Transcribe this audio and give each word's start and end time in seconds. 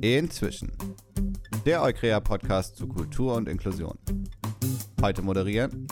Inzwischen. 0.00 0.72
Der 1.66 1.82
Eukrea-Podcast 1.82 2.76
zu 2.76 2.86
Kultur 2.86 3.34
und 3.34 3.48
Inklusion. 3.48 3.98
Heute 5.02 5.22
moderieren 5.22 5.86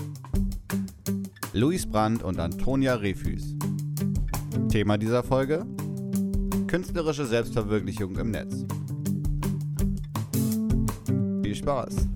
Luis 1.52 1.86
Brandt 1.86 2.22
und 2.22 2.38
Antonia 2.38 2.94
Refüs. 2.94 3.56
Thema 4.68 4.96
dieser 4.96 5.22
Folge: 5.22 5.66
Künstlerische 6.66 7.26
Selbstverwirklichung 7.26 8.16
im 8.18 8.30
Netz. 8.30 8.64
Viel 11.42 11.54
Spaß! 11.54 12.08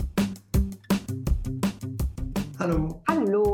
Hallo. 2.59 3.03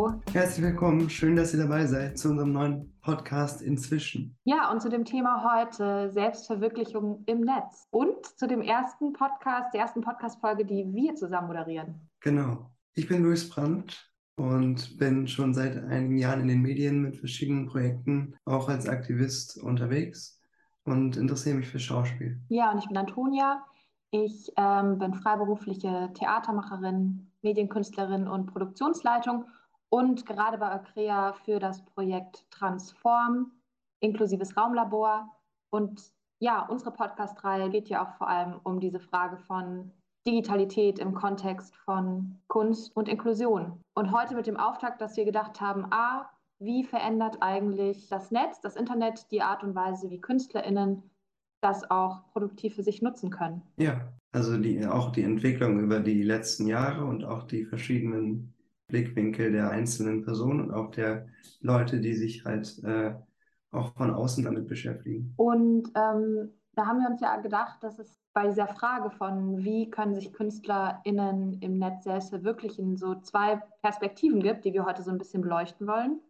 Hallo. 0.07 0.23
Herzlich 0.33 0.65
willkommen. 0.65 1.11
Schön, 1.11 1.35
dass 1.35 1.53
ihr 1.53 1.61
dabei 1.61 1.85
seid 1.87 2.17
zu 2.17 2.29
unserem 2.29 2.53
neuen 2.53 2.97
Podcast 3.01 3.61
inzwischen. 3.61 4.37
Ja, 4.45 4.71
und 4.71 4.81
zu 4.81 4.89
dem 4.89 5.05
Thema 5.05 5.43
heute 5.43 6.11
Selbstverwirklichung 6.13 7.25
im 7.27 7.41
Netz 7.41 7.89
und 7.91 8.25
zu 8.25 8.47
dem 8.47 8.63
ersten 8.63 9.13
Podcast, 9.13 9.75
der 9.75 9.81
ersten 9.81 10.03
Podcast-Folge, 10.03 10.65
die 10.65 10.87
wir 10.93 11.17
zusammen 11.17 11.49
moderieren. 11.49 12.09
Genau. 12.21 12.71
Ich 12.95 13.09
bin 13.09 13.25
Luis 13.25 13.49
Brandt 13.49 14.09
und 14.37 14.97
bin 14.97 15.27
schon 15.27 15.55
seit 15.55 15.77
einigen 15.77 16.19
Jahren 16.19 16.41
in 16.43 16.49
den 16.49 16.63
Medien 16.63 17.03
mit 17.03 17.17
verschiedenen 17.17 17.67
Projekten 17.67 18.37
auch 18.45 18.69
als 18.69 18.89
Aktivist 18.89 19.61
unterwegs 19.61 20.41
und 20.85 21.17
interessiere 21.17 21.57
mich 21.57 21.69
für 21.69 21.81
Schauspiel. 21.81 22.41
Ja, 22.49 22.71
und 22.71 22.79
ich 22.79 22.87
bin 22.87 22.97
Antonia. 22.97 23.65
Ich 24.13 24.53
ähm, 24.57 24.99
bin 24.99 25.15
freiberufliche 25.15 26.11
Theatermacherin, 26.15 27.33
Medienkünstlerin 27.43 28.29
und 28.29 28.47
Produktionsleitung 28.47 29.47
und 29.97 30.27
gerade 30.27 30.59
bei 30.59 30.71
Acrea 30.71 31.33
für 31.33 31.59
das 31.59 31.83
Projekt 31.87 32.45
Transform, 32.51 33.51
inklusives 34.01 34.55
Raumlabor. 34.55 35.35
Und 35.71 36.13
ja, 36.39 36.67
unsere 36.69 36.91
Podcast-Reihe 36.91 37.71
geht 37.71 37.89
ja 37.89 38.05
auch 38.05 38.15
vor 38.19 38.29
allem 38.29 38.61
um 38.63 38.79
diese 38.79 39.01
Frage 39.01 39.39
von 39.39 39.91
Digitalität 40.27 40.99
im 40.99 41.15
Kontext 41.15 41.75
von 41.77 42.39
Kunst 42.49 42.95
und 42.95 43.09
Inklusion. 43.09 43.81
Und 43.95 44.13
heute 44.13 44.35
mit 44.35 44.47
dem 44.47 44.59
Auftakt, 44.59 45.01
dass 45.01 45.17
wir 45.17 45.25
gedacht 45.25 45.63
haben, 45.63 45.87
a, 45.91 46.29
wie 46.59 46.85
verändert 46.85 47.39
eigentlich 47.41 48.07
das 48.11 48.31
Netz, 48.31 48.61
das 48.61 48.77
Internet, 48.77 49.31
die 49.31 49.41
Art 49.41 49.65
und 49.65 49.75
Weise, 49.75 50.11
wie 50.11 50.21
KünstlerInnen 50.21 51.05
das 51.63 51.91
auch 51.91 52.27
produktiv 52.33 52.75
für 52.75 52.83
sich 52.83 53.01
nutzen 53.01 53.31
können. 53.31 53.63
Ja, 53.79 54.13
also 54.33 54.59
die, 54.59 54.85
auch 54.85 55.11
die 55.11 55.23
Entwicklung 55.23 55.81
über 55.81 56.01
die 56.01 56.23
letzten 56.23 56.67
Jahre 56.67 57.07
und 57.07 57.25
auch 57.25 57.45
die 57.45 57.65
verschiedenen 57.65 58.53
Blickwinkel 58.89 59.53
der 59.53 59.71
einzelnen 59.71 60.25
Personen 60.25 60.61
und 60.61 60.73
auch 60.73 60.91
der 60.91 61.27
Leute, 61.61 62.01
die 62.01 62.15
sich 62.15 62.45
halt 62.45 62.83
äh, 62.85 63.15
auch 63.71 63.95
von 63.95 64.13
außen 64.13 64.45
damit 64.45 64.69
beschäftigen. 64.69 65.35
Und 65.37 65.91
ähm, 65.95 66.53
da 66.75 66.87
haben 66.87 67.01
wir 67.01 67.09
uns 67.09 67.21
ja 67.21 67.37
gedacht, 67.39 67.83
dass 67.83 67.99
es 67.99 68.19
bei 68.33 68.47
dieser 68.47 68.69
Frage 68.69 69.11
von, 69.11 69.65
wie 69.65 69.91
können 69.91 70.15
sich 70.15 70.33
KünstlerInnen 70.33 71.55
im 71.61 71.79
Netz 71.79 72.05
selbst 72.05 72.31
verwirklichen, 72.31 72.97
so 72.97 73.15
zwei 73.17 73.63
Perspektiven 73.83 74.43
gibt, 74.43 74.65
die 74.65 74.75
wir 74.75 74.85
heute 74.85 75.03
so 75.03 75.11
ein 75.11 75.19
bisschen 75.19 75.43
beleuchten 75.43 75.87
wollen 75.87 76.21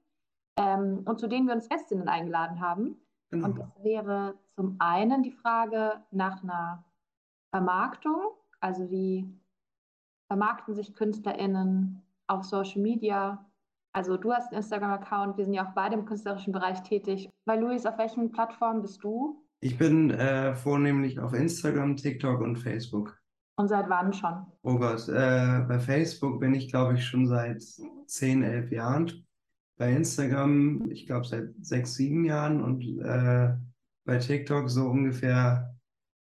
ähm, 0.56 1.02
und 1.04 1.18
zu 1.18 1.26
denen 1.26 1.46
wir 1.46 1.54
uns 1.54 1.68
Gästinnen 1.68 2.08
eingeladen 2.08 2.60
haben. 2.60 2.96
Genau. 3.30 3.46
Und 3.46 3.58
das 3.58 3.68
wäre 3.82 4.38
zum 4.54 4.76
einen 4.78 5.24
die 5.24 5.32
Frage 5.32 6.00
nach 6.12 6.42
einer 6.42 6.84
Vermarktung, 7.50 8.20
also 8.60 8.88
wie 8.90 9.28
vermarkten 10.28 10.74
sich 10.74 10.94
KünstlerInnen 10.94 12.02
auf 12.26 12.44
Social 12.44 12.82
Media. 12.82 13.46
Also 13.92 14.16
du 14.16 14.32
hast 14.32 14.52
einen 14.52 14.58
Instagram-Account, 14.58 15.38
wir 15.38 15.44
sind 15.44 15.54
ja 15.54 15.66
auch 15.66 15.74
beide 15.74 15.94
im 15.94 16.04
künstlerischen 16.04 16.52
Bereich 16.52 16.82
tätig. 16.82 17.30
Bei 17.44 17.56
Luis, 17.56 17.86
auf 17.86 17.96
welchen 17.98 18.30
Plattformen 18.30 18.82
bist 18.82 19.02
du? 19.02 19.42
Ich 19.60 19.78
bin 19.78 20.10
äh, 20.10 20.54
vornehmlich 20.54 21.18
auf 21.18 21.32
Instagram, 21.32 21.96
TikTok 21.96 22.40
und 22.40 22.56
Facebook. 22.56 23.18
Und 23.58 23.68
seit 23.68 23.88
wann 23.88 24.12
schon? 24.12 24.46
Oh 24.62 24.78
Gott, 24.78 25.08
äh, 25.08 25.64
bei 25.66 25.78
Facebook 25.78 26.40
bin 26.40 26.54
ich, 26.54 26.68
glaube 26.68 26.94
ich, 26.94 27.06
schon 27.06 27.26
seit 27.26 27.62
10, 28.06 28.42
11 28.42 28.70
Jahren. 28.70 29.26
Bei 29.78 29.92
Instagram, 29.92 30.90
ich 30.90 31.06
glaube, 31.06 31.26
seit 31.26 31.54
6, 31.60 31.94
7 31.94 32.24
Jahren 32.24 32.62
und 32.62 32.82
äh, 33.00 33.54
bei 34.04 34.18
TikTok 34.18 34.68
so 34.68 34.88
ungefähr 34.88 35.74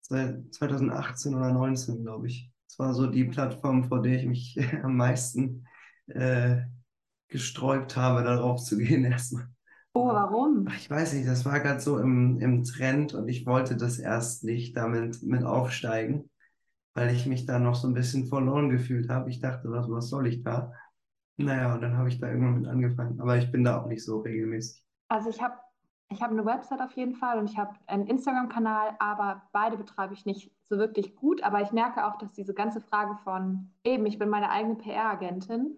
seit 0.02 0.54
2018 0.54 1.34
oder 1.34 1.50
2019, 1.50 2.04
glaube 2.04 2.28
ich. 2.28 2.52
Das 2.68 2.80
war 2.80 2.94
so 2.94 3.08
die 3.08 3.26
Plattform, 3.26 3.84
vor 3.84 4.02
der 4.02 4.20
ich 4.20 4.26
mich 4.26 4.58
am 4.84 4.96
meisten 4.96 5.67
äh, 6.08 6.62
gesträubt 7.28 7.96
habe, 7.96 8.24
darauf 8.24 8.64
zu 8.64 8.78
gehen 8.78 9.04
erstmal. 9.12 9.48
Oh, 9.94 10.08
warum? 10.08 10.68
Ich 10.78 10.90
weiß 10.90 11.14
nicht, 11.14 11.28
das 11.28 11.44
war 11.44 11.60
gerade 11.60 11.80
so 11.80 11.98
im, 11.98 12.40
im 12.40 12.64
Trend 12.64 13.16
und 13.16 13.28
ich 13.28 13.48
wollte 13.48 13.76
das 13.76 13.98
erst 13.98 14.44
nicht 14.44 14.78
damit 14.78 15.24
mit 15.24 15.44
aufsteigen, 15.44 16.30
weil 16.94 17.16
ich 17.16 17.26
mich 17.26 17.48
da 17.48 17.58
noch 17.58 17.74
so 17.74 17.88
ein 17.88 17.96
bisschen 17.96 18.28
verloren 18.28 18.70
gefühlt 18.70 19.10
habe. 19.10 19.30
Ich 19.32 19.40
dachte, 19.40 19.72
was, 19.72 19.90
was 19.90 20.10
soll 20.10 20.28
ich 20.28 20.44
da? 20.44 20.72
Naja, 21.38 21.74
und 21.74 21.82
dann 21.82 21.98
habe 21.98 22.10
ich 22.10 22.20
da 22.20 22.28
irgendwann 22.28 22.62
mit 22.62 22.70
angefangen. 22.70 23.20
Aber 23.20 23.38
ich 23.38 23.52
bin 23.52 23.64
da 23.64 23.82
auch 23.82 23.88
nicht 23.88 24.04
so 24.04 24.20
regelmäßig. 24.20 24.84
Also 25.08 25.30
ich 25.30 25.42
habe 25.42 25.56
ich 26.10 26.22
hab 26.22 26.32
eine 26.32 26.46
Website 26.46 26.82
auf 26.82 26.94
jeden 26.94 27.16
Fall 27.16 27.38
und 27.38 27.50
ich 27.50 27.58
habe 27.58 27.74
einen 27.86 28.08
Instagram-Kanal, 28.08 28.96
aber 29.00 29.44
beide 29.52 29.78
betreibe 29.78 30.14
ich 30.14 30.26
nicht 30.26 30.52
so 30.70 30.78
wirklich 30.78 31.16
gut. 31.16 31.44
Aber 31.44 31.62
ich 31.62 31.72
merke 31.72 32.06
auch, 32.06 32.18
dass 32.18 32.32
diese 32.34 32.54
ganze 32.54 32.82
Frage 32.82 33.16
von 33.24 33.72
eben, 33.84 34.06
ich 34.06 34.18
bin 34.18 34.30
meine 34.30 34.50
eigene 34.50 34.76
PR-Agentin 34.76 35.78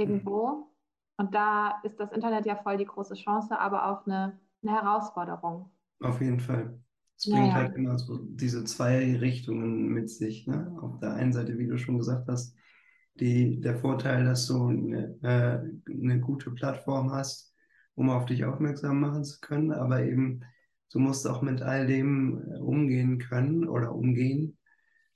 irgendwo. 0.00 0.72
Und 1.16 1.34
da 1.34 1.80
ist 1.82 2.00
das 2.00 2.12
Internet 2.12 2.46
ja 2.46 2.56
voll 2.56 2.78
die 2.78 2.86
große 2.86 3.14
Chance, 3.14 3.58
aber 3.58 3.90
auch 3.90 4.06
eine, 4.06 4.40
eine 4.62 4.72
Herausforderung. 4.72 5.70
Auf 6.00 6.20
jeden 6.20 6.40
Fall. 6.40 6.80
Es 7.16 7.28
bringt 7.28 7.48
naja. 7.48 7.54
halt 7.54 7.76
immer 7.76 7.98
so 7.98 8.18
diese 8.22 8.64
zwei 8.64 9.16
Richtungen 9.16 9.88
mit 9.88 10.08
sich. 10.08 10.46
Ne? 10.46 10.74
Auf 10.80 10.98
der 11.00 11.12
einen 11.12 11.34
Seite, 11.34 11.58
wie 11.58 11.66
du 11.66 11.76
schon 11.76 11.98
gesagt 11.98 12.28
hast, 12.28 12.56
die, 13.16 13.60
der 13.60 13.76
Vorteil, 13.76 14.24
dass 14.24 14.46
du 14.46 14.68
eine, 14.68 15.18
äh, 15.22 15.92
eine 15.92 16.20
gute 16.20 16.50
Plattform 16.52 17.12
hast, 17.12 17.54
um 17.94 18.08
auf 18.08 18.24
dich 18.24 18.46
aufmerksam 18.46 19.00
machen 19.00 19.24
zu 19.24 19.40
können, 19.40 19.72
aber 19.72 20.02
eben 20.02 20.40
du 20.92 20.98
musst 20.98 21.26
auch 21.26 21.42
mit 21.42 21.62
all 21.62 21.86
dem 21.86 22.42
äh, 22.50 22.58
umgehen 22.58 23.18
können 23.18 23.68
oder 23.68 23.94
umgehen, 23.94 24.58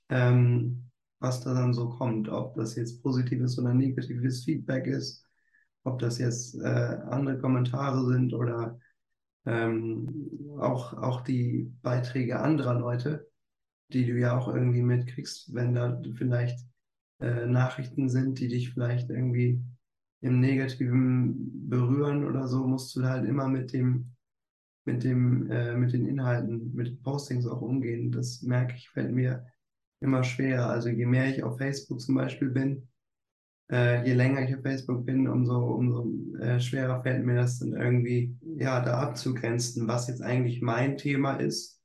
ähm, 0.09 0.84
was 1.19 1.41
da 1.41 1.53
dann 1.53 1.73
so 1.73 1.89
kommt, 1.89 2.29
ob 2.29 2.55
das 2.55 2.75
jetzt 2.75 3.01
positives 3.01 3.57
oder 3.57 3.73
negatives 3.73 4.43
Feedback 4.43 4.87
ist, 4.87 5.25
ob 5.83 5.99
das 5.99 6.17
jetzt 6.17 6.55
äh, 6.55 6.99
andere 7.09 7.37
Kommentare 7.39 8.05
sind 8.05 8.33
oder 8.33 8.79
ähm, 9.45 10.57
auch, 10.59 10.93
auch 10.93 11.21
die 11.21 11.71
Beiträge 11.81 12.39
anderer 12.39 12.73
Leute, 12.79 13.27
die 13.93 14.05
du 14.05 14.17
ja 14.17 14.37
auch 14.37 14.47
irgendwie 14.47 14.81
mitkriegst, 14.81 15.53
wenn 15.53 15.75
da 15.75 16.01
vielleicht 16.15 16.59
äh, 17.19 17.45
Nachrichten 17.45 18.09
sind, 18.09 18.39
die 18.39 18.47
dich 18.47 18.73
vielleicht 18.73 19.09
irgendwie 19.09 19.61
im 20.21 20.39
Negativen 20.39 21.69
berühren 21.69 22.25
oder 22.25 22.47
so, 22.47 22.65
musst 22.65 22.95
du 22.95 23.03
halt 23.03 23.25
immer 23.25 23.47
mit 23.47 23.73
dem, 23.73 24.15
mit 24.85 25.03
dem, 25.03 25.49
äh, 25.51 25.75
mit 25.75 25.93
den 25.93 26.05
Inhalten, 26.05 26.73
mit 26.73 26.87
den 26.87 27.01
Postings 27.03 27.45
auch 27.45 27.61
umgehen. 27.61 28.11
Das 28.11 28.41
merke 28.41 28.75
ich, 28.75 28.89
fällt 28.89 29.11
mir 29.11 29.45
immer 30.01 30.23
schwerer. 30.23 30.69
Also 30.69 30.89
je 30.89 31.05
mehr 31.05 31.27
ich 31.27 31.43
auf 31.43 31.57
Facebook 31.57 32.01
zum 32.01 32.15
Beispiel 32.15 32.49
bin, 32.49 32.87
äh, 33.71 34.05
je 34.05 34.13
länger 34.13 34.41
ich 34.41 34.55
auf 34.55 34.61
Facebook 34.61 35.05
bin, 35.05 35.27
umso, 35.27 35.57
umso 35.57 36.07
äh, 36.39 36.59
schwerer 36.59 37.01
fällt 37.01 37.25
mir 37.25 37.35
das 37.35 37.59
dann 37.59 37.73
irgendwie, 37.73 38.37
ja, 38.57 38.79
da 38.81 38.99
abzugrenzen, 38.99 39.87
was 39.87 40.07
jetzt 40.07 40.21
eigentlich 40.21 40.61
mein 40.61 40.97
Thema 40.97 41.33
ist 41.33 41.81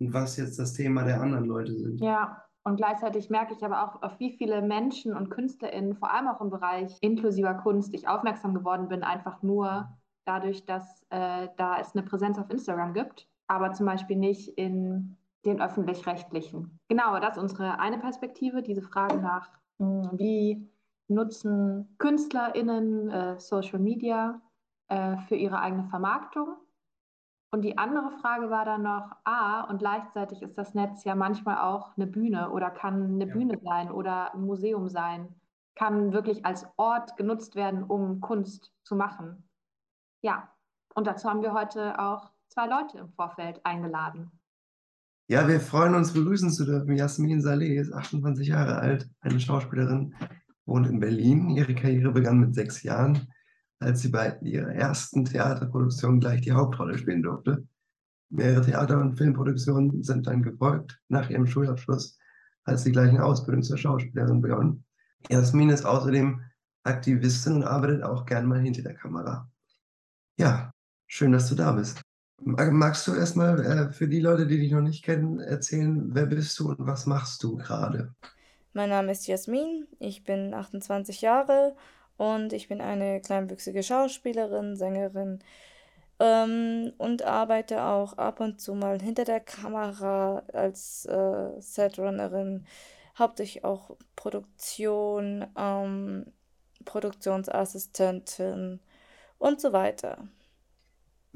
und 0.00 0.12
was 0.12 0.36
jetzt 0.36 0.58
das 0.58 0.72
Thema 0.72 1.04
der 1.04 1.20
anderen 1.20 1.44
Leute 1.44 1.76
sind. 1.76 2.00
Ja, 2.00 2.42
und 2.64 2.76
gleichzeitig 2.76 3.30
merke 3.30 3.54
ich 3.54 3.64
aber 3.64 3.84
auch, 3.84 4.02
auf 4.02 4.18
wie 4.18 4.32
viele 4.32 4.60
Menschen 4.60 5.14
und 5.14 5.30
KünstlerInnen, 5.30 5.94
vor 5.94 6.12
allem 6.12 6.26
auch 6.26 6.40
im 6.40 6.50
Bereich 6.50 6.98
inklusiver 7.00 7.54
Kunst, 7.54 7.94
ich 7.94 8.08
aufmerksam 8.08 8.54
geworden 8.54 8.88
bin, 8.88 9.04
einfach 9.04 9.40
nur 9.42 9.88
dadurch, 10.24 10.66
dass 10.66 11.04
äh, 11.10 11.46
da 11.56 11.78
es 11.78 11.94
eine 11.94 12.04
Präsenz 12.04 12.38
auf 12.38 12.50
Instagram 12.50 12.92
gibt, 12.92 13.28
aber 13.46 13.72
zum 13.72 13.86
Beispiel 13.86 14.16
nicht 14.16 14.48
in 14.58 15.16
den 15.46 15.60
öffentlich-rechtlichen. 15.60 16.78
Genau, 16.88 17.18
das 17.20 17.36
ist 17.36 17.42
unsere 17.42 17.78
eine 17.78 17.98
Perspektive, 17.98 18.62
diese 18.62 18.82
Frage 18.82 19.18
nach, 19.18 19.48
hm, 19.78 20.10
wie 20.12 20.68
nutzen 21.08 21.94
KünstlerInnen 21.98 23.10
äh, 23.10 23.38
Social 23.38 23.78
Media 23.78 24.40
äh, 24.88 25.16
für 25.28 25.36
ihre 25.36 25.60
eigene 25.60 25.84
Vermarktung. 25.84 26.56
Und 27.52 27.62
die 27.62 27.78
andere 27.78 28.10
Frage 28.10 28.50
war 28.50 28.64
dann 28.64 28.82
noch, 28.82 29.12
ah, 29.24 29.62
und 29.70 29.78
gleichzeitig 29.78 30.42
ist 30.42 30.58
das 30.58 30.74
Netz 30.74 31.04
ja 31.04 31.14
manchmal 31.14 31.58
auch 31.58 31.96
eine 31.96 32.06
Bühne 32.06 32.50
oder 32.50 32.70
kann 32.70 33.04
eine 33.04 33.26
ja. 33.26 33.32
Bühne 33.32 33.58
sein 33.62 33.90
oder 33.90 34.34
ein 34.34 34.42
Museum 34.42 34.88
sein, 34.88 35.34
kann 35.76 36.12
wirklich 36.12 36.44
als 36.44 36.66
Ort 36.76 37.16
genutzt 37.16 37.54
werden, 37.54 37.84
um 37.84 38.20
Kunst 38.20 38.72
zu 38.82 38.96
machen. 38.96 39.48
Ja, 40.22 40.50
und 40.94 41.06
dazu 41.06 41.30
haben 41.30 41.42
wir 41.42 41.52
heute 41.52 41.98
auch 42.00 42.32
zwei 42.48 42.66
Leute 42.66 42.98
im 42.98 43.10
Vorfeld 43.10 43.64
eingeladen. 43.64 44.32
Ja, 45.28 45.48
wir 45.48 45.60
freuen 45.60 45.94
uns, 45.94 46.12
begrüßen 46.12 46.50
zu 46.50 46.64
dürfen. 46.64 46.96
Jasmin 46.96 47.40
Saleh 47.40 47.76
ist 47.78 47.92
28 47.92 48.48
Jahre 48.48 48.78
alt, 48.78 49.08
eine 49.20 49.40
Schauspielerin, 49.40 50.14
wohnt 50.66 50.86
in 50.86 51.00
Berlin. 51.00 51.50
Ihre 51.50 51.74
Karriere 51.74 52.12
begann 52.12 52.38
mit 52.38 52.54
sechs 52.54 52.82
Jahren 52.82 53.26
als 53.78 54.02
sie 54.02 54.08
bei 54.08 54.38
ihrer 54.40 54.72
ersten 54.72 55.24
Theaterproduktion 55.24 56.20
gleich 56.20 56.40
die 56.40 56.52
Hauptrolle 56.52 56.96
spielen 56.96 57.22
durfte. 57.22 57.66
Mehrere 58.30 58.64
Theater- 58.64 59.00
und 59.00 59.16
Filmproduktionen 59.16 60.02
sind 60.02 60.26
dann 60.26 60.42
gefolgt. 60.42 61.00
Nach 61.08 61.28
ihrem 61.30 61.46
Schulabschluss 61.46 62.18
hat 62.64 62.80
sie 62.80 62.92
gleich 62.92 63.10
eine 63.10 63.24
Ausbildung 63.24 63.62
zur 63.62 63.78
Schauspielerin 63.78 64.40
begonnen. 64.40 64.84
Jasmin 65.28 65.70
ist 65.70 65.84
außerdem 65.84 66.40
Aktivistin 66.82 67.54
und 67.54 67.64
arbeitet 67.64 68.02
auch 68.02 68.26
gern 68.26 68.46
mal 68.46 68.60
hinter 68.60 68.82
der 68.82 68.94
Kamera. 68.94 69.50
Ja, 70.38 70.72
schön, 71.06 71.32
dass 71.32 71.48
du 71.48 71.54
da 71.54 71.72
bist. 71.72 72.05
Magst 72.38 73.06
du 73.06 73.14
erstmal 73.14 73.64
äh, 73.64 73.92
für 73.92 74.08
die 74.08 74.20
Leute, 74.20 74.46
die 74.46 74.58
dich 74.58 74.70
noch 74.70 74.82
nicht 74.82 75.02
kennen, 75.02 75.40
erzählen, 75.40 76.14
wer 76.14 76.26
bist 76.26 76.58
du 76.58 76.68
und 76.68 76.86
was 76.86 77.06
machst 77.06 77.42
du 77.42 77.56
gerade? 77.56 78.14
Mein 78.74 78.90
Name 78.90 79.12
ist 79.12 79.26
Jasmin, 79.26 79.86
ich 79.98 80.22
bin 80.22 80.52
28 80.52 81.22
Jahre 81.22 81.74
und 82.18 82.52
ich 82.52 82.68
bin 82.68 82.82
eine 82.82 83.22
kleinwüchsige 83.22 83.82
Schauspielerin, 83.82 84.76
Sängerin 84.76 85.38
ähm, 86.20 86.92
und 86.98 87.22
arbeite 87.22 87.82
auch 87.84 88.18
ab 88.18 88.40
und 88.40 88.60
zu 88.60 88.74
mal 88.74 89.00
hinter 89.00 89.24
der 89.24 89.40
Kamera 89.40 90.42
als 90.52 91.06
äh, 91.06 91.58
Setrunnerin, 91.58 92.66
hauptsächlich 93.18 93.64
auch 93.64 93.96
Produktion, 94.14 95.46
ähm, 95.56 96.26
Produktionsassistentin 96.84 98.80
und 99.38 99.60
so 99.60 99.72
weiter. 99.72 100.28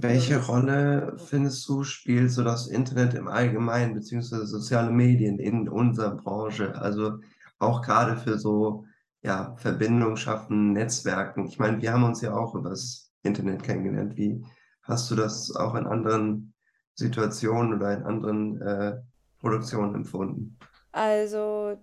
Welche 0.03 0.45
Rolle 0.45 1.17
findest 1.19 1.69
du, 1.69 1.83
spielt 1.83 2.31
so 2.31 2.43
das 2.43 2.67
Internet 2.69 3.15
im 3.15 3.29
Allgemeinen, 3.29 3.95
beziehungsweise 3.95 4.47
soziale 4.47 4.91
Medien 4.91 5.39
in 5.39 5.69
unserer 5.69 6.17
Branche? 6.17 6.75
Also 6.81 7.19
auch 7.59 7.83
gerade 7.83 8.17
für 8.17 8.39
so 8.39 8.85
ja, 9.23 9.55
Verbindung 9.57 10.17
schaffen, 10.17 10.73
Netzwerken. 10.73 11.47
Ich 11.47 11.59
meine, 11.59 11.81
wir 11.83 11.93
haben 11.93 12.05
uns 12.05 12.21
ja 12.21 12.35
auch 12.35 12.55
über 12.55 12.71
das 12.71 13.13
Internet 13.23 13.63
kennengelernt. 13.63 14.17
Wie 14.17 14.45
hast 14.83 15.11
du 15.11 15.15
das 15.15 15.55
auch 15.55 15.75
in 15.75 15.87
anderen 15.87 16.55
Situationen 16.95 17.75
oder 17.75 17.93
in 17.95 18.03
anderen 18.03 18.61
äh, 18.63 19.01
Produktionen 19.39 19.95
empfunden? 19.95 20.59
Also 20.93 21.79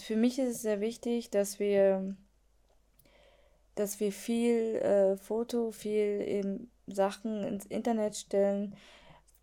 für 0.00 0.16
mich 0.16 0.38
ist 0.38 0.56
es 0.56 0.62
sehr 0.62 0.80
wichtig, 0.80 1.30
dass 1.30 1.58
wir, 1.58 2.16
dass 3.74 4.00
wir 4.00 4.12
viel 4.12 4.76
äh, 4.76 5.16
Foto, 5.16 5.70
viel 5.70 6.22
eben 6.26 6.70
Sachen 6.86 7.42
ins 7.44 7.66
Internet 7.66 8.16
stellen, 8.16 8.76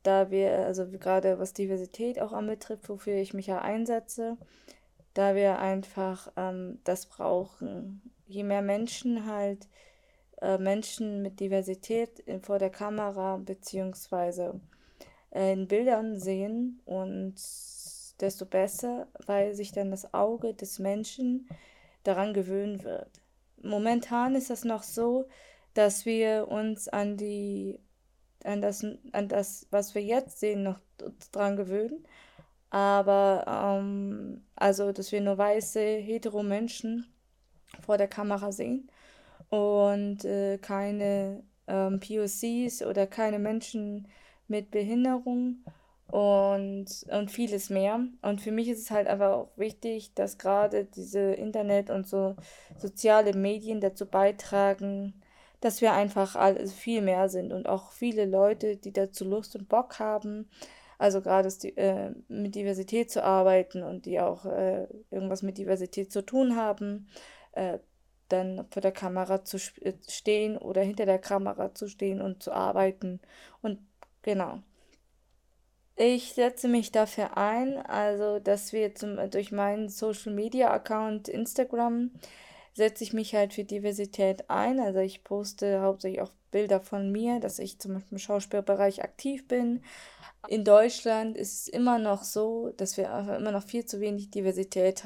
da 0.04 0.31
wir, 0.31 0.66
also 0.66 0.88
gerade 0.88 1.39
was 1.39 1.54
Diversität 1.54 2.19
auch 2.19 2.33
anbetrifft, 2.33 2.89
wofür 2.89 3.16
ich 3.16 3.33
mich 3.33 3.48
ja 3.48 3.60
einsetze, 3.60 4.38
da 5.13 5.36
wir 5.36 5.60
einfach 5.60 6.31
ähm, 6.38 6.80
das 6.83 7.06
brauchen. 7.06 8.01
Je 8.28 8.44
mehr 8.44 8.62
Menschen 8.62 9.25
halt, 9.25 9.68
äh, 10.42 10.57
Menschen 10.57 11.22
mit 11.22 11.39
Diversität 11.39 12.19
in, 12.19 12.42
vor 12.42 12.57
der 12.60 12.69
Kamera 12.69 13.38
beziehungsweise 13.38 14.60
äh, 15.31 15.54
in 15.54 15.68
Bildern 15.68 16.18
sehen 16.18 16.81
und 16.86 17.36
desto 18.19 18.45
besser, 18.45 19.07
weil 19.25 19.54
sich 19.56 19.72
dann 19.72 19.92
das 19.92 20.13
Auge 20.13 20.54
des 20.54 20.80
Menschen 20.80 21.48
daran 22.04 22.33
gewöhnen 22.33 22.83
wird. 22.83 23.20
Momentan 23.63 24.35
ist 24.35 24.49
das 24.49 24.63
noch 24.65 24.83
so, 24.83 25.27
dass 25.73 26.05
wir 26.05 26.47
uns 26.49 26.87
an 26.87 27.17
die, 27.17 27.79
an 28.43 28.61
das, 28.61 28.85
an 29.11 29.27
das, 29.27 29.67
was 29.71 29.95
wir 29.95 30.03
jetzt 30.03 30.39
sehen, 30.39 30.63
noch 30.63 30.79
dran 31.31 31.55
gewöhnen. 31.55 32.05
Aber, 32.69 33.45
ähm, 33.47 34.43
also, 34.55 34.91
dass 34.91 35.11
wir 35.11 35.21
nur 35.21 35.37
weiße, 35.37 35.79
hetero 35.79 36.43
Menschen 36.43 37.05
vor 37.81 37.97
der 37.97 38.07
Kamera 38.07 38.51
sehen 38.51 38.89
und 39.49 40.23
äh, 40.25 40.57
keine 40.57 41.43
ähm, 41.67 41.99
POCs 41.99 42.83
oder 42.83 43.07
keine 43.07 43.39
Menschen 43.39 44.07
mit 44.47 44.71
Behinderung 44.71 45.63
und, 46.11 46.87
und 47.09 47.31
vieles 47.31 47.69
mehr. 47.69 48.01
Und 48.21 48.41
für 48.41 48.51
mich 48.51 48.67
ist 48.67 48.79
es 48.79 48.91
halt 48.91 49.07
einfach 49.07 49.31
auch 49.31 49.49
wichtig, 49.55 50.13
dass 50.13 50.37
gerade 50.37 50.83
diese 50.83 51.19
Internet 51.19 51.89
und 51.89 52.05
so 52.05 52.35
soziale 52.77 53.33
Medien 53.33 53.79
dazu 53.79 54.05
beitragen, 54.05 55.13
dass 55.61 55.79
wir 55.79 55.93
einfach 55.93 56.35
all, 56.35 56.67
viel 56.67 57.01
mehr 57.01 57.29
sind 57.29 57.53
und 57.53 57.69
auch 57.69 57.93
viele 57.93 58.25
Leute, 58.25 58.75
die 58.75 58.91
dazu 58.91 59.23
Lust 59.23 59.55
und 59.55 59.69
Bock 59.69 59.99
haben, 59.99 60.49
also 60.97 61.21
gerade 61.21 61.47
äh, 61.77 62.11
mit 62.27 62.55
Diversität 62.55 63.09
zu 63.09 63.23
arbeiten 63.23 63.81
und 63.81 64.05
die 64.05 64.19
auch 64.19 64.45
äh, 64.45 64.87
irgendwas 65.11 65.43
mit 65.43 65.57
Diversität 65.57 66.11
zu 66.11 66.25
tun 66.25 66.57
haben, 66.57 67.07
äh, 67.53 67.79
dann 68.27 68.65
vor 68.69 68.81
der 68.81 68.91
Kamera 68.91 69.45
zu 69.45 69.57
äh, 69.81 69.93
stehen 70.09 70.57
oder 70.57 70.81
hinter 70.81 71.05
der 71.05 71.19
Kamera 71.19 71.73
zu 71.73 71.87
stehen 71.87 72.21
und 72.21 72.43
zu 72.43 72.51
arbeiten. 72.51 73.21
Und 73.61 73.79
genau. 74.23 74.61
Ich 76.03 76.33
setze 76.33 76.68
mich 76.68 76.92
dafür 76.92 77.38
ein, 77.38 77.77
also 77.77 78.39
dass 78.39 78.74
wir 78.74 78.95
zum, 78.95 79.19
durch 79.30 79.51
meinen 79.51 79.88
Social 79.88 80.33
Media 80.33 80.74
Account 80.74 81.27
Instagram 81.27 82.09
setze 82.74 83.03
ich 83.03 83.13
mich 83.13 83.36
halt 83.36 83.53
für 83.53 83.65
Diversität 83.65 84.50
ein. 84.50 84.80
Also 84.80 84.98
ich 84.98 85.24
poste 85.24 85.81
hauptsächlich 85.81 86.24
auch 86.24 86.31
Bilder 86.50 86.80
von 86.80 87.12
mir, 87.12 87.39
dass 87.39 87.59
ich 87.59 87.77
zum 87.77 87.94
Beispiel 87.94 88.13
im 88.13 88.18
Schauspielbereich 88.18 89.03
aktiv 89.03 89.48
bin. 89.48 89.83
In 90.48 90.65
Deutschland 90.65 91.38
ist 91.38 91.53
es 91.53 91.68
immer 91.68 92.00
noch 92.00 92.24
so, 92.24 92.71
dass 92.77 92.97
wir 92.97 93.06
immer 93.38 93.51
noch 93.51 93.63
viel 93.63 93.86
zu 93.86 94.00
wenig 94.00 94.31
Diversität 94.31 95.04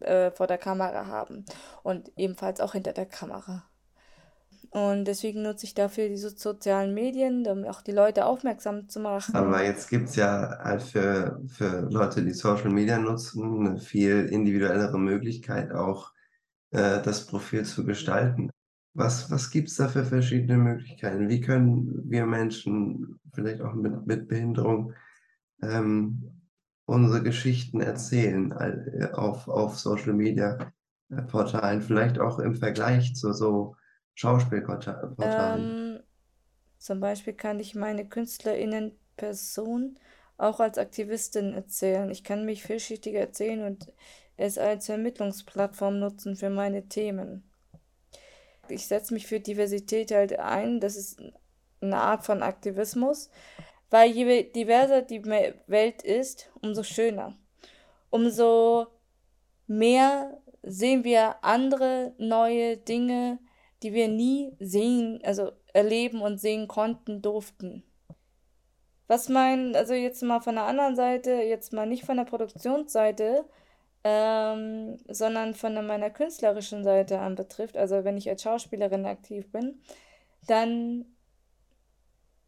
äh, 0.00 0.30
vor 0.30 0.46
der 0.46 0.56
Kamera 0.56 1.06
haben 1.06 1.44
und 1.82 2.12
ebenfalls 2.16 2.62
auch 2.62 2.72
hinter 2.72 2.94
der 2.94 3.04
Kamera. 3.04 3.69
Und 4.72 5.04
deswegen 5.04 5.42
nutze 5.42 5.66
ich 5.66 5.74
dafür 5.74 6.08
diese 6.08 6.30
sozialen 6.30 6.94
Medien, 6.94 7.44
um 7.48 7.64
auch 7.64 7.82
die 7.82 7.90
Leute 7.90 8.24
aufmerksam 8.24 8.88
zu 8.88 9.00
machen. 9.00 9.34
Aber 9.34 9.64
jetzt 9.64 9.90
gibt 9.90 10.10
es 10.10 10.16
ja 10.16 10.58
halt 10.62 10.82
für, 10.82 11.42
für 11.48 11.88
Leute, 11.90 12.22
die 12.24 12.32
Social 12.32 12.70
Media 12.70 12.98
nutzen, 12.98 13.66
eine 13.66 13.78
viel 13.78 14.26
individuellere 14.26 14.98
Möglichkeit, 14.98 15.72
auch 15.72 16.12
äh, 16.70 17.02
das 17.02 17.26
Profil 17.26 17.64
zu 17.64 17.84
gestalten. 17.84 18.50
Was, 18.94 19.28
was 19.30 19.50
gibt 19.50 19.68
es 19.68 19.76
da 19.76 19.88
für 19.88 20.04
verschiedene 20.04 20.56
Möglichkeiten? 20.56 21.28
Wie 21.28 21.40
können 21.40 22.08
wir 22.08 22.26
Menschen, 22.26 23.18
vielleicht 23.32 23.62
auch 23.62 23.74
mit, 23.74 24.06
mit 24.06 24.28
Behinderung, 24.28 24.92
ähm, 25.62 26.42
unsere 26.86 27.22
Geschichten 27.24 27.80
erzählen 27.80 28.52
äh, 28.52 29.08
auf, 29.12 29.48
auf 29.48 29.78
Social 29.80 30.12
Media 30.12 30.72
äh, 31.08 31.22
Portalen, 31.22 31.82
vielleicht 31.82 32.20
auch 32.20 32.38
im 32.38 32.54
Vergleich 32.54 33.16
zu 33.16 33.32
so 33.32 33.74
Schauspielportalen? 34.20 35.16
Ähm, 35.96 36.02
zum 36.76 37.00
Beispiel 37.00 37.32
kann 37.32 37.58
ich 37.58 37.74
meine 37.74 38.06
KünstlerInnen-Person 38.06 39.98
auch 40.36 40.60
als 40.60 40.76
Aktivistin 40.76 41.54
erzählen. 41.54 42.10
Ich 42.10 42.22
kann 42.22 42.44
mich 42.44 42.62
vielschichtig 42.62 43.14
erzählen 43.14 43.64
und 43.64 43.90
es 44.36 44.58
als 44.58 44.86
Vermittlungsplattform 44.86 45.98
nutzen 45.98 46.36
für 46.36 46.50
meine 46.50 46.86
Themen. 46.86 47.50
Ich 48.68 48.86
setze 48.86 49.14
mich 49.14 49.26
für 49.26 49.40
Diversität 49.40 50.10
halt 50.12 50.38
ein. 50.38 50.80
Das 50.80 50.96
ist 50.96 51.22
eine 51.80 51.96
Art 51.96 52.26
von 52.26 52.42
Aktivismus, 52.42 53.30
weil 53.88 54.10
je 54.10 54.42
diverser 54.52 55.00
die 55.00 55.24
Welt 55.24 56.02
ist, 56.02 56.50
umso 56.60 56.82
schöner. 56.82 57.38
Umso 58.10 58.86
mehr 59.66 60.42
sehen 60.62 61.04
wir 61.04 61.42
andere 61.42 62.12
neue 62.18 62.76
Dinge, 62.76 63.38
die 63.82 63.92
wir 63.92 64.08
nie 64.08 64.52
sehen, 64.58 65.20
also 65.24 65.52
erleben 65.72 66.20
und 66.20 66.38
sehen 66.38 66.68
konnten, 66.68 67.22
durften. 67.22 67.82
Was 69.06 69.28
mein, 69.28 69.74
also 69.74 69.94
jetzt 69.94 70.22
mal 70.22 70.40
von 70.40 70.54
der 70.54 70.64
anderen 70.64 70.94
Seite, 70.94 71.32
jetzt 71.32 71.72
mal 71.72 71.86
nicht 71.86 72.04
von 72.04 72.16
der 72.16 72.24
Produktionsseite, 72.24 73.44
ähm, 74.04 74.98
sondern 75.08 75.54
von 75.54 75.74
meiner 75.86 76.10
künstlerischen 76.10 76.84
Seite 76.84 77.18
an 77.18 77.34
betrifft, 77.34 77.76
also 77.76 78.04
wenn 78.04 78.16
ich 78.16 78.28
als 78.28 78.42
Schauspielerin 78.42 79.06
aktiv 79.06 79.50
bin, 79.50 79.82
dann 80.46 81.04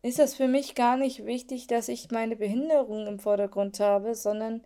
ist 0.03 0.19
das 0.19 0.35
für 0.35 0.49
mich 0.49 0.75
gar 0.75 0.97
nicht 0.97 1.25
wichtig, 1.27 1.67
dass 1.67 1.89
ich 1.89 2.11
meine 2.11 2.37
Behinderung 2.37 3.07
im 3.07 3.19
Vordergrund 3.19 3.79
habe, 3.81 4.15
sondern 4.15 4.65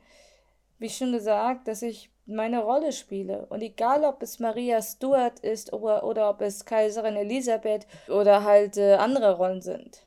wie 0.78 0.88
schon 0.88 1.12
gesagt, 1.12 1.68
dass 1.68 1.82
ich 1.82 2.10
meine 2.26 2.62
Rolle 2.62 2.92
spiele. 2.92 3.46
Und 3.46 3.62
egal, 3.62 4.04
ob 4.04 4.22
es 4.22 4.40
Maria 4.40 4.82
Stuart 4.82 5.40
ist 5.40 5.72
oder, 5.72 6.04
oder 6.04 6.30
ob 6.30 6.40
es 6.40 6.64
Kaiserin 6.64 7.16
Elisabeth 7.16 7.86
oder 8.08 8.44
halt 8.44 8.76
äh, 8.76 8.94
andere 8.94 9.36
Rollen 9.36 9.62
sind. 9.62 10.06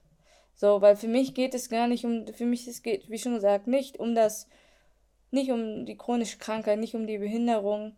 So, 0.54 0.82
weil 0.82 0.96
für 0.96 1.08
mich 1.08 1.34
geht 1.34 1.54
es 1.54 1.70
gar 1.70 1.88
nicht 1.88 2.04
um, 2.06 2.26
für 2.34 2.46
mich 2.46 2.68
es 2.68 2.82
geht, 2.84 3.10
wie 3.10 3.18
schon 3.18 3.36
gesagt, 3.36 3.68
nicht 3.68 4.00
um 4.00 4.14
das 4.14 4.48
nicht 5.32 5.52
um 5.52 5.86
die 5.86 5.98
chronische 5.98 6.38
Krankheit, 6.38 6.80
nicht 6.80 6.96
um 6.96 7.08
die 7.08 7.18
Behinderung. 7.18 7.94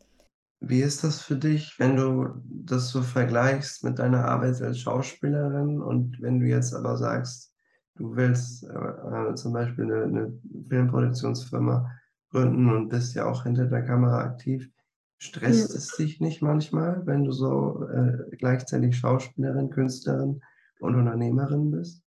Wie 0.60 0.82
ist 0.82 1.04
das 1.04 1.22
für 1.22 1.36
dich, 1.36 1.80
wenn 1.80 1.96
du 1.96 2.28
das 2.44 2.90
so 2.90 3.02
vergleichst 3.02 3.84
mit 3.84 3.98
deiner 3.98 4.26
Arbeit 4.26 4.62
als 4.62 4.80
Schauspielerin 4.80 5.82
und 5.82 6.22
wenn 6.22 6.40
du 6.40 6.46
jetzt 6.46 6.74
aber 6.74 6.98
sagst, 6.98 7.56
du 7.96 8.16
willst 8.16 8.64
äh, 8.64 8.68
äh 8.68 9.36
zum 9.36 9.54
Beispiel 9.54 9.86
eine, 9.86 10.04
eine 10.04 10.40
Filmproduktionsfirma 10.70 11.90
gründen 12.32 12.70
und 12.70 12.90
bist 12.90 13.16
ja 13.16 13.30
auch 13.30 13.44
hinter 13.44 13.66
der 13.66 13.84
Kamera 13.84 14.22
aktiv. 14.22 14.70
Stresst 15.18 15.76
es 15.76 15.96
dich 15.96 16.20
nicht 16.20 16.42
manchmal, 16.42 17.06
wenn 17.06 17.26
du 17.26 17.32
so 17.32 17.88
äh, 17.88 18.36
gleichzeitig 18.38 18.98
Schauspielerin, 18.98 19.70
Künstlerin 19.70 20.42
und 20.80 20.96
Unternehmerin 20.96 21.70
bist? 21.70 22.04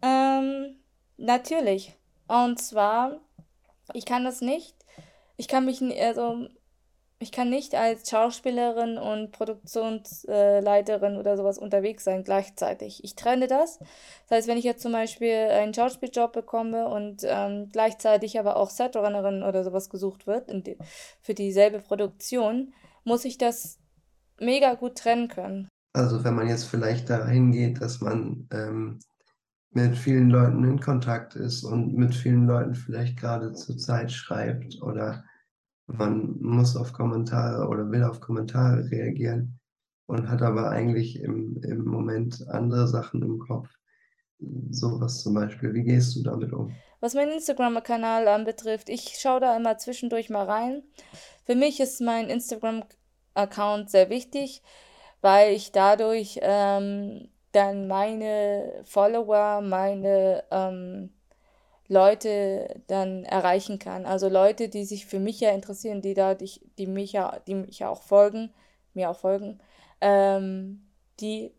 Ähm, 0.00 0.76
natürlich. 1.18 1.98
Und 2.28 2.58
zwar, 2.58 3.20
ich 3.92 4.06
kann 4.06 4.24
das 4.24 4.40
nicht. 4.40 4.76
Ich 5.36 5.46
kann 5.46 5.66
mich, 5.66 5.82
also 6.00 6.48
ich 7.22 7.32
kann 7.32 7.48
nicht 7.48 7.74
als 7.74 8.10
Schauspielerin 8.10 8.98
und 8.98 9.32
Produktionsleiterin 9.32 11.16
oder 11.16 11.36
sowas 11.36 11.58
unterwegs 11.58 12.04
sein 12.04 12.24
gleichzeitig. 12.24 13.02
Ich 13.04 13.14
trenne 13.14 13.46
das. 13.46 13.78
Das 14.28 14.38
heißt, 14.38 14.48
wenn 14.48 14.58
ich 14.58 14.64
jetzt 14.64 14.82
zum 14.82 14.92
Beispiel 14.92 15.32
einen 15.32 15.72
Schauspieljob 15.72 16.32
bekomme 16.32 16.88
und 16.88 17.22
ähm, 17.24 17.68
gleichzeitig 17.72 18.38
aber 18.38 18.56
auch 18.56 18.70
Setrunnerin 18.70 19.42
oder 19.42 19.64
sowas 19.64 19.88
gesucht 19.88 20.26
wird 20.26 20.50
die, 20.66 20.76
für 21.20 21.34
dieselbe 21.34 21.78
Produktion, 21.78 22.74
muss 23.04 23.24
ich 23.24 23.38
das 23.38 23.78
mega 24.38 24.74
gut 24.74 24.98
trennen 24.98 25.28
können. 25.28 25.68
Also 25.94 26.24
wenn 26.24 26.34
man 26.34 26.48
jetzt 26.48 26.64
vielleicht 26.64 27.08
dahin 27.10 27.52
geht, 27.52 27.80
dass 27.80 28.00
man 28.00 28.48
ähm, 28.52 28.98
mit 29.70 29.96
vielen 29.96 30.30
Leuten 30.30 30.64
in 30.64 30.80
Kontakt 30.80 31.34
ist 31.34 31.64
und 31.64 31.94
mit 31.94 32.14
vielen 32.14 32.46
Leuten 32.46 32.74
vielleicht 32.74 33.18
gerade 33.18 33.52
zur 33.52 33.76
Zeit 33.76 34.12
schreibt 34.12 34.82
oder 34.82 35.24
man 35.96 36.36
muss 36.40 36.76
auf 36.76 36.92
Kommentare 36.92 37.68
oder 37.68 37.90
will 37.90 38.04
auf 38.04 38.20
Kommentare 38.20 38.90
reagieren 38.90 39.58
und 40.06 40.28
hat 40.28 40.42
aber 40.42 40.70
eigentlich 40.70 41.20
im, 41.20 41.60
im 41.62 41.84
Moment 41.84 42.46
andere 42.48 42.88
Sachen 42.88 43.22
im 43.22 43.38
Kopf. 43.38 43.68
Sowas 44.70 45.22
zum 45.22 45.34
Beispiel. 45.34 45.72
Wie 45.72 45.84
gehst 45.84 46.16
du 46.16 46.22
damit 46.22 46.52
um? 46.52 46.74
Was 47.00 47.14
meinen 47.14 47.32
Instagram-Kanal 47.32 48.28
anbetrifft, 48.28 48.88
ich 48.88 49.16
schaue 49.20 49.40
da 49.40 49.56
immer 49.56 49.78
zwischendurch 49.78 50.30
mal 50.30 50.44
rein. 50.44 50.82
Für 51.44 51.54
mich 51.54 51.80
ist 51.80 52.00
mein 52.00 52.28
Instagram-Account 52.28 53.90
sehr 53.90 54.10
wichtig, 54.10 54.62
weil 55.20 55.52
ich 55.52 55.72
dadurch 55.72 56.38
ähm, 56.42 57.28
dann 57.52 57.86
meine 57.86 58.82
Follower, 58.84 59.60
meine 59.60 60.44
ähm, 60.50 61.10
Leute 61.92 62.80
dann 62.86 63.24
erreichen 63.24 63.78
kann. 63.78 64.06
Also 64.06 64.28
Leute, 64.28 64.68
die 64.68 64.84
sich 64.84 65.06
für 65.06 65.20
mich 65.20 65.40
ja 65.40 65.50
interessieren, 65.50 66.00
die 66.00 66.14
da, 66.14 66.34
die, 66.34 66.50
die 66.78 66.86
mich 66.86 67.12
ja, 67.12 67.38
die 67.46 67.54
mich 67.54 67.80
ja 67.80 67.90
auch 67.90 68.02
folgen, 68.02 68.52
mir 68.94 69.10
auch 69.10 69.18
folgen, 69.18 69.60
ähm, 70.00 70.88
die 71.20 71.52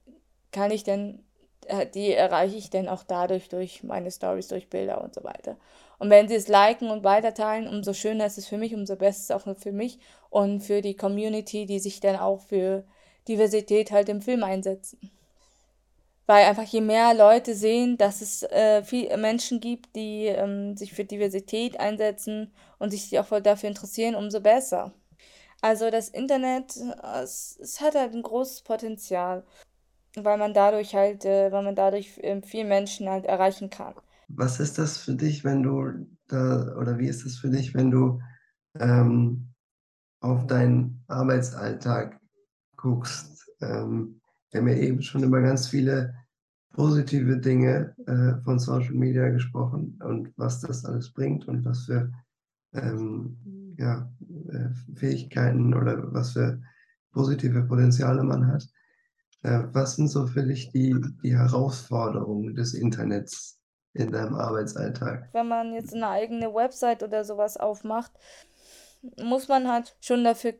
kann 0.51 0.71
ich 0.71 0.83
dann, 0.83 1.23
äh, 1.67 1.85
die 1.85 2.11
erreiche 2.11 2.57
ich 2.57 2.69
dann 2.71 2.89
auch 2.89 3.03
dadurch 3.03 3.47
durch 3.49 3.83
meine 3.83 4.11
Stories, 4.11 4.47
durch 4.47 4.69
Bilder 4.69 5.03
und 5.03 5.13
so 5.13 5.23
weiter. 5.23 5.57
Und 5.99 6.09
wenn 6.09 6.27
sie 6.27 6.35
es 6.35 6.47
liken 6.47 6.89
und 6.89 7.03
weiterteilen, 7.03 7.67
umso 7.67 7.93
schöner 7.93 8.25
ist 8.25 8.37
es 8.39 8.47
für 8.47 8.57
mich, 8.57 8.73
umso 8.73 8.95
besser 8.95 9.17
ist 9.17 9.29
es 9.29 9.31
auch 9.31 9.57
für 9.57 9.71
mich 9.71 9.99
und 10.29 10.61
für 10.61 10.81
die 10.81 10.95
Community, 10.95 11.65
die 11.65 11.79
sich 11.79 11.99
dann 11.99 12.15
auch 12.15 12.41
für 12.41 12.83
Diversität 13.27 13.91
halt 13.91 14.09
im 14.09 14.21
Film 14.21 14.43
einsetzen. 14.43 15.11
Weil 16.33 16.45
einfach 16.45 16.63
je 16.63 16.81
mehr 16.81 17.13
Leute 17.13 17.53
sehen, 17.53 17.95
dass 17.95 18.21
es 18.21 18.41
äh, 18.41 18.81
viel 18.83 19.15
Menschen 19.17 19.59
gibt, 19.59 19.95
die 19.95 20.25
ähm, 20.25 20.75
sich 20.75 20.91
für 20.91 21.05
Diversität 21.05 21.79
einsetzen 21.79 22.51
und 22.79 22.89
sich 22.89 23.19
auch 23.19 23.27
voll 23.27 23.43
dafür 23.43 23.69
interessieren, 23.69 24.15
umso 24.15 24.41
besser. 24.41 24.95
Also 25.61 25.91
das 25.91 26.09
Internet, 26.09 26.75
es, 27.21 27.59
es 27.61 27.81
hat 27.81 27.93
halt 27.93 28.15
ein 28.15 28.23
großes 28.23 28.63
Potenzial, 28.63 29.43
weil 30.15 30.39
man 30.39 30.55
dadurch 30.55 30.95
halt, 30.95 31.23
äh, 31.23 31.51
weil 31.51 31.63
man 31.63 31.75
dadurch 31.75 32.17
äh, 32.17 32.41
viele 32.41 32.67
Menschen 32.67 33.07
halt 33.07 33.25
erreichen 33.25 33.69
kann. 33.69 33.93
Was 34.27 34.59
ist 34.59 34.79
das 34.79 34.97
für 34.97 35.13
dich, 35.13 35.43
wenn 35.43 35.61
du 35.61 36.07
da, 36.29 36.75
oder 36.79 36.97
wie 36.97 37.09
ist 37.09 37.23
das 37.27 37.35
für 37.35 37.51
dich, 37.51 37.75
wenn 37.75 37.91
du 37.91 38.19
ähm, 38.79 39.53
auf 40.19 40.47
deinen 40.47 41.03
Arbeitsalltag 41.07 42.19
guckst? 42.75 43.51
Ähm, 43.61 44.19
wir 44.49 44.61
haben 44.61 44.67
ja 44.67 44.77
eben 44.77 45.03
schon 45.03 45.21
über 45.21 45.39
ganz 45.43 45.67
viele 45.67 46.22
positive 46.73 47.37
Dinge 47.37 47.95
äh, 48.07 48.41
von 48.43 48.59
Social 48.59 48.93
Media 48.93 49.29
gesprochen 49.29 49.99
und 50.03 50.33
was 50.37 50.59
das 50.59 50.83
alles 50.85 51.13
bringt 51.13 51.47
und 51.47 51.63
was 51.65 51.85
für 51.85 52.11
ähm, 52.73 53.75
ja, 53.77 54.11
äh, 54.49 54.95
Fähigkeiten 54.95 55.73
oder 55.73 56.11
was 56.13 56.33
für 56.33 56.61
positive 57.11 57.63
Potenziale 57.63 58.23
man 58.23 58.51
hat. 58.51 58.67
Äh, 59.43 59.63
was 59.71 59.95
sind 59.95 60.07
so 60.07 60.25
für 60.25 60.43
dich 60.43 60.71
die, 60.71 60.95
die 61.23 61.37
Herausforderungen 61.37 62.55
des 62.55 62.73
Internets 62.73 63.59
in 63.93 64.11
deinem 64.11 64.35
Arbeitsalltag? 64.35 65.29
Wenn 65.31 65.47
man 65.47 65.73
jetzt 65.73 65.93
eine 65.93 66.09
eigene 66.09 66.53
Website 66.53 67.03
oder 67.03 67.23
sowas 67.23 67.57
aufmacht, 67.57 68.11
muss 69.21 69.47
man 69.47 69.71
halt 69.71 69.95
schon 70.01 70.23
dafür 70.23 70.53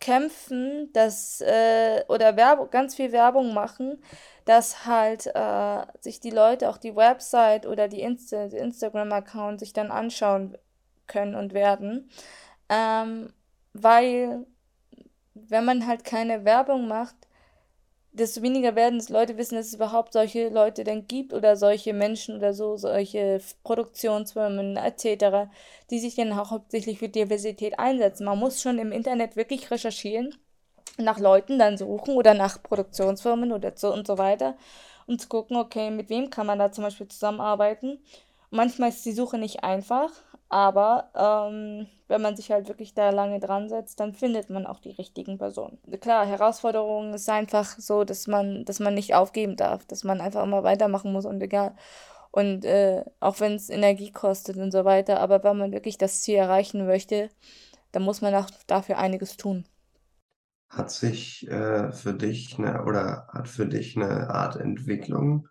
kämpfen, 0.00 0.92
dass 0.92 1.40
äh, 1.40 2.02
oder 2.08 2.36
Werbung, 2.36 2.70
ganz 2.70 2.94
viel 2.94 3.12
Werbung 3.12 3.52
machen, 3.52 3.98
dass 4.48 4.86
halt 4.86 5.26
äh, 5.34 5.82
sich 6.00 6.20
die 6.20 6.30
Leute 6.30 6.70
auch 6.70 6.78
die 6.78 6.96
Website 6.96 7.66
oder 7.66 7.86
die 7.86 8.00
Insta 8.00 8.44
Instagram-Account 8.44 9.60
sich 9.60 9.74
dann 9.74 9.90
anschauen 9.90 10.56
können 11.06 11.34
und 11.34 11.52
werden. 11.52 12.08
Ähm, 12.70 13.34
weil 13.74 14.46
wenn 15.34 15.66
man 15.66 15.86
halt 15.86 16.02
keine 16.02 16.46
Werbung 16.46 16.88
macht, 16.88 17.14
desto 18.12 18.40
weniger 18.40 18.74
werden 18.74 18.98
es 18.98 19.10
Leute 19.10 19.36
wissen, 19.36 19.56
dass 19.56 19.66
es 19.66 19.74
überhaupt 19.74 20.14
solche 20.14 20.48
Leute 20.48 20.82
denn 20.82 21.06
gibt 21.06 21.34
oder 21.34 21.54
solche 21.54 21.92
Menschen 21.92 22.38
oder 22.38 22.54
so, 22.54 22.78
solche 22.78 23.42
Produktionsfirmen 23.64 24.78
etc., 24.78 25.50
die 25.90 25.98
sich 25.98 26.14
dann 26.14 26.32
auch 26.32 26.50
hauptsächlich 26.50 27.00
für 27.00 27.10
Diversität 27.10 27.78
einsetzen. 27.78 28.24
Man 28.24 28.38
muss 28.38 28.62
schon 28.62 28.78
im 28.78 28.92
Internet 28.92 29.36
wirklich 29.36 29.70
recherchieren, 29.70 30.34
nach 30.98 31.18
Leuten 31.18 31.58
dann 31.58 31.78
suchen 31.78 32.14
oder 32.14 32.34
nach 32.34 32.62
Produktionsfirmen 32.62 33.52
oder 33.52 33.72
so 33.74 33.92
und 33.92 34.06
so 34.06 34.18
weiter, 34.18 34.54
um 35.06 35.18
zu 35.18 35.28
gucken, 35.28 35.56
okay, 35.56 35.90
mit 35.90 36.10
wem 36.10 36.30
kann 36.30 36.46
man 36.46 36.58
da 36.58 36.70
zum 36.72 36.84
Beispiel 36.84 37.08
zusammenarbeiten. 37.08 37.98
Manchmal 38.50 38.90
ist 38.90 39.04
die 39.04 39.12
Suche 39.12 39.38
nicht 39.38 39.62
einfach, 39.62 40.10
aber 40.48 41.10
ähm, 41.14 41.86
wenn 42.08 42.22
man 42.22 42.36
sich 42.36 42.50
halt 42.50 42.68
wirklich 42.68 42.94
da 42.94 43.10
lange 43.10 43.38
dran 43.38 43.68
setzt, 43.68 44.00
dann 44.00 44.14
findet 44.14 44.48
man 44.48 44.66
auch 44.66 44.80
die 44.80 44.92
richtigen 44.92 45.36
Personen. 45.36 45.78
Klar, 46.00 46.26
Herausforderung 46.26 47.12
ist 47.12 47.28
einfach 47.28 47.78
so, 47.78 48.04
dass 48.04 48.26
man, 48.26 48.64
dass 48.64 48.80
man 48.80 48.94
nicht 48.94 49.14
aufgeben 49.14 49.56
darf, 49.56 49.84
dass 49.84 50.04
man 50.04 50.20
einfach 50.20 50.42
immer 50.42 50.62
weitermachen 50.64 51.12
muss 51.12 51.26
und 51.26 51.42
egal. 51.42 51.74
Und 52.30 52.64
äh, 52.64 53.04
auch 53.20 53.40
wenn 53.40 53.54
es 53.54 53.70
Energie 53.70 54.10
kostet 54.12 54.56
und 54.56 54.70
so 54.70 54.84
weiter, 54.84 55.20
aber 55.20 55.44
wenn 55.44 55.58
man 55.58 55.72
wirklich 55.72 55.98
das 55.98 56.22
Ziel 56.22 56.36
erreichen 56.36 56.86
möchte, 56.86 57.30
dann 57.92 58.02
muss 58.02 58.20
man 58.20 58.34
auch 58.34 58.48
dafür 58.66 58.98
einiges 58.98 59.36
tun. 59.36 59.64
Hat 60.68 60.90
sich 60.90 61.48
äh, 61.48 61.92
für 61.92 62.14
dich 62.14 62.58
eine, 62.58 62.84
oder 62.84 63.28
hat 63.32 63.48
für 63.48 63.66
dich 63.66 63.96
eine 63.96 64.30
Art 64.30 64.56
Entwicklung 64.56 65.48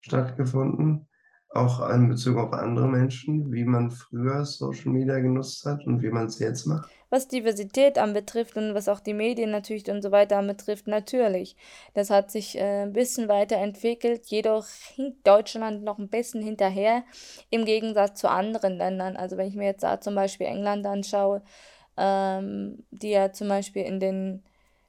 stattgefunden? 0.00 1.06
auch 1.54 1.88
in 1.88 2.08
Bezug 2.08 2.36
auf 2.36 2.52
andere 2.52 2.88
Menschen, 2.88 3.52
wie 3.52 3.64
man 3.64 3.90
früher 3.90 4.44
Social 4.44 4.90
Media 4.90 5.18
genutzt 5.20 5.64
hat 5.64 5.86
und 5.86 6.02
wie 6.02 6.10
man 6.10 6.26
es 6.26 6.38
jetzt 6.38 6.66
macht? 6.66 6.90
Was 7.10 7.28
Diversität 7.28 7.96
anbetrifft 7.96 8.56
und 8.56 8.74
was 8.74 8.88
auch 8.88 8.98
die 8.98 9.14
Medien 9.14 9.52
natürlich 9.52 9.88
und 9.88 10.02
so 10.02 10.10
weiter 10.10 10.38
anbetrifft, 10.38 10.88
natürlich. 10.88 11.56
Das 11.94 12.10
hat 12.10 12.30
sich 12.32 12.58
äh, 12.58 12.82
ein 12.82 12.92
bisschen 12.92 13.28
weiterentwickelt, 13.28 14.26
jedoch 14.26 14.66
hinkt 14.94 15.26
Deutschland 15.26 15.84
noch 15.84 15.98
ein 15.98 16.08
bisschen 16.08 16.42
hinterher 16.42 17.04
im 17.50 17.64
Gegensatz 17.64 18.20
zu 18.20 18.28
anderen 18.28 18.76
Ländern. 18.76 19.16
Also 19.16 19.36
wenn 19.36 19.46
ich 19.46 19.54
mir 19.54 19.66
jetzt 19.66 19.84
da 19.84 20.00
zum 20.00 20.16
Beispiel 20.16 20.46
England 20.46 20.84
anschaue, 20.86 21.42
ähm, 21.96 22.84
die 22.90 23.10
ja 23.10 23.32
zum 23.32 23.48
Beispiel 23.48 23.82
in, 23.82 24.00
den, 24.00 24.42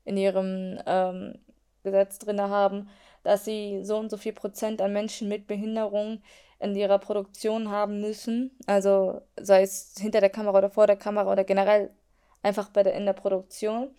in 0.05 0.17
ihrem 0.17 0.79
ähm, 0.85 1.39
Gesetz 1.83 2.19
drin 2.19 2.41
haben, 2.41 2.89
dass 3.23 3.45
sie 3.45 3.83
so 3.83 3.97
und 3.97 4.09
so 4.09 4.17
viel 4.17 4.33
Prozent 4.33 4.81
an 4.81 4.93
Menschen 4.93 5.27
mit 5.27 5.47
Behinderung 5.47 6.21
in 6.59 6.75
ihrer 6.75 6.99
Produktion 6.99 7.69
haben 7.69 8.01
müssen. 8.01 8.51
Also 8.65 9.21
sei 9.39 9.63
es 9.63 9.95
hinter 9.99 10.21
der 10.21 10.29
Kamera 10.29 10.57
oder 10.57 10.69
vor 10.69 10.87
der 10.87 10.95
Kamera 10.95 11.31
oder 11.31 11.43
generell 11.43 11.91
einfach 12.43 12.69
bei 12.69 12.83
der, 12.83 12.93
in 12.93 13.05
der 13.05 13.13
Produktion. 13.13 13.89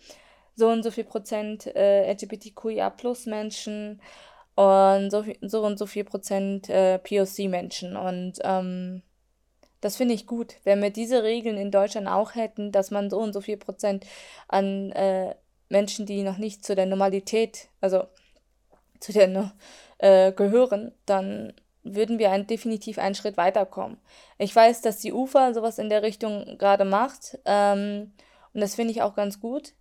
So 0.55 0.69
und 0.69 0.83
so 0.83 0.89
viel 0.89 1.03
Prozent 1.03 1.67
äh, 1.75 2.11
LGBTQIA 2.11 2.89
plus 2.89 3.25
Menschen 3.27 4.01
und 4.55 5.11
so, 5.11 5.23
so 5.41 5.63
und 5.63 5.77
so 5.77 5.85
viel 5.85 6.03
Prozent 6.03 6.67
äh, 6.69 6.97
POC-Menschen. 6.97 7.95
Und 7.95 8.39
ähm, 8.43 9.03
das 9.81 9.97
finde 9.97 10.15
ich 10.15 10.25
gut. 10.25 10.55
Wenn 10.63 10.81
wir 10.81 10.89
diese 10.89 11.21
Regeln 11.21 11.57
in 11.57 11.69
Deutschland 11.69 12.07
auch 12.07 12.33
hätten, 12.33 12.71
dass 12.71 12.89
man 12.89 13.11
so 13.11 13.19
und 13.19 13.33
so 13.33 13.41
viel 13.41 13.57
Prozent 13.57 14.07
an 14.47 14.91
äh, 14.93 15.35
Menschen, 15.69 16.05
die 16.05 16.23
noch 16.23 16.37
nicht 16.37 16.65
zu 16.65 16.75
der 16.75 16.85
Normalität, 16.85 17.69
also 17.81 18.05
zu 18.99 19.13
der 19.13 19.53
äh, 19.99 20.31
gehören, 20.31 20.91
dann 21.05 21.53
würden 21.83 22.19
wir 22.19 22.31
ein, 22.31 22.47
definitiv 22.47 22.99
einen 22.99 23.15
Schritt 23.15 23.37
weiterkommen. 23.37 23.97
Ich 24.37 24.55
weiß, 24.55 24.81
dass 24.81 24.99
die 24.99 25.13
UFA 25.13 25.53
sowas 25.53 25.79
in 25.79 25.89
der 25.89 26.03
Richtung 26.03 26.57
gerade 26.57 26.85
macht 26.85 27.37
ähm, 27.45 28.11
und 28.53 28.61
das 28.61 28.75
finde 28.75 28.91
ich 28.91 29.01
auch 29.01 29.15
ganz 29.15 29.39
gut. 29.39 29.73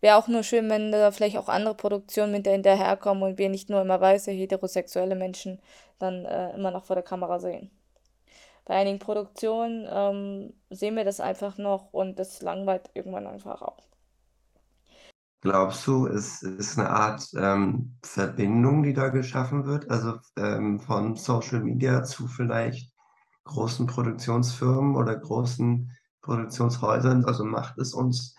Wäre 0.00 0.16
auch 0.16 0.28
nur 0.28 0.42
schön, 0.42 0.68
wenn 0.70 0.92
da 0.92 1.10
vielleicht 1.10 1.38
auch 1.38 1.48
andere 1.48 1.74
Produktionen 1.74 2.32
mit 2.32 2.46
hinterherkommen 2.46 3.22
und 3.22 3.38
wir 3.38 3.48
nicht 3.48 3.70
nur 3.70 3.80
immer 3.80 4.00
weiße, 4.00 4.30
heterosexuelle 4.30 5.14
Menschen 5.14 5.60
dann 5.98 6.24
äh, 6.26 6.52
immer 6.54 6.70
noch 6.70 6.84
vor 6.84 6.96
der 6.96 7.02
Kamera 7.02 7.38
sehen. 7.38 7.70
bei 8.66 8.74
einigen 8.74 8.98
Produktionen 8.98 9.88
ähm, 9.90 10.54
sehen 10.70 10.96
wir 10.96 11.04
das 11.04 11.20
einfach 11.20 11.58
noch 11.58 11.92
und 11.92 12.18
das 12.18 12.42
langweilt 12.42 12.90
irgendwann 12.94 13.26
einfach 13.26 13.62
auch. 13.62 13.78
Glaubst 15.44 15.86
du, 15.86 16.06
es 16.06 16.42
ist 16.42 16.78
eine 16.78 16.88
Art 16.88 17.28
ähm, 17.36 17.98
Verbindung, 18.02 18.82
die 18.82 18.94
da 18.94 19.10
geschaffen 19.10 19.66
wird, 19.66 19.90
also 19.90 20.14
ähm, 20.38 20.80
von 20.80 21.16
Social 21.16 21.60
Media 21.60 22.02
zu 22.02 22.26
vielleicht 22.28 22.90
großen 23.44 23.86
Produktionsfirmen 23.86 24.96
oder 24.96 25.14
großen 25.14 25.94
Produktionshäusern? 26.22 27.26
Also 27.26 27.44
macht 27.44 27.76
es 27.76 27.92
uns 27.92 28.34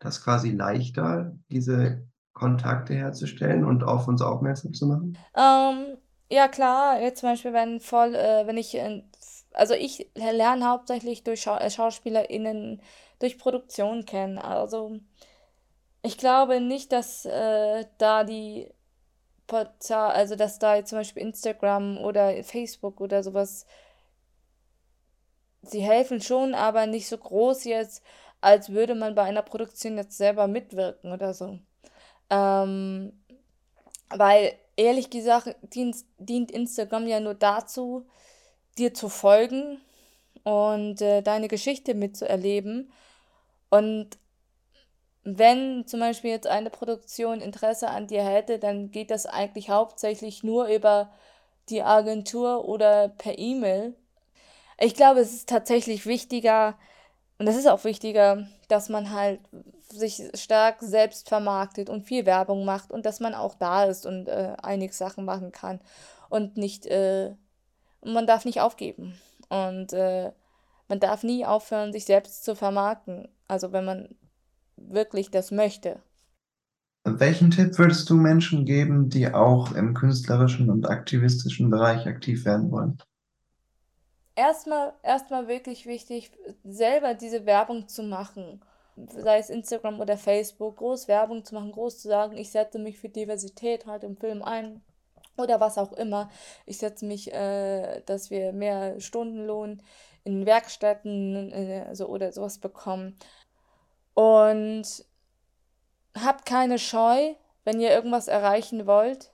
das 0.00 0.22
quasi 0.22 0.50
leichter, 0.50 1.32
diese 1.50 2.06
Kontakte 2.34 2.92
herzustellen 2.92 3.64
und 3.64 3.82
auf 3.82 4.06
uns 4.06 4.20
aufmerksam 4.20 4.74
zu 4.74 4.86
machen? 4.86 5.16
Ähm, 5.34 5.96
ja, 6.30 6.46
klar, 6.48 7.00
jetzt 7.00 7.20
zum 7.20 7.30
Beispiel, 7.30 7.54
wenn 7.54 7.80
voll, 7.80 8.14
äh, 8.14 8.46
wenn 8.46 8.58
ich, 8.58 8.74
äh, 8.74 9.02
also 9.54 9.72
ich 9.72 10.10
lerne 10.14 10.68
hauptsächlich 10.68 11.24
durch 11.24 11.40
Schau 11.40 11.56
äh, 11.56 11.70
SchauspielerInnen, 11.70 12.82
durch 13.18 13.38
Produktion 13.38 14.04
kennen. 14.04 14.36
Also 14.36 15.00
ich 16.02 16.18
glaube 16.18 16.60
nicht, 16.60 16.92
dass 16.92 17.24
äh, 17.26 17.84
da 17.98 18.24
die 18.24 18.72
Portal, 19.46 20.12
also 20.12 20.36
dass 20.36 20.58
da 20.58 20.84
zum 20.84 20.98
Beispiel 20.98 21.22
Instagram 21.22 21.98
oder 21.98 22.42
Facebook 22.44 23.00
oder 23.00 23.22
sowas, 23.22 23.66
sie 25.62 25.80
helfen 25.82 26.20
schon, 26.20 26.54
aber 26.54 26.86
nicht 26.86 27.08
so 27.08 27.18
groß 27.18 27.64
jetzt, 27.64 28.02
als 28.40 28.70
würde 28.70 28.94
man 28.94 29.14
bei 29.14 29.24
einer 29.24 29.42
Produktion 29.42 29.96
jetzt 29.96 30.16
selber 30.16 30.46
mitwirken 30.46 31.12
oder 31.12 31.34
so. 31.34 31.58
Ähm, 32.30 33.12
weil 34.08 34.54
ehrlich 34.76 35.10
gesagt 35.10 35.56
dient, 35.74 35.96
dient 36.18 36.50
Instagram 36.50 37.06
ja 37.06 37.20
nur 37.20 37.34
dazu, 37.34 38.06
dir 38.78 38.94
zu 38.94 39.08
folgen 39.08 39.80
und 40.44 41.02
äh, 41.02 41.22
deine 41.22 41.48
Geschichte 41.48 41.94
mitzuerleben. 41.94 42.92
Und 43.68 44.16
wenn 45.22 45.86
zum 45.86 46.00
Beispiel 46.00 46.30
jetzt 46.30 46.46
eine 46.46 46.70
Produktion 46.70 47.40
Interesse 47.40 47.88
an 47.88 48.06
dir 48.06 48.22
hätte, 48.22 48.58
dann 48.58 48.90
geht 48.90 49.10
das 49.10 49.26
eigentlich 49.26 49.68
hauptsächlich 49.70 50.42
nur 50.42 50.66
über 50.66 51.10
die 51.68 51.82
Agentur 51.82 52.66
oder 52.66 53.08
per 53.08 53.38
E-Mail. 53.38 53.94
Ich 54.78 54.94
glaube, 54.94 55.20
es 55.20 55.32
ist 55.32 55.48
tatsächlich 55.48 56.06
wichtiger, 56.06 56.78
und 57.38 57.46
das 57.46 57.56
ist 57.56 57.68
auch 57.68 57.84
wichtiger, 57.84 58.46
dass 58.68 58.88
man 58.88 59.12
halt 59.12 59.40
sich 59.90 60.22
stark 60.34 60.78
selbst 60.80 61.28
vermarktet 61.28 61.90
und 61.90 62.06
viel 62.06 62.24
Werbung 62.24 62.64
macht 62.64 62.92
und 62.92 63.04
dass 63.04 63.20
man 63.20 63.34
auch 63.34 63.54
da 63.54 63.84
ist 63.84 64.06
und 64.06 64.28
äh, 64.28 64.54
einige 64.62 64.92
Sachen 64.92 65.24
machen 65.24 65.52
kann 65.52 65.80
und 66.28 66.56
nicht, 66.56 66.86
äh, 66.86 67.34
man 68.02 68.26
darf 68.26 68.44
nicht 68.44 68.60
aufgeben 68.60 69.20
und 69.48 69.92
äh, 69.92 70.32
man 70.88 71.00
darf 71.00 71.22
nie 71.22 71.44
aufhören, 71.44 71.92
sich 71.92 72.04
selbst 72.04 72.44
zu 72.44 72.54
vermarkten. 72.54 73.28
Also 73.48 73.72
wenn 73.72 73.84
man 73.84 74.16
wirklich 74.88 75.30
das 75.30 75.50
möchte. 75.50 76.00
Welchen 77.04 77.50
Tipp 77.50 77.78
würdest 77.78 78.10
du 78.10 78.14
Menschen 78.14 78.66
geben, 78.66 79.08
die 79.08 79.32
auch 79.32 79.72
im 79.72 79.94
künstlerischen 79.94 80.68
und 80.70 80.88
aktivistischen 80.88 81.70
Bereich 81.70 82.06
aktiv 82.06 82.44
werden 82.44 82.70
wollen? 82.70 82.98
Erstmal, 84.36 84.92
erstmal 85.02 85.48
wirklich 85.48 85.86
wichtig, 85.86 86.30
selber 86.64 87.14
diese 87.14 87.46
Werbung 87.46 87.88
zu 87.88 88.02
machen. 88.02 88.60
Sei 88.96 89.38
es 89.38 89.48
Instagram 89.48 89.98
oder 89.98 90.18
Facebook, 90.18 90.76
groß 90.76 91.08
Werbung 91.08 91.44
zu 91.44 91.54
machen, 91.54 91.72
groß 91.72 92.00
zu 92.00 92.08
sagen, 92.08 92.36
ich 92.36 92.50
setze 92.50 92.78
mich 92.78 92.98
für 92.98 93.08
Diversität 93.08 93.86
halt 93.86 94.04
im 94.04 94.16
Film 94.16 94.42
ein 94.42 94.82
oder 95.38 95.58
was 95.58 95.78
auch 95.78 95.92
immer. 95.92 96.28
Ich 96.66 96.78
setze 96.78 97.06
mich, 97.06 97.32
äh, 97.32 98.02
dass 98.04 98.30
wir 98.30 98.52
mehr 98.52 99.00
Stundenlohn 99.00 99.82
in 100.24 100.46
Werkstätten 100.46 101.50
äh, 101.52 101.84
also, 101.88 102.06
oder 102.06 102.32
sowas 102.32 102.58
bekommen. 102.58 103.16
Und 104.14 105.04
habt 106.14 106.46
keine 106.46 106.78
Scheu, 106.78 107.34
wenn 107.64 107.80
ihr 107.80 107.90
irgendwas 107.90 108.28
erreichen 108.28 108.86
wollt. 108.86 109.30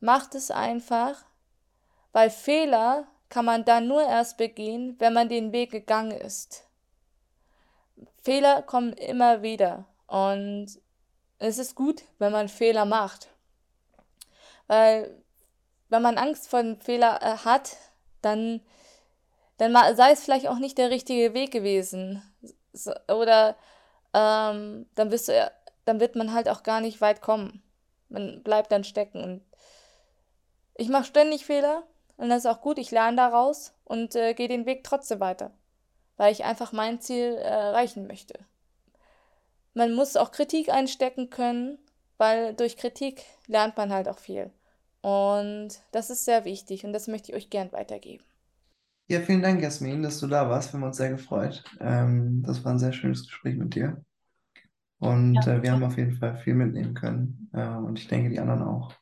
Macht 0.00 0.34
es 0.34 0.50
einfach, 0.50 1.24
weil 2.12 2.30
Fehler 2.30 3.06
kann 3.28 3.44
man 3.44 3.64
dann 3.64 3.88
nur 3.88 4.02
erst 4.02 4.36
begehen, 4.36 4.96
wenn 4.98 5.12
man 5.12 5.28
den 5.28 5.52
Weg 5.52 5.70
gegangen 5.70 6.12
ist. 6.12 6.64
Fehler 8.22 8.62
kommen 8.62 8.92
immer 8.94 9.42
wieder 9.42 9.84
und 10.06 10.80
es 11.38 11.58
ist 11.58 11.74
gut, 11.74 12.02
wenn 12.18 12.32
man 12.32 12.48
Fehler 12.48 12.84
macht. 12.84 13.28
Weil 14.66 15.22
wenn 15.88 16.02
man 16.02 16.18
Angst 16.18 16.48
vor 16.48 16.58
einem 16.58 16.80
Fehler 16.80 17.20
äh, 17.22 17.36
hat, 17.38 17.76
dann, 18.22 18.60
dann 19.58 19.72
sei 19.96 20.10
es 20.10 20.24
vielleicht 20.24 20.48
auch 20.48 20.58
nicht 20.58 20.78
der 20.78 20.90
richtige 20.90 21.34
Weg 21.34 21.52
gewesen. 21.52 22.22
Oder 23.08 23.56
ähm, 24.16 24.86
dann 24.94 25.10
bist 25.10 25.28
du, 25.28 25.52
dann 25.84 26.00
wird 26.00 26.16
man 26.16 26.32
halt 26.32 26.48
auch 26.48 26.62
gar 26.62 26.80
nicht 26.80 27.02
weit 27.02 27.20
kommen. 27.20 27.62
Man 28.08 28.42
bleibt 28.42 28.72
dann 28.72 28.82
stecken. 28.82 29.22
Und 29.22 29.42
ich 30.74 30.88
mache 30.88 31.04
ständig 31.04 31.44
Fehler 31.44 31.82
und 32.16 32.30
das 32.30 32.38
ist 32.38 32.46
auch 32.46 32.62
gut. 32.62 32.78
Ich 32.78 32.90
lerne 32.90 33.18
daraus 33.18 33.74
und 33.84 34.16
äh, 34.16 34.32
gehe 34.32 34.48
den 34.48 34.64
Weg 34.64 34.84
trotzdem 34.84 35.20
weiter, 35.20 35.50
weil 36.16 36.32
ich 36.32 36.44
einfach 36.44 36.72
mein 36.72 37.00
Ziel 37.00 37.36
äh, 37.36 37.42
erreichen 37.42 38.06
möchte. 38.06 38.38
Man 39.74 39.94
muss 39.94 40.16
auch 40.16 40.32
Kritik 40.32 40.70
einstecken 40.70 41.28
können, 41.28 41.78
weil 42.16 42.54
durch 42.54 42.78
Kritik 42.78 43.22
lernt 43.46 43.76
man 43.76 43.92
halt 43.92 44.08
auch 44.08 44.18
viel. 44.18 44.50
Und 45.02 45.68
das 45.92 46.08
ist 46.08 46.24
sehr 46.24 46.46
wichtig 46.46 46.86
und 46.86 46.94
das 46.94 47.06
möchte 47.06 47.32
ich 47.32 47.36
euch 47.36 47.50
gern 47.50 47.70
weitergeben. 47.72 48.24
Ja, 49.08 49.20
vielen 49.20 49.42
Dank, 49.42 49.62
Jasmin, 49.62 50.02
dass 50.02 50.18
du 50.18 50.26
da 50.26 50.48
warst. 50.50 50.72
Wir 50.72 50.80
haben 50.80 50.86
uns 50.86 50.96
sehr 50.96 51.10
gefreut. 51.10 51.62
Ähm, 51.80 52.42
das 52.44 52.64
war 52.64 52.72
ein 52.72 52.78
sehr 52.80 52.92
schönes 52.92 53.24
Gespräch 53.26 53.56
mit 53.56 53.74
dir. 53.74 54.04
Und 54.98 55.34
ja. 55.34 55.54
äh, 55.54 55.62
wir 55.62 55.72
haben 55.72 55.84
auf 55.84 55.96
jeden 55.96 56.16
Fall 56.16 56.36
viel 56.38 56.54
mitnehmen 56.54 56.94
können. 56.94 57.48
Äh, 57.52 57.68
und 57.68 57.98
ich 57.98 58.08
denke, 58.08 58.30
die 58.30 58.40
anderen 58.40 58.62
auch. 58.62 58.92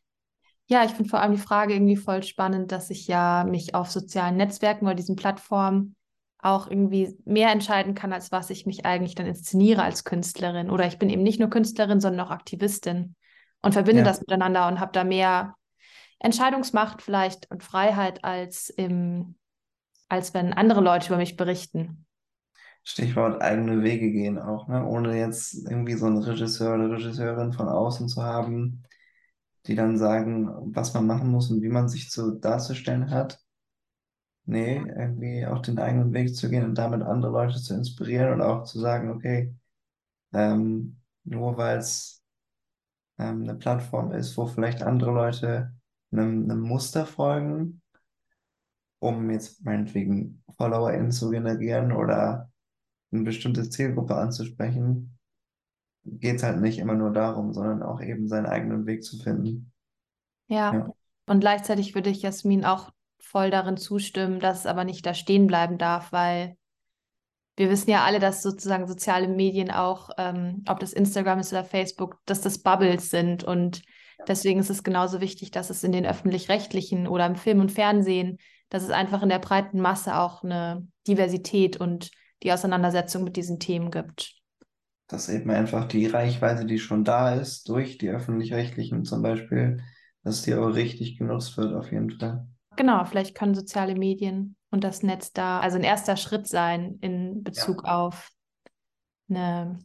Ja, 0.67 0.85
ich 0.85 0.93
finde 0.93 1.09
vor 1.09 1.21
allem 1.21 1.33
die 1.33 1.39
Frage 1.39 1.75
irgendwie 1.75 1.97
voll 1.97 2.23
spannend, 2.23 2.71
dass 2.73 2.91
ich 2.91 3.07
ja 3.07 3.45
mich 3.45 3.75
auf 3.75 3.91
sozialen 3.91 4.37
Netzwerken 4.37 4.85
oder 4.85 4.95
diesen 4.95 5.17
Plattformen 5.17 5.97
auch 6.39 6.69
irgendwie 6.71 7.17
mehr 7.25 7.51
entscheiden 7.51 7.95
kann, 7.95 8.13
als 8.13 8.31
was 8.31 8.51
ich 8.51 8.67
mich 8.67 8.85
eigentlich 8.85 9.15
dann 9.15 9.27
inszeniere 9.27 9.83
als 9.83 10.05
Künstlerin. 10.05 10.71
Oder 10.71 10.87
ich 10.87 10.99
bin 10.99 11.09
eben 11.09 11.23
nicht 11.23 11.41
nur 11.41 11.49
Künstlerin, 11.49 12.01
sondern 12.01 12.27
auch 12.27 12.31
Aktivistin 12.31 13.15
und 13.63 13.73
verbinde 13.73 14.03
ja. 14.03 14.05
das 14.05 14.21
miteinander 14.21 14.69
und 14.69 14.81
habe 14.81 14.93
da 14.93 15.05
mehr 15.05 15.55
Entscheidungsmacht 16.19 17.01
vielleicht 17.01 17.51
und 17.51 17.63
Freiheit 17.63 18.23
als 18.25 18.69
im 18.69 19.37
als 20.09 20.35
wenn 20.35 20.53
andere 20.53 20.81
Leute 20.81 21.09
über 21.09 21.17
mich 21.17 21.37
berichten. 21.37 22.07
Stichwort 22.83 23.41
eigene 23.41 23.83
Wege 23.83 24.11
gehen 24.13 24.39
auch, 24.39 24.69
ne? 24.69 24.85
ohne 24.85 25.19
jetzt 25.19 25.55
irgendwie 25.69 25.95
so 25.95 26.07
einen 26.07 26.23
Regisseur 26.23 26.75
oder 26.75 26.91
Regisseurin 26.91 27.53
von 27.53 27.69
außen 27.69 28.09
zu 28.09 28.23
haben, 28.23 28.83
die 29.67 29.75
dann 29.75 29.97
sagen, 29.97 30.51
was 30.75 30.93
man 30.93 31.07
machen 31.07 31.31
muss 31.31 31.51
und 31.51 31.63
wie 31.63 31.71
man 31.71 31.89
sich 31.89 32.11
zu 32.11 32.33
darzustellen 32.33 33.11
hat. 33.11 33.41
Nee, 34.47 34.77
irgendwie 34.77 35.47
auch 35.47 35.61
den 35.61 35.79
eigenen 35.79 36.13
Weg 36.13 36.37
zu 36.37 36.51
gehen 36.51 36.65
und 36.65 36.75
damit 36.77 37.01
andere 37.03 37.33
Leute 37.33 37.57
zu 37.63 37.73
inspirieren 37.75 38.35
und 38.35 38.43
auch 38.43 38.65
zu 38.65 38.79
sagen, 38.79 39.11
okay, 39.11 39.55
ähm, 40.35 41.01
nur 41.25 41.57
weil 41.57 41.79
es 41.79 42.23
ähm, 43.19 43.45
eine 43.45 43.55
Plattform 43.55 44.13
ist, 44.13 44.37
wo 44.37 44.47
vielleicht 44.47 44.83
andere 44.83 45.13
Leute 45.13 45.73
einem, 46.13 46.45
einem 46.45 46.61
Muster 46.61 47.07
folgen, 47.07 47.81
um 49.05 49.31
jetzt 49.31 49.63
meinetwegen 49.65 50.43
FollowerInnen 50.57 51.13
zu 51.13 51.29
generieren 51.29 51.93
oder 51.93 52.51
eine 53.13 53.23
bestimmte 53.23 53.69
Zielgruppe 53.69 54.15
anzusprechen, 54.15 55.19
geht 56.05 56.37
es 56.37 56.43
halt 56.43 56.61
nicht 56.61 56.79
immer 56.79 56.95
nur 56.95 57.13
darum, 57.13 57.53
sondern 57.53 57.83
auch 57.83 58.01
eben 58.01 58.29
seinen 58.29 58.47
eigenen 58.47 58.87
Weg 58.87 59.05
zu 59.05 59.19
finden. 59.19 59.73
Ja. 60.49 60.73
ja. 60.73 60.95
Und 61.27 61.41
gleichzeitig 61.41 61.95
würde 61.95 62.09
ich 62.09 62.23
Jasmin 62.23 62.65
auch 62.65 62.91
voll 63.19 63.51
darin 63.51 63.77
zustimmen, 63.77 64.41
dass 64.41 64.61
es 64.61 64.67
aber 64.67 64.85
nicht 64.85 65.05
da 65.05 65.13
stehen 65.13 65.47
bleiben 65.47 65.77
darf, 65.77 66.11
weil 66.11 66.57
wir 67.57 67.71
wissen 67.71 67.91
ja 67.91 68.05
alle, 68.05 68.21
dass 68.21 68.43
sozusagen 68.43 68.89
soziale 68.89 69.29
Medien 69.29 69.71
auch, 69.71 70.11
ähm, 70.17 70.65
ob 70.67 70.81
das 70.81 70.95
Instagram 70.95 71.41
ist 71.41 71.53
oder 71.53 71.65
Facebook, 71.65 72.19
dass 72.25 72.41
das 72.41 72.59
Bubbles 72.59 73.11
sind. 73.11 73.45
Und 73.45 73.83
deswegen 74.27 74.61
ist 74.61 74.71
es 74.71 74.83
genauso 74.83 75.21
wichtig, 75.21 75.51
dass 75.51 75.69
es 75.69 75.85
in 75.85 75.93
den 75.93 76.07
öffentlich-rechtlichen 76.07 77.07
oder 77.07 77.27
im 77.27 77.37
Film 77.37 77.61
und 77.61 77.71
Fernsehen 77.71 78.39
dass 78.75 78.83
es 78.83 78.91
einfach 78.91 79.23
in 79.23 79.29
der 79.29 79.39
breiten 79.39 79.81
Masse 79.81 80.19
auch 80.19 80.43
eine 80.43 80.85
Diversität 81.07 81.77
und 81.77 82.11
die 82.43 82.53
Auseinandersetzung 82.53 83.23
mit 83.23 83.37
diesen 83.37 83.61
Themen 83.61 83.93
gibt. 83.93 84.35
Dass 85.07 85.29
eben 85.29 85.49
einfach 85.53 85.85
die 85.85 86.07
Reichweite, 86.07 86.67
die 86.67 86.81
schon 86.81 87.05
da 87.05 87.37
ist, 87.37 87.69
durch 87.69 87.99
die 87.99 88.09
öffentlich-rechtlichen 88.09 89.05
zum 89.05 89.23
Beispiel, 89.23 89.81
dass 90.25 90.43
die 90.43 90.57
auch 90.57 90.75
richtig 90.75 91.19
genutzt 91.19 91.57
wird, 91.57 91.73
auf 91.73 91.93
jeden 91.93 92.19
Fall. 92.19 92.49
Genau, 92.75 93.05
vielleicht 93.05 93.37
können 93.37 93.55
soziale 93.55 93.95
Medien 93.95 94.57
und 94.73 94.83
das 94.83 95.05
Netz 95.05 95.33
da 95.33 95.61
also 95.61 95.77
ein 95.77 95.85
erster 95.85 96.17
Schritt 96.17 96.49
sein 96.49 96.99
in 97.01 97.45
Bezug 97.45 97.85
ja. 97.85 97.95
auf 97.95 98.33
eine 99.31 99.79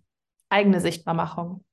eigene 0.49 0.81
Sichtbarmachung. 0.81 1.63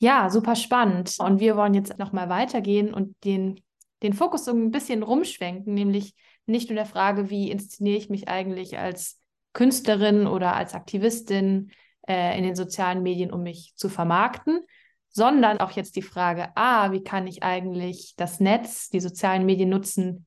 Ja, 0.00 0.28
super 0.28 0.56
spannend. 0.56 1.14
Und 1.20 1.38
wir 1.38 1.56
wollen 1.56 1.74
jetzt 1.74 1.96
nochmal 2.00 2.28
weitergehen 2.28 2.92
und 2.92 3.14
den 3.22 3.60
den 4.02 4.12
Fokus 4.12 4.44
so 4.44 4.52
ein 4.52 4.70
bisschen 4.70 5.02
rumschwenken, 5.02 5.74
nämlich 5.74 6.14
nicht 6.46 6.68
nur 6.68 6.76
der 6.76 6.86
Frage, 6.86 7.30
wie 7.30 7.50
inszeniere 7.50 7.98
ich 7.98 8.10
mich 8.10 8.28
eigentlich 8.28 8.78
als 8.78 9.20
Künstlerin 9.52 10.26
oder 10.26 10.54
als 10.54 10.74
Aktivistin 10.74 11.70
äh, 12.08 12.36
in 12.36 12.44
den 12.44 12.54
sozialen 12.54 13.02
Medien, 13.02 13.32
um 13.32 13.42
mich 13.42 13.72
zu 13.76 13.88
vermarkten, 13.88 14.60
sondern 15.08 15.58
auch 15.58 15.72
jetzt 15.72 15.96
die 15.96 16.02
Frage, 16.02 16.50
ah, 16.54 16.92
wie 16.92 17.02
kann 17.02 17.26
ich 17.26 17.42
eigentlich 17.42 18.14
das 18.16 18.40
Netz, 18.40 18.90
die 18.90 19.00
sozialen 19.00 19.44
Medien 19.44 19.68
nutzen, 19.68 20.26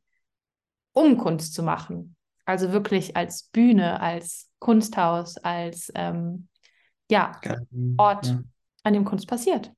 um 0.92 1.18
Kunst 1.18 1.54
zu 1.54 1.64
machen? 1.64 2.16
Also 2.46 2.74
wirklich 2.74 3.16
als 3.16 3.44
Bühne, 3.44 4.02
als 4.02 4.50
Kunsthaus, 4.60 5.38
als 5.38 5.92
ähm, 5.96 6.50
ja, 7.10 7.40
Ort, 7.98 8.28
ja. 8.28 8.42
an 8.84 8.94
dem 8.94 9.06
Kunst 9.06 9.28
passiert. 9.28 9.72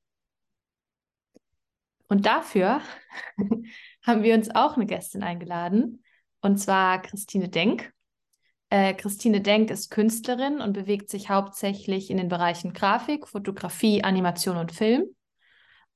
Und 2.07 2.25
dafür 2.25 2.81
haben 4.05 4.23
wir 4.23 4.35
uns 4.35 4.53
auch 4.53 4.75
eine 4.75 4.85
Gästin 4.85 5.23
eingeladen, 5.23 6.03
und 6.41 6.57
zwar 6.57 7.01
Christine 7.01 7.49
Denk. 7.49 7.91
Äh, 8.69 8.93
Christine 8.93 9.41
Denk 9.41 9.71
ist 9.71 9.89
Künstlerin 9.89 10.61
und 10.61 10.73
bewegt 10.73 11.09
sich 11.09 11.29
hauptsächlich 11.29 12.09
in 12.09 12.17
den 12.17 12.27
Bereichen 12.27 12.73
Grafik, 12.73 13.27
Fotografie, 13.27 14.03
Animation 14.03 14.57
und 14.57 14.71
Film. 14.71 15.05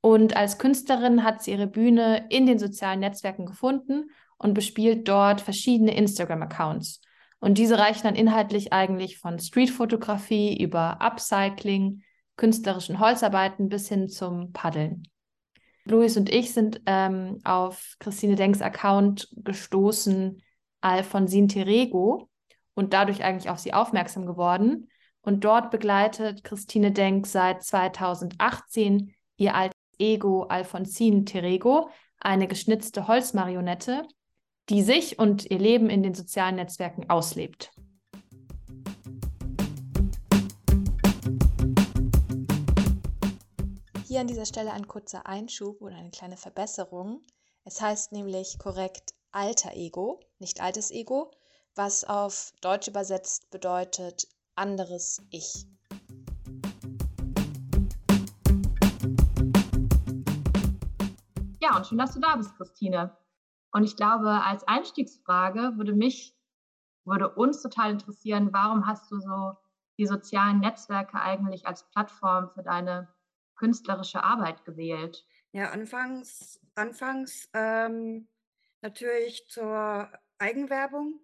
Und 0.02 0.36
als 0.36 0.58
Künstlerin 0.58 1.24
hat 1.24 1.44
sie 1.44 1.52
ihre 1.52 1.68
Bühne 1.68 2.26
in 2.30 2.46
den 2.46 2.58
sozialen 2.58 3.02
Netzwerken 3.02 3.46
gefunden 3.46 4.10
und 4.38 4.54
bespielt 4.54 5.08
dort 5.08 5.42
verschiedene 5.42 5.96
Instagram-Accounts. 5.96 7.02
Und 7.40 7.58
diese 7.58 7.78
reichen 7.78 8.04
dann 8.04 8.16
inhaltlich 8.16 8.74
eigentlich 8.74 9.18
von 9.18 9.40
Streetfotografie 9.40 10.58
über 10.62 11.02
Upcycling, 11.02 12.04
künstlerischen 12.38 13.00
Holzarbeiten 13.00 13.70
bis 13.70 13.90
hin 13.90 14.10
zum 14.10 14.52
Paddeln. 14.54 15.04
Luis 15.86 16.18
und 16.18 16.30
ich 16.30 16.54
sind 16.54 16.82
ähm, 16.86 17.40
auf 17.44 17.96
Christine 18.00 18.36
Denks 18.36 18.62
Account 18.62 19.30
gestoßen, 19.32 20.42
Alfonsin 20.82 21.48
Terego, 21.48 22.30
und 22.74 22.94
dadurch 22.94 23.24
eigentlich 23.24 23.50
auf 23.50 23.60
sie 23.60 23.74
aufmerksam 23.74 24.26
geworden. 24.26 24.90
Und 25.22 25.44
dort 25.44 25.70
begleitet 25.70 26.44
Christine 26.44 26.92
Denk 26.92 27.28
seit 27.28 27.64
2018 27.64 29.14
ihr 29.36 29.54
altes 29.54 29.76
Ego 29.98 30.44
Alfonsin 30.44 31.26
Terego, 31.26 31.90
eine 32.20 32.48
geschnitzte 32.48 33.08
Holzmarionette, 33.08 34.04
die 34.70 34.82
sich 34.82 35.20
und 35.20 35.50
ihr 35.50 35.60
Leben 35.60 35.90
in 35.90 36.04
den 36.04 36.14
sozialen 36.14 36.56
Netzwerken 36.56 37.10
auslebt. 37.10 37.72
Hier 44.10 44.22
an 44.22 44.26
dieser 44.26 44.48
Stelle 44.48 44.74
ein 44.74 44.88
kurzer 44.88 45.28
Einschub 45.28 45.84
oder 45.84 45.96
eine 45.96 46.10
kleine 46.10 46.36
Verbesserung. 46.36 47.22
Es 47.64 47.80
heißt 47.80 48.12
nämlich 48.12 48.58
korrekt 48.58 49.14
alter 49.32 49.76
Ego, 49.76 50.20
nicht 50.40 50.62
altes 50.62 50.90
Ego, 50.90 51.30
was 51.76 52.06
auf 52.06 52.52
Deutsch 52.60 52.88
übersetzt 52.88 53.52
bedeutet 53.52 54.28
anderes 54.56 55.22
Ich. 55.30 55.68
Ja, 61.62 61.78
und 61.78 61.86
schön, 61.86 62.00
dass 62.00 62.16
du 62.16 62.20
da 62.20 62.36
bist, 62.36 62.56
Christine. 62.58 63.16
Und 63.72 63.84
ich 63.84 63.96
glaube, 63.96 64.44
als 64.44 64.68
Einstiegsfrage 64.68 65.78
würde 65.78 65.94
mich, 65.94 66.36
würde 67.06 67.30
uns 67.36 67.62
total 67.62 67.92
interessieren, 67.92 68.52
warum 68.54 68.88
hast 68.88 69.12
du 69.12 69.20
so 69.20 69.56
die 70.00 70.08
sozialen 70.08 70.62
Netzwerke 70.62 71.22
eigentlich 71.22 71.68
als 71.68 71.88
Plattform 71.92 72.50
für 72.50 72.64
deine 72.64 73.08
künstlerische 73.60 74.24
Arbeit 74.24 74.66
gewählt? 74.66 75.26
Ja, 75.52 75.72
anfangs, 75.72 76.60
anfangs 76.76 77.50
ähm, 77.54 78.28
natürlich 78.82 79.48
zur 79.50 80.10
Eigenwerbung, 80.38 81.20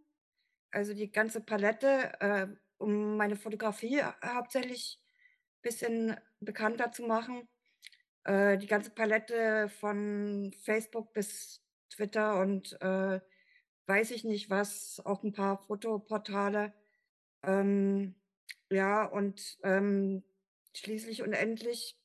also 0.72 0.94
die 0.94 1.12
ganze 1.12 1.42
Palette, 1.42 2.20
äh, 2.20 2.48
um 2.78 3.16
meine 3.18 3.38
Fotografie 3.38 4.02
hauptsächlich 4.24 5.00
ein 5.02 5.62
bisschen 5.62 6.18
bekannter 6.42 6.92
zu 6.92 7.04
machen. 7.04 7.48
Äh, 8.26 8.58
die 8.58 8.68
ganze 8.68 8.90
Palette 8.90 9.70
von 9.70 10.52
Facebook 10.64 11.14
bis 11.14 11.62
Twitter 11.90 12.40
und 12.42 12.80
äh, 12.82 13.22
weiß 13.88 14.12
ich 14.12 14.24
nicht 14.26 14.50
was, 14.50 15.02
auch 15.06 15.24
ein 15.24 15.32
paar 15.32 15.60
Fotoportale. 15.60 16.74
Ähm, 17.44 18.16
ja, 18.72 19.06
und 19.06 19.58
ähm, 19.64 20.24
schließlich 20.76 21.22
und 21.22 21.34
endlich 21.34 21.96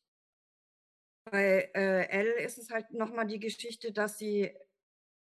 bei 1.25 1.71
äh, 1.75 2.09
Elle 2.09 2.41
ist 2.41 2.59
es 2.59 2.71
halt 2.71 2.93
nochmal 2.93 3.27
die 3.27 3.41
Geschichte, 3.41 3.93
dass 3.93 4.19
sie 4.19 4.51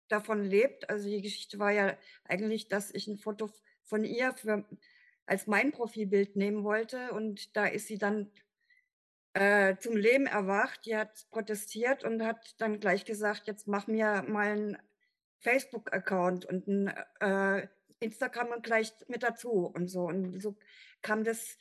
davon 0.09 0.45
lebt. 0.45 0.89
Also 0.91 1.09
die 1.09 1.23
Geschichte 1.23 1.59
war 1.59 1.71
ja 1.71 1.97
eigentlich, 2.25 2.69
dass 2.69 2.93
ich 2.93 3.07
ein 3.07 3.19
Foto 3.19 3.51
von 3.83 4.05
ihr 4.05 4.33
für, 4.33 4.65
als 5.27 5.47
mein 5.47 5.73
Profilbild 5.73 6.37
nehmen 6.37 6.65
wollte 6.65 7.13
und 7.13 7.57
da 7.57 7.67
ist 7.67 7.87
sie 7.87 7.99
dann 7.99 8.31
äh, 9.35 9.77
zum 9.79 9.97
Leben 9.97 10.27
erwacht. 10.27 10.87
Die 10.87 10.97
hat 10.97 11.27
protestiert 11.31 12.05
und 12.05 12.23
hat 12.23 12.55
dann 12.59 12.81
gleich 12.81 13.05
gesagt, 13.05 13.47
jetzt 13.47 13.67
mach 13.67 13.87
mir 13.87 14.25
mal 14.29 14.49
einen 14.49 14.79
Facebook-Account 15.41 16.47
und 16.47 16.67
ein 16.67 16.89
äh, 17.21 17.69
Instagram 18.01 18.49
und 18.49 18.63
gleich 18.63 18.93
mit 19.09 19.23
dazu 19.23 19.67
und 19.67 19.89
so. 19.89 20.05
Und 20.05 20.41
so 20.41 20.57
kam 21.03 21.25
das 21.25 21.57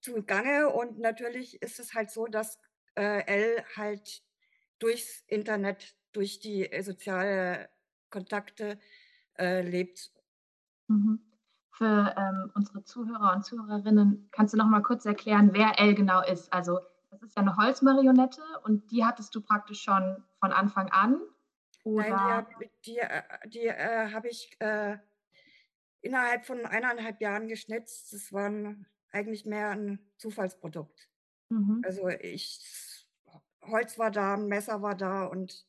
zugange 0.00 0.70
und 0.70 0.98
natürlich 0.98 1.60
ist 1.62 1.78
es 1.80 1.94
halt 1.94 2.10
so, 2.10 2.26
dass 2.26 2.58
äh, 2.96 3.26
L 3.26 3.64
halt 3.76 4.22
durchs 4.78 5.22
Internet, 5.26 5.94
durch 6.12 6.40
die 6.40 6.70
äh, 6.70 6.82
sozialen 6.82 7.66
Kontakte 8.10 8.78
äh, 9.38 9.62
lebt. 9.62 10.12
Mhm. 10.88 11.20
Für 11.70 12.14
ähm, 12.18 12.52
unsere 12.54 12.84
Zuhörer 12.84 13.32
und 13.34 13.44
Zuhörerinnen 13.44 14.28
kannst 14.30 14.52
du 14.52 14.58
noch 14.58 14.66
mal 14.66 14.82
kurz 14.82 15.06
erklären, 15.06 15.50
wer 15.52 15.78
L 15.78 15.94
genau 15.94 16.22
ist. 16.22 16.52
Also 16.52 16.80
das 17.10 17.22
ist 17.22 17.36
ja 17.36 17.42
eine 17.42 17.56
Holzmarionette 17.56 18.42
und 18.64 18.90
die 18.90 19.04
hattest 19.04 19.34
du 19.34 19.40
praktisch 19.40 19.82
schon 19.82 20.22
von 20.38 20.52
Anfang 20.52 20.90
an? 20.90 21.20
Oder? 21.84 22.08
Nein, 22.08 22.46
die, 22.60 22.70
die, 22.84 22.98
äh, 22.98 23.22
die 23.46 23.66
äh, 23.66 24.12
habe 24.12 24.28
ich 24.28 24.54
äh, 24.60 24.98
innerhalb 26.00 26.44
von 26.44 26.64
eineinhalb 26.66 27.20
Jahren 27.20 27.48
geschnitzt. 27.48 28.12
Das 28.12 28.32
war 28.32 28.50
eigentlich 29.10 29.46
mehr 29.46 29.70
ein 29.70 29.98
Zufallsprodukt. 30.18 31.08
Mhm. 31.52 31.82
Also 31.84 32.08
ich, 32.08 33.06
Holz 33.62 33.98
war 33.98 34.10
da, 34.10 34.36
Messer 34.36 34.80
war 34.82 34.94
da 34.94 35.26
und 35.26 35.66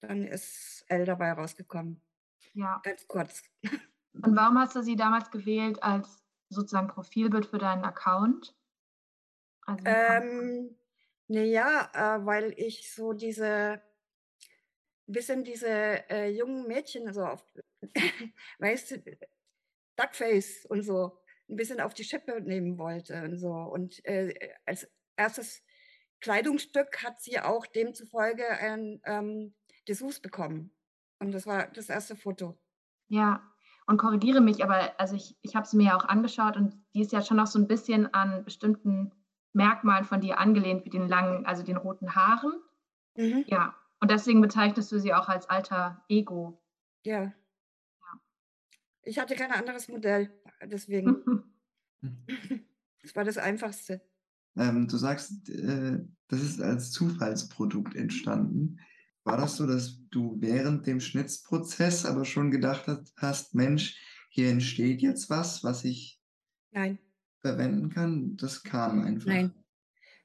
dann 0.00 0.24
ist 0.24 0.84
L 0.88 1.04
dabei 1.04 1.32
rausgekommen. 1.32 2.00
Ja. 2.54 2.80
Ganz 2.84 3.06
kurz. 3.08 3.42
Und 4.14 4.36
warum 4.36 4.58
hast 4.58 4.76
du 4.76 4.82
sie 4.82 4.96
damals 4.96 5.30
gewählt 5.30 5.82
als 5.82 6.22
sozusagen 6.50 6.88
Profilbild 6.88 7.46
für 7.46 7.58
deinen 7.58 7.84
Account? 7.84 8.54
Also 9.62 9.84
ähm, 9.86 10.76
naja, 11.28 11.90
äh, 11.94 12.26
weil 12.26 12.52
ich 12.56 12.92
so 12.92 13.12
diese, 13.12 13.80
bisschen 15.06 15.44
diese 15.44 16.08
äh, 16.10 16.28
jungen 16.28 16.66
Mädchen 16.66 17.12
so 17.12 17.24
auf, 17.24 17.44
weißt 18.58 18.90
du, 18.90 19.18
Duckface 19.96 20.66
und 20.66 20.82
so, 20.82 21.21
ein 21.52 21.56
bisschen 21.56 21.80
auf 21.80 21.94
die 21.94 22.04
Schippe 22.04 22.40
nehmen 22.40 22.78
wollte 22.78 23.22
und 23.22 23.36
so. 23.38 23.52
Und 23.52 24.04
äh, 24.04 24.34
als 24.66 24.90
erstes 25.16 25.62
Kleidungsstück 26.20 27.02
hat 27.02 27.20
sie 27.20 27.40
auch 27.40 27.66
demzufolge 27.66 28.48
ein 28.48 29.00
ähm, 29.04 29.54
Dessous 29.88 30.20
bekommen. 30.20 30.72
Und 31.18 31.32
das 31.32 31.46
war 31.46 31.68
das 31.68 31.88
erste 31.88 32.16
Foto. 32.16 32.58
Ja, 33.08 33.42
und 33.86 33.98
korrigiere 33.98 34.40
mich, 34.40 34.62
aber 34.64 34.98
also 34.98 35.16
ich, 35.16 35.36
ich 35.42 35.56
habe 35.56 35.66
sie 35.66 35.76
mir 35.76 35.86
ja 35.88 35.96
auch 35.96 36.04
angeschaut 36.04 36.56
und 36.56 36.74
die 36.94 37.02
ist 37.02 37.12
ja 37.12 37.22
schon 37.22 37.36
noch 37.36 37.46
so 37.46 37.58
ein 37.58 37.66
bisschen 37.66 38.12
an 38.14 38.44
bestimmten 38.44 39.12
Merkmalen 39.52 40.04
von 40.04 40.20
dir 40.20 40.38
angelehnt, 40.38 40.84
wie 40.84 40.90
den 40.90 41.08
langen, 41.08 41.44
also 41.44 41.62
den 41.62 41.76
roten 41.76 42.14
Haaren. 42.14 42.62
Mhm. 43.16 43.44
Ja, 43.46 43.74
und 44.00 44.10
deswegen 44.10 44.40
bezeichnest 44.40 44.90
du 44.92 44.98
sie 44.98 45.12
auch 45.12 45.28
als 45.28 45.48
alter 45.48 46.04
Ego. 46.08 46.60
Ja. 47.04 47.32
Ich 49.04 49.18
hatte 49.18 49.34
kein 49.34 49.50
anderes 49.50 49.88
Modell, 49.88 50.30
deswegen. 50.64 51.16
das 53.02 53.14
war 53.14 53.24
das 53.24 53.38
Einfachste. 53.38 54.00
Ähm, 54.56 54.86
du 54.86 54.96
sagst, 54.96 55.48
äh, 55.48 55.98
das 56.28 56.42
ist 56.42 56.60
als 56.60 56.90
Zufallsprodukt 56.90 57.94
entstanden. 57.96 58.78
War 59.24 59.36
das 59.36 59.56
so, 59.56 59.66
dass 59.66 59.98
du 60.10 60.36
während 60.40 60.86
dem 60.86 61.00
Schnitzprozess 61.00 62.04
aber 62.04 62.24
schon 62.24 62.50
gedacht 62.50 62.86
hast, 63.16 63.54
Mensch, 63.54 63.98
hier 64.28 64.50
entsteht 64.50 65.00
jetzt 65.00 65.30
was, 65.30 65.62
was 65.62 65.84
ich 65.84 66.20
Nein 66.70 66.98
verwenden 67.42 67.90
kann, 67.90 68.36
das 68.36 68.62
kam 68.62 69.04
einfach. 69.04 69.26
Nein. 69.26 69.52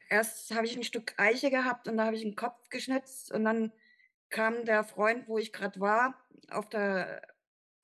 Erst 0.10 0.56
habe 0.56 0.66
ich 0.66 0.78
ein 0.78 0.84
Stück 0.84 1.14
Eiche 1.18 1.50
gehabt 1.50 1.90
und 1.90 1.98
da 1.98 2.06
habe 2.06 2.16
ich 2.16 2.24
einen 2.24 2.38
Kopf 2.38 2.70
geschnitzt 2.70 3.32
und 3.34 3.44
dann 3.44 3.74
kam 4.30 4.64
der 4.64 4.86
Freund, 4.86 5.28
wo 5.28 5.38
ich 5.38 5.52
gerade 5.52 5.80
war, 5.82 6.16
auf 6.50 6.70
der 6.70 7.22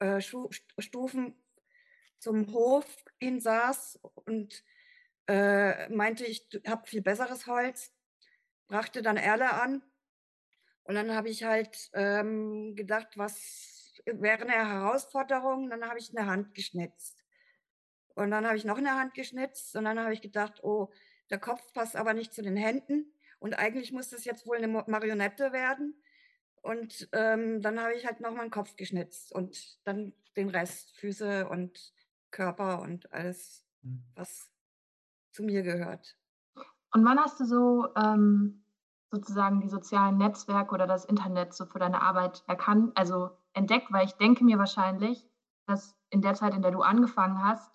äh, 0.04 0.22
Stufen 0.22 1.36
zum 2.20 2.52
Hof 2.52 2.86
hin 3.20 3.40
saß 3.40 4.00
und 4.26 4.64
äh, 5.28 5.88
meinte, 5.90 6.26
ich 6.26 6.48
habe 6.68 6.88
viel 6.88 7.02
besseres 7.02 7.48
Holz, 7.48 7.94
brachte 8.68 9.02
dann 9.02 9.18
Erle 9.18 9.54
an 9.54 9.82
und 10.84 10.96
dann 10.96 11.16
habe 11.16 11.30
ich 11.30 11.44
halt 11.44 11.90
ähm, 11.94 12.76
gedacht, 12.76 13.18
was 13.18 13.94
wäre 14.06 14.42
eine 14.42 14.70
Herausforderung, 14.70 15.70
dann 15.70 15.88
habe 15.88 16.00
ich 16.00 16.16
eine 16.16 16.28
Hand 16.28 16.54
geschnitzt. 16.54 17.18
Und 18.16 18.32
dann 18.32 18.46
habe 18.46 18.58
ich 18.58 18.66
noch 18.66 18.78
eine 18.78 18.96
Hand 18.96 19.14
geschnitzt 19.14 19.76
und 19.76 19.86
dann 19.86 20.00
habe 20.00 20.14
ich 20.14 20.22
gedacht, 20.22 20.64
oh, 20.64 20.92
der 21.30 21.40
Kopf 21.40 21.74
passt 21.74 21.96
aber 21.96 22.14
nicht 22.14 22.34
zu 22.34 22.42
den 22.42 22.58
Händen. 22.58 23.14
Und 23.40 23.56
eigentlich 23.56 23.92
muss 23.92 24.10
das 24.10 24.26
jetzt 24.26 24.46
wohl 24.46 24.58
eine 24.58 24.68
Marionette 24.68 25.52
werden. 25.52 26.03
Und 26.64 27.10
ähm, 27.12 27.62
dann 27.62 27.80
habe 27.80 27.94
ich 27.94 28.06
halt 28.06 28.22
noch 28.22 28.34
meinen 28.34 28.50
Kopf 28.50 28.78
geschnitzt 28.78 29.34
und 29.34 29.78
dann 29.84 30.14
den 30.38 30.50
Rest, 30.50 30.96
Füße 30.98 31.48
und 31.50 31.94
Körper 32.32 32.82
und 32.82 33.12
alles, 33.12 33.66
hm. 33.82 34.02
was 34.16 34.50
zu 35.34 35.44
mir 35.44 35.62
gehört. 35.62 36.16
Und 36.94 37.04
wann 37.04 37.20
hast 37.20 37.40
du 37.42 37.46
so 37.46 37.94
ähm, 37.96 38.64
sozusagen 39.12 39.60
die 39.60 39.68
sozialen 39.68 40.18
Netzwerke 40.18 40.74
oder 40.74 40.88
das 40.88 41.04
Internet 41.04 41.54
so 41.54 41.66
für 41.66 41.80
deine 41.80 42.02
Arbeit 42.02 42.44
erkannt, 42.48 42.98
also 42.98 43.32
entdeckt? 43.52 43.92
Weil 43.92 44.06
ich 44.06 44.14
denke 44.14 44.46
mir 44.46 44.58
wahrscheinlich, 44.58 45.30
dass 45.68 45.98
in 46.12 46.22
der 46.22 46.34
Zeit, 46.34 46.54
in 46.54 46.62
der 46.62 46.72
du 46.72 46.82
angefangen 46.82 47.44
hast, 47.44 47.74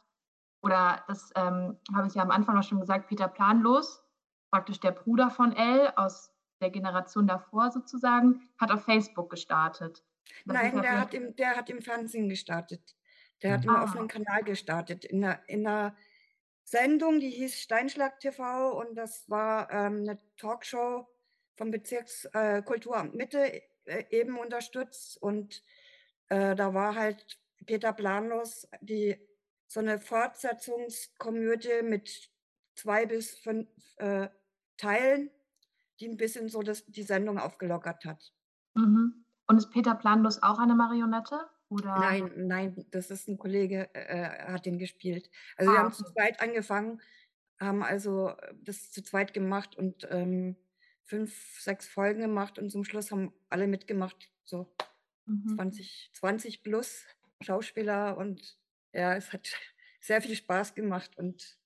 oder 0.62 1.04
das 1.08 1.30
ähm, 1.36 1.78
habe 1.94 2.08
ich 2.08 2.14
ja 2.14 2.22
am 2.22 2.30
Anfang 2.30 2.56
auch 2.56 2.62
schon 2.62 2.80
gesagt, 2.80 3.08
Peter 3.08 3.28
Planlos, 3.28 4.02
praktisch 4.50 4.80
der 4.80 4.92
Bruder 4.92 5.30
von 5.30 5.52
Elle 5.52 5.96
aus 5.98 6.32
der 6.60 6.70
Generation 6.70 7.26
davor 7.26 7.70
sozusagen, 7.70 8.48
hat 8.58 8.70
auf 8.70 8.84
Facebook 8.84 9.30
gestartet. 9.30 10.02
Das 10.44 10.54
Nein, 10.54 10.82
der 10.82 11.00
hat, 11.00 11.14
im, 11.14 11.34
der 11.36 11.56
hat 11.56 11.70
im 11.70 11.82
Fernsehen 11.82 12.28
gestartet. 12.28 12.96
Der 13.42 13.54
hat 13.54 13.64
im 13.64 13.70
ah. 13.70 13.84
offenen 13.84 14.08
Kanal 14.08 14.42
gestartet. 14.42 15.04
In 15.04 15.24
einer, 15.24 15.40
in 15.48 15.66
einer 15.66 15.96
Sendung, 16.64 17.20
die 17.20 17.30
hieß 17.30 17.60
Steinschlag 17.60 18.20
TV 18.20 18.78
und 18.78 18.94
das 18.94 19.28
war 19.30 19.70
ähm, 19.70 20.00
eine 20.02 20.18
Talkshow 20.36 21.08
vom 21.56 21.70
Bezirkskulturamt 21.70 23.14
äh, 23.14 23.16
Mitte 23.16 23.62
äh, 23.84 24.04
eben 24.10 24.38
unterstützt. 24.38 25.20
Und 25.22 25.62
äh, 26.28 26.54
da 26.54 26.74
war 26.74 26.94
halt 26.94 27.38
Peter 27.66 27.92
Planlos, 27.92 28.68
die 28.80 29.16
so 29.66 29.80
eine 29.80 29.98
Fortsetzungskomödie 29.98 31.82
mit 31.82 32.30
zwei 32.74 33.06
bis 33.06 33.38
fünf 33.38 33.68
äh, 33.96 34.28
Teilen, 34.76 35.30
die 36.00 36.08
ein 36.08 36.16
bisschen 36.16 36.48
so 36.48 36.62
das, 36.62 36.84
die 36.86 37.02
Sendung 37.02 37.38
aufgelockert 37.38 38.04
hat. 38.04 38.32
Mhm. 38.74 39.24
Und 39.46 39.56
ist 39.58 39.70
Peter 39.70 39.94
Planlos 39.94 40.42
auch 40.42 40.58
eine 40.58 40.74
Marionette? 40.74 41.48
Oder? 41.70 41.98
Nein, 41.98 42.32
nein, 42.36 42.86
das 42.90 43.10
ist 43.10 43.28
ein 43.28 43.38
Kollege, 43.38 43.92
äh, 43.94 44.52
hat 44.52 44.64
den 44.66 44.78
gespielt. 44.78 45.30
Also 45.56 45.70
ah, 45.70 45.74
wir 45.74 45.78
haben 45.80 45.92
zu 45.92 46.04
zweit 46.04 46.40
angefangen, 46.40 47.00
haben 47.60 47.82
also 47.82 48.32
das 48.62 48.90
zu 48.90 49.02
zweit 49.02 49.34
gemacht 49.34 49.76
und 49.76 50.06
ähm, 50.10 50.56
fünf, 51.04 51.60
sechs 51.60 51.86
Folgen 51.86 52.20
gemacht 52.20 52.58
und 52.58 52.70
zum 52.70 52.84
Schluss 52.84 53.10
haben 53.10 53.32
alle 53.50 53.66
mitgemacht, 53.66 54.30
so 54.44 54.74
mhm. 55.26 55.56
20, 55.56 56.10
20 56.14 56.62
plus 56.62 57.04
Schauspieler 57.40 58.16
und 58.16 58.58
ja, 58.92 59.14
es 59.14 59.32
hat 59.32 59.48
sehr 60.00 60.22
viel 60.22 60.36
Spaß 60.36 60.74
gemacht 60.74 61.16
und 61.18 61.58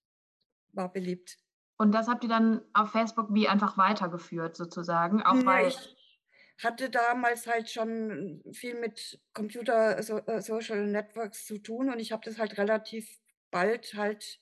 war 0.73 0.93
beliebt. 0.93 1.39
Und 1.83 1.91
das 1.91 2.07
habt 2.07 2.23
ihr 2.23 2.31
dann 2.31 2.61
auf 2.75 2.93
Facebook 2.93 3.35
wie 3.35 3.49
einfach 3.49 3.77
weitergeführt, 3.77 4.57
sozusagen? 4.57 5.21
Auch 5.21 5.35
nee, 5.35 5.45
weil 5.45 5.67
ich 5.67 5.97
hatte 6.63 6.91
damals 6.91 7.49
halt 7.49 7.69
schon 7.69 8.41
viel 8.53 8.79
mit 8.79 9.21
Computer 9.35 10.01
so, 10.01 10.19
äh, 10.19 10.41
Social 10.41 10.87
Networks 10.87 11.45
zu 11.45 11.59
tun 11.59 11.91
und 11.91 11.99
ich 11.99 12.13
habe 12.13 12.23
das 12.25 12.39
halt 12.39 12.57
relativ 12.57 13.19
bald 13.51 13.95
halt 13.95 14.39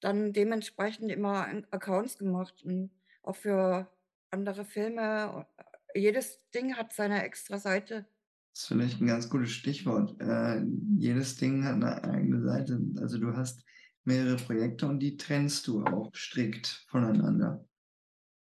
dann 0.00 0.34
dementsprechend 0.34 1.10
immer 1.10 1.46
Accounts 1.70 2.18
gemacht 2.18 2.62
und 2.62 2.90
auch 3.22 3.36
für 3.36 3.90
andere 4.30 4.66
Filme. 4.66 5.46
Jedes 5.94 6.38
Ding 6.50 6.76
hat 6.76 6.92
seine 6.92 7.24
extra 7.24 7.56
Seite. 7.56 8.04
Das 8.52 8.64
ist 8.64 8.68
vielleicht 8.68 9.00
ein 9.00 9.06
ganz 9.06 9.30
gutes 9.30 9.52
Stichwort. 9.52 10.20
Äh, 10.20 10.66
jedes 10.98 11.36
Ding 11.36 11.64
hat 11.64 11.76
eine 11.76 12.04
eigene 12.04 12.42
Seite. 12.42 12.78
Also 13.00 13.16
du 13.16 13.34
hast 13.34 13.64
mehrere 14.08 14.36
Projekte 14.36 14.86
und 14.86 14.98
die 15.00 15.16
trennst 15.16 15.66
du 15.66 15.84
auch 15.84 16.12
strikt 16.14 16.66
voneinander. 16.88 17.68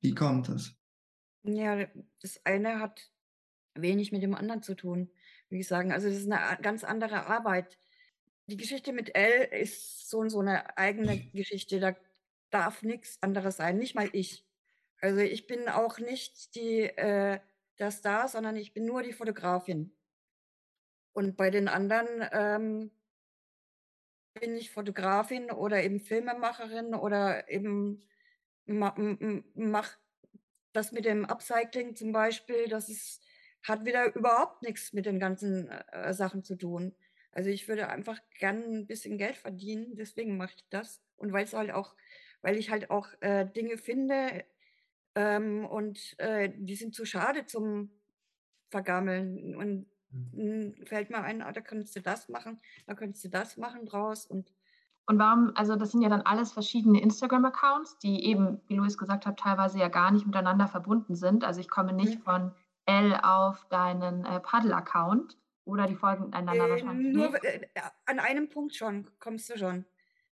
Wie 0.02 0.13
kommt 0.13 0.50
das? 0.50 0.76
Ja, 1.43 1.88
das 2.21 2.43
eine 2.43 2.80
hat 2.80 3.10
wenig 3.76 4.12
mit 4.12 4.24
dem 4.24 4.36
anderen 4.36 4.63
zu 4.63 4.76
tun, 4.76 5.12
würde 5.50 5.62
ich 5.62 5.67
sagen. 5.67 5.91
Also 5.91 6.10
das 6.10 6.17
ist 6.17 6.32
eine 6.32 6.62
ganz 6.62 6.84
andere 6.84 7.28
Arbeit. 7.28 7.80
Die 8.47 8.58
Geschichte 8.58 8.91
mit 8.91 9.15
Elle 9.15 9.45
ist 9.45 10.10
so 10.10 10.17
und 10.17 10.32
so 10.32 10.39
eine 10.39 10.78
eigene 10.78 11.19
Geschichte. 11.32 11.80
Da 11.80 11.95
darf 12.50 12.82
nichts 12.82 13.21
anderes 13.21 13.58
sein, 13.58 13.78
nicht 13.78 13.95
mal 13.95 14.10
ich. 14.12 14.45
Also 15.00 15.19
ich 15.19 15.47
bin 15.47 15.69
auch 15.69 16.00
nicht 16.00 16.56
die, 16.56 16.82
äh, 16.82 17.39
der 17.80 17.91
Star, 17.91 18.28
sondern 18.28 18.56
ich 18.56 18.74
bin 18.74 18.86
nur 18.86 19.04
die 19.04 19.13
Fotografin. 19.13 19.95
Und 21.13 21.38
bei 21.38 21.50
den 21.50 21.67
anderen 21.67 22.08
ähm, 22.32 22.91
bin 24.33 24.55
ich 24.55 24.71
Fotografin 24.71 25.51
oder 25.51 25.83
eben 25.83 25.99
Filmemacherin 25.99 26.95
oder 26.95 27.49
eben 27.49 28.03
mache 28.65 29.97
das 30.73 30.91
mit 30.91 31.05
dem 31.05 31.25
Upcycling 31.25 31.95
zum 31.95 32.11
Beispiel, 32.11 32.67
das 32.67 32.89
ist, 32.89 33.21
hat 33.63 33.85
wieder 33.85 34.15
überhaupt 34.15 34.61
nichts 34.63 34.93
mit 34.93 35.05
den 35.05 35.19
ganzen 35.19 35.69
äh, 35.69 36.13
Sachen 36.13 36.43
zu 36.43 36.55
tun. 36.55 36.95
Also 37.31 37.49
ich 37.49 37.67
würde 37.67 37.89
einfach 37.89 38.19
gern 38.39 38.63
ein 38.63 38.87
bisschen 38.87 39.17
Geld 39.17 39.35
verdienen, 39.35 39.95
deswegen 39.95 40.37
mache 40.37 40.53
ich 40.55 40.65
das. 40.69 41.01
Und 41.17 41.33
weil 41.33 41.45
es 41.45 41.53
halt 41.53 41.71
auch, 41.71 41.95
weil 42.41 42.57
ich 42.57 42.69
halt 42.69 42.89
auch 42.89 43.09
äh, 43.21 43.45
Dinge 43.45 43.77
finde 43.77 44.45
ähm, 45.15 45.65
und 45.65 46.15
äh, 46.19 46.49
die 46.55 46.75
sind 46.75 46.95
zu 46.95 47.05
schade 47.05 47.45
zum 47.45 47.91
Vergammeln. 48.69 49.55
Und. 49.55 49.87
Fällt 50.86 51.10
mir 51.10 51.21
ein, 51.24 51.41
ah, 51.41 51.52
da 51.52 51.62
könntest 51.62 51.95
du 51.95 52.02
das 52.02 52.30
machen, 52.30 52.60
da 52.86 52.95
könntest 52.95 53.24
du 53.24 53.30
das 53.30 53.58
machen 53.58 53.86
draus 53.86 54.26
und 54.26 54.52
und 55.08 55.19
warum, 55.19 55.52
also 55.56 55.76
das 55.76 55.91
sind 55.91 56.02
ja 56.02 56.10
dann 56.10 56.21
alles 56.21 56.54
verschiedene 56.54 57.02
Instagram-Accounts, 57.02 57.97
die 57.97 58.24
eben, 58.26 58.62
wie 58.67 58.76
Luis 58.76 58.97
gesagt 58.97 59.26
hat, 59.26 59.39
teilweise 59.39 59.80
ja 59.80 59.89
gar 59.89 60.12
nicht 60.12 60.26
miteinander 60.26 60.67
verbunden 60.67 61.15
sind. 61.15 61.43
Also 61.43 61.60
ich 61.60 61.69
komme 61.69 61.91
nicht 61.91 62.19
mhm. 62.19 62.24
von 62.24 62.52
L 62.86 63.19
auf 63.21 63.65
deinen 63.69 64.26
äh, 64.26 64.39
Paddle-Account 64.39 65.38
oder 65.65 65.88
die 65.88 65.95
folgen 65.95 66.32
einander 66.34 66.67
äh, 66.67 66.69
wahrscheinlich 66.69 67.13
nur, 67.13 67.30
nicht. 67.30 67.43
Äh, 67.43 67.67
an 68.06 68.19
einem 68.19 68.50
Punkt 68.50 68.76
schon, 68.76 69.10
kommst 69.19 69.50
du 69.50 69.58
schon. 69.58 69.86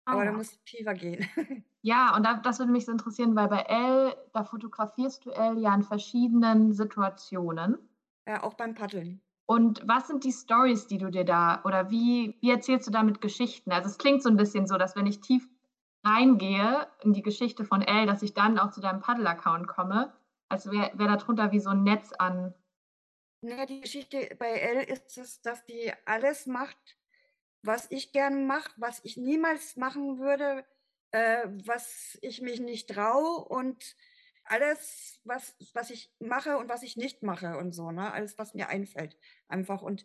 Ah, 0.05 0.13
Aber 0.13 0.25
ja. 0.25 0.31
da 0.31 0.37
musst 0.37 0.55
du 0.55 0.59
tiefer 0.65 0.95
gehen. 0.95 1.27
ja, 1.83 2.15
und 2.15 2.25
da, 2.25 2.35
das 2.35 2.59
würde 2.59 2.73
mich 2.73 2.87
so 2.87 2.93
interessieren, 2.93 3.35
weil 3.35 3.49
bei 3.49 3.61
L, 3.61 4.15
da 4.33 4.45
fotografierst 4.45 5.25
du 5.25 5.31
L 5.31 5.59
ja 5.59 5.75
in 5.75 5.83
verschiedenen 5.83 6.73
Situationen. 6.73 7.79
Ja, 8.27 8.43
auch 8.43 8.55
beim 8.55 8.75
Paddeln. 8.75 9.21
Und 9.47 9.87
was 9.87 10.09
sind 10.09 10.25
die 10.25 10.33
Stories, 10.33 10.89
die 10.89 10.99
du 10.99 11.11
dir 11.11 11.25
da 11.25 11.63
oder 11.65 11.89
wie, 11.91 12.37
wie 12.41 12.51
erzählst 12.51 12.89
du 12.89 12.91
damit 12.91 13.21
Geschichten? 13.21 13.71
Also 13.71 13.89
es 13.89 13.99
klingt 13.99 14.23
so 14.23 14.29
ein 14.29 14.37
bisschen 14.37 14.67
so, 14.67 14.77
dass 14.77 14.97
wenn 14.97 15.07
ich 15.07 15.21
tief 15.21 15.49
reingehe 16.05 16.87
in 17.03 17.13
die 17.13 17.23
Geschichte 17.23 17.65
von 17.65 17.83
Elle, 17.83 18.07
dass 18.07 18.23
ich 18.23 18.35
dann 18.35 18.59
auch 18.59 18.71
zu 18.71 18.81
deinem 18.81 19.01
Paddle-Account 19.01 19.69
komme. 19.69 20.13
Also 20.49 20.71
wäre 20.71 20.91
wär 20.95 21.17
darunter 21.17 21.53
wie 21.53 21.61
so 21.61 21.71
ein 21.71 21.85
Netz 21.85 22.13
an. 22.13 22.55
Naja, 23.41 23.67
die 23.67 23.81
Geschichte 23.81 24.35
bei 24.39 24.49
Elle 24.49 24.83
ist 24.83 25.17
es, 25.19 25.41
dass 25.43 25.65
die 25.65 25.93
alles 26.05 26.47
macht, 26.47 26.97
was 27.63 27.91
ich 27.91 28.13
gerne 28.13 28.37
mache, 28.37 28.71
was 28.77 29.01
ich 29.05 29.17
niemals 29.17 29.77
machen 29.77 30.19
würde, 30.19 30.65
äh, 31.13 31.47
was 31.65 32.19
ich 32.23 32.41
mich 32.41 32.61
nicht 32.61 32.91
traue 32.91 33.45
und 33.45 33.97
alles, 34.47 35.21
was, 35.25 35.57
was 35.75 35.91
ich 35.91 36.13
mache 36.19 36.57
und 36.59 36.69
was 36.69 36.83
ich 36.83 36.97
nicht 36.97 37.23
mache 37.23 37.57
und 37.59 37.73
so, 37.73 37.91
ne? 37.91 38.13
Alles, 38.13 38.39
was 38.39 38.55
mir 38.55 38.69
einfällt. 38.69 39.17
Einfach. 39.49 39.83
Und 39.83 40.05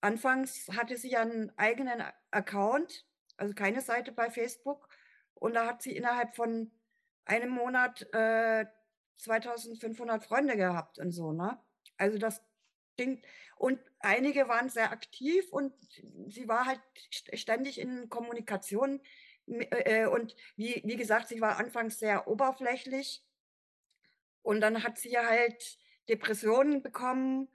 anfangs 0.00 0.68
hatte 0.76 0.96
sie 0.96 1.10
ja 1.10 1.22
einen 1.22 1.56
eigenen 1.58 2.02
Account, 2.30 3.06
also 3.36 3.54
keine 3.54 3.80
Seite 3.80 4.12
bei 4.12 4.30
Facebook. 4.30 4.88
Und 5.34 5.54
da 5.54 5.66
hat 5.66 5.82
sie 5.82 5.96
innerhalb 5.96 6.36
von 6.36 6.70
einem 7.24 7.50
Monat 7.50 8.02
äh, 8.12 8.66
2500 9.18 10.24
Freunde 10.24 10.56
gehabt 10.56 10.98
und 10.98 11.12
so, 11.12 11.32
ne? 11.32 11.58
Also 11.96 12.18
das 12.18 12.42
Ding. 12.98 13.22
Und 13.56 13.80
einige 14.00 14.48
waren 14.48 14.68
sehr 14.68 14.92
aktiv 14.92 15.52
und 15.52 15.72
sie 16.28 16.46
war 16.46 16.66
halt 16.66 16.80
ständig 17.10 17.80
in 17.80 18.08
Kommunikation. 18.08 19.00
Äh, 19.46 20.06
und 20.06 20.36
wie, 20.56 20.82
wie 20.84 20.96
gesagt, 20.96 21.28
sie 21.28 21.40
war 21.40 21.58
anfangs 21.58 21.98
sehr 21.98 22.28
oberflächlich 22.28 23.24
und 24.48 24.62
dann 24.62 24.82
hat 24.82 24.96
sie 24.96 25.18
halt 25.18 25.78
Depressionen 26.08 26.82
bekommen 26.82 27.48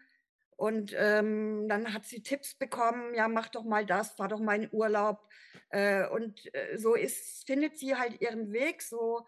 und 0.57 0.93
ähm, 0.95 1.67
dann 1.67 1.91
hat 1.91 2.05
sie 2.05 2.21
Tipps 2.21 2.53
bekommen, 2.53 3.15
ja, 3.15 3.27
mach 3.27 3.49
doch 3.49 3.63
mal 3.63 3.83
das, 3.83 4.11
fahr 4.11 4.27
doch 4.27 4.39
mal 4.39 4.61
in 4.61 4.69
Urlaub. 4.71 5.27
Äh, 5.69 6.07
und 6.09 6.53
äh, 6.53 6.77
so 6.77 6.93
ist, 6.93 7.47
findet 7.47 7.79
sie 7.79 7.95
halt 7.95 8.21
ihren 8.21 8.53
Weg, 8.53 8.83
so 8.83 9.25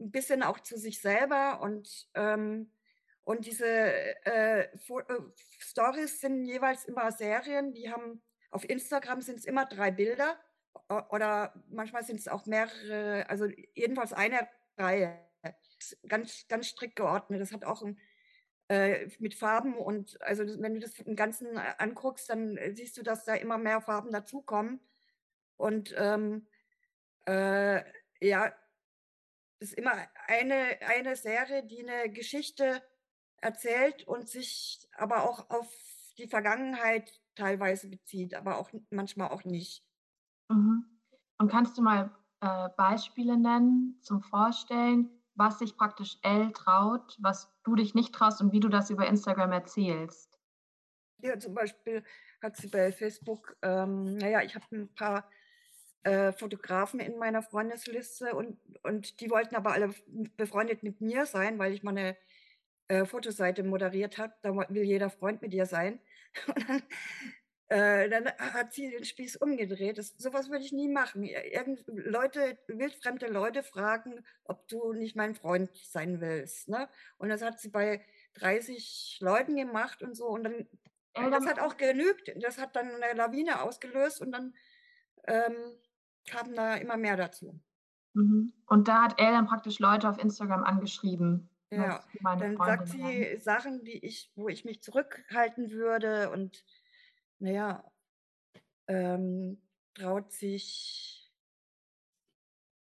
ein 0.00 0.10
bisschen 0.10 0.42
auch 0.42 0.58
zu 0.60 0.78
sich 0.78 1.02
selber. 1.02 1.60
Und, 1.60 2.08
ähm, 2.14 2.72
und 3.24 3.44
diese 3.44 3.66
äh, 3.66 4.62
äh 4.62 4.68
Stories 5.58 6.22
sind 6.22 6.46
jeweils 6.46 6.86
immer 6.86 7.12
Serien, 7.12 7.74
die 7.74 7.92
haben 7.92 8.22
auf 8.50 8.66
Instagram 8.66 9.20
sind 9.20 9.40
es 9.40 9.44
immer 9.44 9.66
drei 9.66 9.90
Bilder 9.90 10.38
oder 11.10 11.62
manchmal 11.68 12.04
sind 12.04 12.20
es 12.20 12.28
auch 12.28 12.46
mehrere, 12.46 13.28
also 13.28 13.48
jedenfalls 13.74 14.14
eine 14.14 14.48
Reihe 14.78 15.25
ganz, 16.08 16.46
ganz 16.48 16.68
strikt 16.68 16.96
geordnet. 16.96 17.40
Das 17.40 17.52
hat 17.52 17.64
auch 17.64 17.82
ein, 17.82 17.98
äh, 18.68 19.08
mit 19.18 19.34
Farben 19.34 19.76
und 19.76 20.20
also 20.22 20.44
wenn 20.60 20.74
du 20.74 20.80
das 20.80 20.98
im 20.98 21.16
Ganzen 21.16 21.56
anguckst, 21.56 22.28
dann 22.28 22.58
siehst 22.74 22.96
du, 22.96 23.02
dass 23.02 23.24
da 23.24 23.34
immer 23.34 23.58
mehr 23.58 23.80
Farben 23.80 24.12
dazukommen. 24.12 24.80
Und 25.56 25.94
ähm, 25.96 26.46
äh, 27.26 27.82
ja, 28.20 28.52
das 29.58 29.70
ist 29.70 29.78
immer 29.78 29.92
eine, 30.26 30.78
eine 30.86 31.16
Serie, 31.16 31.64
die 31.64 31.88
eine 31.88 32.10
Geschichte 32.10 32.82
erzählt 33.38 34.06
und 34.06 34.28
sich 34.28 34.86
aber 34.96 35.22
auch 35.22 35.50
auf 35.50 35.72
die 36.18 36.28
Vergangenheit 36.28 37.20
teilweise 37.34 37.88
bezieht, 37.88 38.34
aber 38.34 38.58
auch 38.58 38.70
manchmal 38.90 39.30
auch 39.30 39.44
nicht. 39.44 39.84
Mhm. 40.48 40.84
Und 41.38 41.50
kannst 41.50 41.76
du 41.78 41.82
mal 41.82 42.10
äh, 42.40 42.68
Beispiele 42.76 43.36
nennen 43.36 43.98
zum 44.02 44.22
Vorstellen, 44.22 45.10
was 45.36 45.58
sich 45.58 45.76
praktisch 45.76 46.18
L 46.22 46.52
traut, 46.52 47.16
was 47.20 47.52
du 47.64 47.74
dich 47.74 47.94
nicht 47.94 48.14
traust 48.14 48.40
und 48.40 48.52
wie 48.52 48.60
du 48.60 48.68
das 48.68 48.90
über 48.90 49.06
Instagram 49.06 49.52
erzählst? 49.52 50.38
Ja, 51.22 51.38
zum 51.38 51.54
Beispiel 51.54 52.04
hat 52.42 52.56
sie 52.56 52.68
bei 52.68 52.92
Facebook, 52.92 53.56
ähm, 53.62 54.16
naja, 54.16 54.42
ich 54.42 54.54
habe 54.54 54.64
ein 54.72 54.94
paar 54.94 55.28
äh, 56.02 56.32
Fotografen 56.32 57.00
in 57.00 57.18
meiner 57.18 57.42
Freundesliste 57.42 58.34
und, 58.34 58.58
und 58.82 59.20
die 59.20 59.30
wollten 59.30 59.56
aber 59.56 59.72
alle 59.72 59.94
befreundet 60.36 60.82
mit 60.82 61.00
mir 61.00 61.26
sein, 61.26 61.58
weil 61.58 61.72
ich 61.72 61.82
meine 61.82 62.16
äh, 62.88 63.04
Fotoseite 63.04 63.64
moderiert 63.64 64.18
habe. 64.18 64.34
Da 64.42 64.54
will 64.54 64.84
jeder 64.84 65.10
Freund 65.10 65.42
mit 65.42 65.52
dir 65.52 65.66
sein. 65.66 66.00
Und 66.46 66.68
dann, 66.68 66.82
äh, 67.68 68.08
dann 68.08 68.26
hat 68.38 68.72
sie 68.72 68.90
den 68.90 69.04
Spieß 69.04 69.36
umgedreht. 69.36 69.98
Das, 69.98 70.14
sowas 70.16 70.50
würde 70.50 70.64
ich 70.64 70.72
nie 70.72 70.88
machen. 70.88 71.24
Irgend, 71.24 71.82
Leute, 71.88 72.58
wildfremde 72.68 73.26
Leute 73.26 73.64
fragen, 73.64 74.24
ob 74.44 74.68
du 74.68 74.92
nicht 74.92 75.16
mein 75.16 75.34
Freund 75.34 75.70
sein 75.76 76.20
willst. 76.20 76.68
Ne? 76.68 76.88
Und 77.18 77.28
das 77.28 77.42
hat 77.42 77.58
sie 77.58 77.70
bei 77.70 78.04
30 78.34 79.18
Leuten 79.20 79.56
gemacht 79.56 80.02
und 80.02 80.14
so. 80.14 80.28
Und 80.28 80.44
dann, 80.44 80.68
das 81.14 81.46
hat 81.46 81.58
auch 81.58 81.76
genügt. 81.76 82.32
Das 82.36 82.58
hat 82.58 82.76
dann 82.76 82.88
eine 82.88 83.16
Lawine 83.16 83.62
ausgelöst 83.62 84.20
und 84.20 84.30
dann 84.30 84.54
ähm, 85.26 85.56
kamen 86.28 86.54
da 86.54 86.76
immer 86.76 86.96
mehr 86.96 87.16
dazu. 87.16 87.58
Mhm. 88.14 88.52
Und 88.66 88.86
da 88.86 89.02
hat 89.02 89.18
er 89.18 89.32
dann 89.32 89.46
praktisch 89.46 89.80
Leute 89.80 90.08
auf 90.08 90.18
Instagram 90.18 90.62
angeschrieben. 90.62 91.50
Ja, 91.70 92.04
dann 92.22 92.56
sagt 92.56 92.88
sie 92.88 93.02
werden. 93.02 93.40
Sachen, 93.40 93.84
die 93.84 94.04
ich, 94.04 94.30
wo 94.36 94.48
ich 94.48 94.64
mich 94.64 94.82
zurückhalten 94.82 95.72
würde 95.72 96.30
und 96.30 96.64
naja, 97.38 97.90
ähm, 98.88 99.60
traut 99.94 100.32
sich 100.32 101.32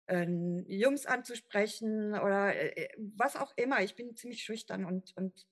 ähm, 0.08 0.64
Jungs 0.66 1.06
anzusprechen 1.06 2.14
oder 2.14 2.54
äh, 2.54 2.84
äh, 2.84 2.88
was 2.98 3.36
auch 3.36 3.52
immer. 3.56 3.82
Ich 3.82 3.94
bin 3.94 4.14
ziemlich 4.14 4.42
schüchtern 4.42 4.84
und, 4.84 5.16
und 5.16 5.46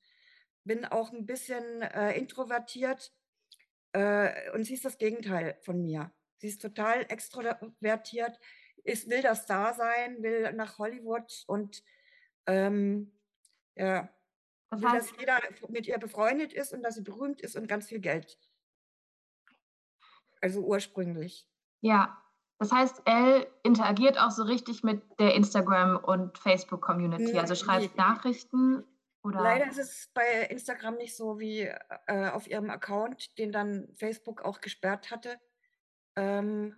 bin 0.65 0.85
auch 0.85 1.13
ein 1.13 1.27
bisschen 1.27 1.83
äh, 1.83 2.13
introvertiert. 2.13 3.13
Äh, 3.93 4.51
und 4.53 4.65
sie 4.65 4.75
ist 4.75 4.85
das 4.85 4.99
Gegenteil 4.99 5.57
von 5.63 5.81
mir. 5.83 6.13
Sie 6.39 6.49
ist 6.49 6.63
total 6.63 7.03
extrovertiert, 7.11 8.39
ist, 8.85 9.11
will 9.11 9.23
das 9.23 9.47
da 9.47 9.75
sein, 9.75 10.23
will 10.23 10.53
nach 10.53 10.79
Hollywood 10.79 11.45
und 11.47 11.83
ähm, 12.47 13.13
ja, 13.77 14.09
will, 14.71 14.93
dass 14.93 15.13
jeder 15.19 15.39
mit 15.69 15.87
ihr 15.87 15.99
befreundet 15.99 16.53
ist 16.53 16.73
und 16.73 16.83
dass 16.83 16.95
sie 16.95 17.03
berühmt 17.03 17.41
ist 17.41 17.57
und 17.57 17.67
ganz 17.67 17.89
viel 17.89 18.01
Geld. 18.01 18.39
Also 20.41 20.61
ursprünglich. 20.61 21.47
Ja, 21.81 22.21
das 22.59 22.73
heißt, 22.73 23.03
Elle 23.07 23.47
interagiert 23.63 24.19
auch 24.19 24.31
so 24.31 24.43
richtig 24.43 24.83
mit 24.83 25.03
der 25.19 25.35
Instagram- 25.35 25.97
und 25.97 26.39
Facebook-Community. 26.39 27.39
Also 27.39 27.55
schreibt 27.55 27.97
Nachrichten 27.97 28.85
oder. 29.23 29.43
Leider 29.43 29.67
ist 29.67 29.79
es 29.79 30.11
bei 30.13 30.43
Instagram 30.51 30.97
nicht 30.97 31.17
so 31.17 31.39
wie 31.39 31.71
äh, 32.07 32.29
auf 32.29 32.47
ihrem 32.47 32.69
Account, 32.69 33.39
den 33.39 33.51
dann 33.51 33.89
Facebook 33.95 34.43
auch 34.43 34.61
gesperrt 34.61 35.11
hatte. 35.11 35.39
Ähm, 36.17 36.77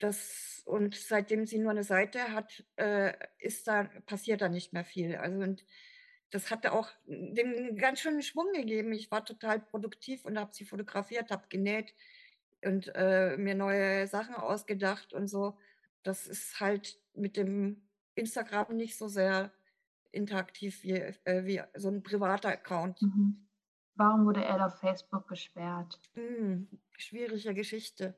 das, 0.00 0.62
und 0.66 0.94
seitdem 0.94 1.46
sie 1.46 1.58
nur 1.58 1.70
eine 1.70 1.84
Seite 1.84 2.32
hat, 2.32 2.64
äh, 2.76 3.12
ist 3.38 3.68
da, 3.68 3.84
passiert 4.06 4.40
da 4.40 4.48
nicht 4.48 4.72
mehr 4.72 4.84
viel. 4.84 5.14
Also 5.16 5.38
und 5.38 5.64
das 6.30 6.50
hatte 6.50 6.72
auch 6.72 6.90
dem 7.06 7.76
ganz 7.76 8.00
schönen 8.00 8.22
Schwung 8.22 8.52
gegeben. 8.52 8.92
Ich 8.92 9.10
war 9.10 9.24
total 9.24 9.60
produktiv 9.60 10.24
und 10.24 10.38
habe 10.38 10.52
sie 10.52 10.64
fotografiert, 10.64 11.30
habe 11.30 11.46
genäht 11.48 11.94
und 12.64 12.92
äh, 12.94 13.36
mir 13.36 13.54
neue 13.54 14.06
Sachen 14.06 14.34
ausgedacht 14.34 15.12
und 15.12 15.28
so. 15.28 15.56
Das 16.02 16.26
ist 16.26 16.60
halt 16.60 16.98
mit 17.14 17.36
dem 17.36 17.88
Instagram 18.14 18.76
nicht 18.76 18.96
so 18.96 19.08
sehr 19.08 19.52
interaktiv 20.12 20.82
wie, 20.82 20.92
äh, 20.92 21.44
wie 21.44 21.62
so 21.74 21.88
ein 21.88 22.02
privater 22.02 22.48
Account. 22.48 23.02
Mhm. 23.02 23.46
Warum 23.94 24.26
wurde 24.26 24.44
er 24.44 24.66
auf 24.66 24.78
Facebook 24.78 25.26
gesperrt? 25.26 25.98
Hm, 26.14 26.68
schwierige 26.96 27.54
Geschichte. 27.54 28.14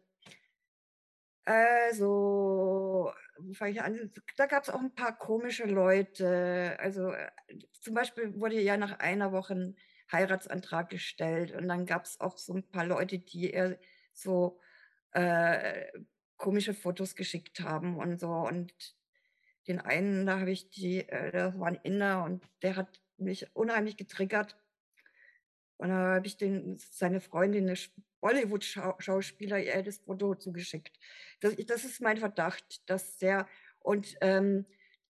Also, 1.44 3.12
wo 3.38 3.54
fange 3.54 3.70
ich 3.70 3.82
an? 3.82 4.12
Da 4.36 4.46
gab 4.46 4.64
es 4.64 4.70
auch 4.70 4.80
ein 4.80 4.94
paar 4.94 5.16
komische 5.16 5.64
Leute. 5.64 6.76
Also, 6.80 7.12
äh, 7.12 7.30
zum 7.80 7.94
Beispiel 7.94 8.38
wurde 8.38 8.60
ja 8.60 8.76
nach 8.76 8.98
einer 8.98 9.32
Woche 9.32 9.54
ein 9.54 9.76
Heiratsantrag 10.12 10.90
gestellt 10.90 11.52
und 11.52 11.68
dann 11.68 11.86
gab 11.86 12.04
es 12.04 12.20
auch 12.20 12.38
so 12.38 12.54
ein 12.54 12.68
paar 12.68 12.84
Leute, 12.84 13.18
die 13.18 13.50
eher 13.50 13.78
so 14.18 14.58
äh, 15.12 15.86
komische 16.36 16.74
Fotos 16.74 17.14
geschickt 17.14 17.60
haben 17.60 17.96
und 17.96 18.20
so. 18.20 18.30
Und 18.30 18.72
den 19.66 19.80
einen, 19.80 20.26
da 20.26 20.40
habe 20.40 20.50
ich 20.50 20.70
die, 20.70 21.08
äh, 21.08 21.30
das 21.32 21.58
war 21.58 21.68
ein 21.68 21.80
Inner 21.82 22.24
und 22.24 22.44
der 22.62 22.76
hat 22.76 23.00
mich 23.16 23.54
unheimlich 23.54 23.96
getriggert. 23.96 24.56
Und 25.76 25.90
da 25.90 26.14
habe 26.16 26.26
ich 26.26 26.36
den, 26.36 26.76
seine 26.78 27.20
Freundin, 27.20 27.68
eine 27.68 27.78
Bollywood-Schauspieler, 28.20 29.62
ihr 29.62 29.82
das 29.82 29.98
Foto 29.98 30.34
zugeschickt. 30.34 30.98
Das, 31.40 31.54
das 31.66 31.84
ist 31.84 32.00
mein 32.00 32.16
Verdacht, 32.16 32.88
dass 32.90 33.18
der 33.18 33.46
und 33.80 34.16
ähm, 34.20 34.66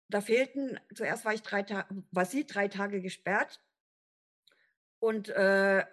da 0.08 0.22
fehlten, 0.22 0.80
zuerst 0.94 1.26
war 1.26 1.34
ich 1.34 1.42
drei 1.42 1.64
Tage, 1.64 2.04
war 2.12 2.26
sie 2.26 2.46
drei 2.46 2.68
Tage 2.68 3.02
gesperrt 3.02 3.60
und 5.00 5.30
äh, 5.30 5.84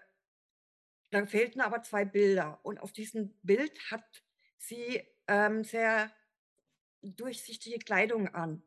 da 1.11 1.25
fehlten 1.27 1.61
aber 1.61 1.83
zwei 1.83 2.05
Bilder. 2.05 2.61
Und 2.62 2.81
auf 2.81 2.92
diesem 2.92 3.35
Bild 3.42 3.79
hat 3.90 4.23
sie 4.59 5.03
ähm, 5.27 5.64
sehr 5.64 6.12
durchsichtige 7.03 7.79
Kleidung 7.79 8.29
an. 8.35 8.62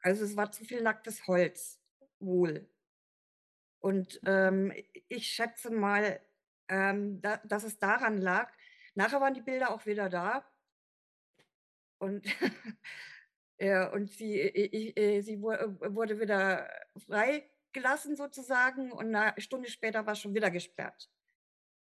Also 0.00 0.24
es 0.24 0.36
war 0.36 0.52
zu 0.52 0.64
viel 0.64 0.82
nacktes 0.82 1.26
Holz, 1.26 1.80
wohl. 2.20 2.68
Und 3.80 4.20
ähm, 4.26 4.72
ich 5.08 5.26
schätze 5.26 5.70
mal, 5.70 6.20
ähm, 6.68 7.20
da, 7.20 7.38
dass 7.38 7.64
es 7.64 7.78
daran 7.78 8.18
lag. 8.18 8.52
Nachher 8.94 9.20
waren 9.20 9.34
die 9.34 9.42
Bilder 9.42 9.70
auch 9.70 9.86
wieder 9.86 10.08
da. 10.08 10.44
Und, 11.98 12.26
ja, 13.58 13.90
und 13.92 14.10
sie, 14.10 14.40
ich, 14.40 14.94
sie 15.24 15.40
wurde 15.40 16.20
wieder 16.20 16.68
freigelassen 17.06 18.16
sozusagen 18.16 18.92
und 18.92 19.14
eine 19.14 19.40
Stunde 19.40 19.68
später 19.68 20.06
war 20.06 20.14
schon 20.14 20.34
wieder 20.34 20.50
gesperrt. 20.50 21.10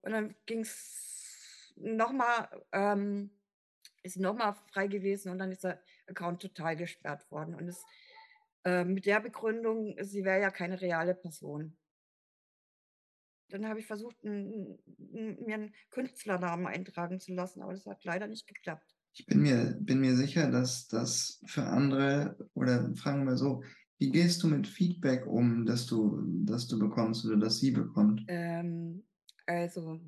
Und 0.02 0.12
dann 0.12 0.36
ging 0.46 0.62
es 0.62 1.74
nochmal, 1.76 2.50
ähm, 2.72 3.32
ist 4.04 4.18
nochmal 4.18 4.56
frei 4.72 4.88
gewesen 4.88 5.32
und 5.32 5.40
dann 5.40 5.52
ist 5.52 5.64
der 5.64 5.82
Account 6.08 6.42
total 6.42 6.76
gesperrt 6.76 7.30
worden. 7.32 7.56
Und 7.56 7.68
es, 7.68 7.84
äh, 8.64 8.86
mit 8.86 9.06
der 9.06 9.20
Begründung, 9.20 9.96
sie 10.02 10.24
wäre 10.24 10.42
ja 10.42 10.52
keine 10.52 10.80
reale 10.80 11.16
Person. 11.16 11.78
Dann 13.50 13.68
habe 13.68 13.80
ich 13.80 13.88
versucht, 13.88 14.24
mir 14.24 14.78
einen 14.86 15.74
Künstlernamen 15.90 16.68
eintragen 16.68 17.20
zu 17.20 17.34
lassen, 17.34 17.62
aber 17.62 17.74
das 17.74 17.86
hat 17.88 18.04
leider 18.04 18.28
nicht 18.28 18.48
geklappt. 18.48 18.96
Ich 19.14 19.26
bin 19.26 19.42
mir, 19.42 19.76
bin 19.80 20.02
mir 20.02 20.16
sicher, 20.16 20.52
dass 20.52 20.88
das 20.88 21.42
für 21.46 21.64
andere, 21.64 22.38
oder 22.54 22.94
fragen 22.96 23.26
wir 23.26 23.38
so, 23.38 23.64
wie 23.98 24.12
gehst 24.12 24.44
du 24.44 24.48
mit 24.48 24.68
Feedback 24.68 25.26
um, 25.26 25.66
das 25.66 25.88
du, 25.88 26.22
das 26.46 26.68
du 26.68 26.78
bekommst 26.78 27.26
oder 27.26 27.38
das 27.38 27.58
sie 27.58 27.72
bekommt? 27.72 28.24
Ähm, 28.28 29.04
also, 29.50 30.00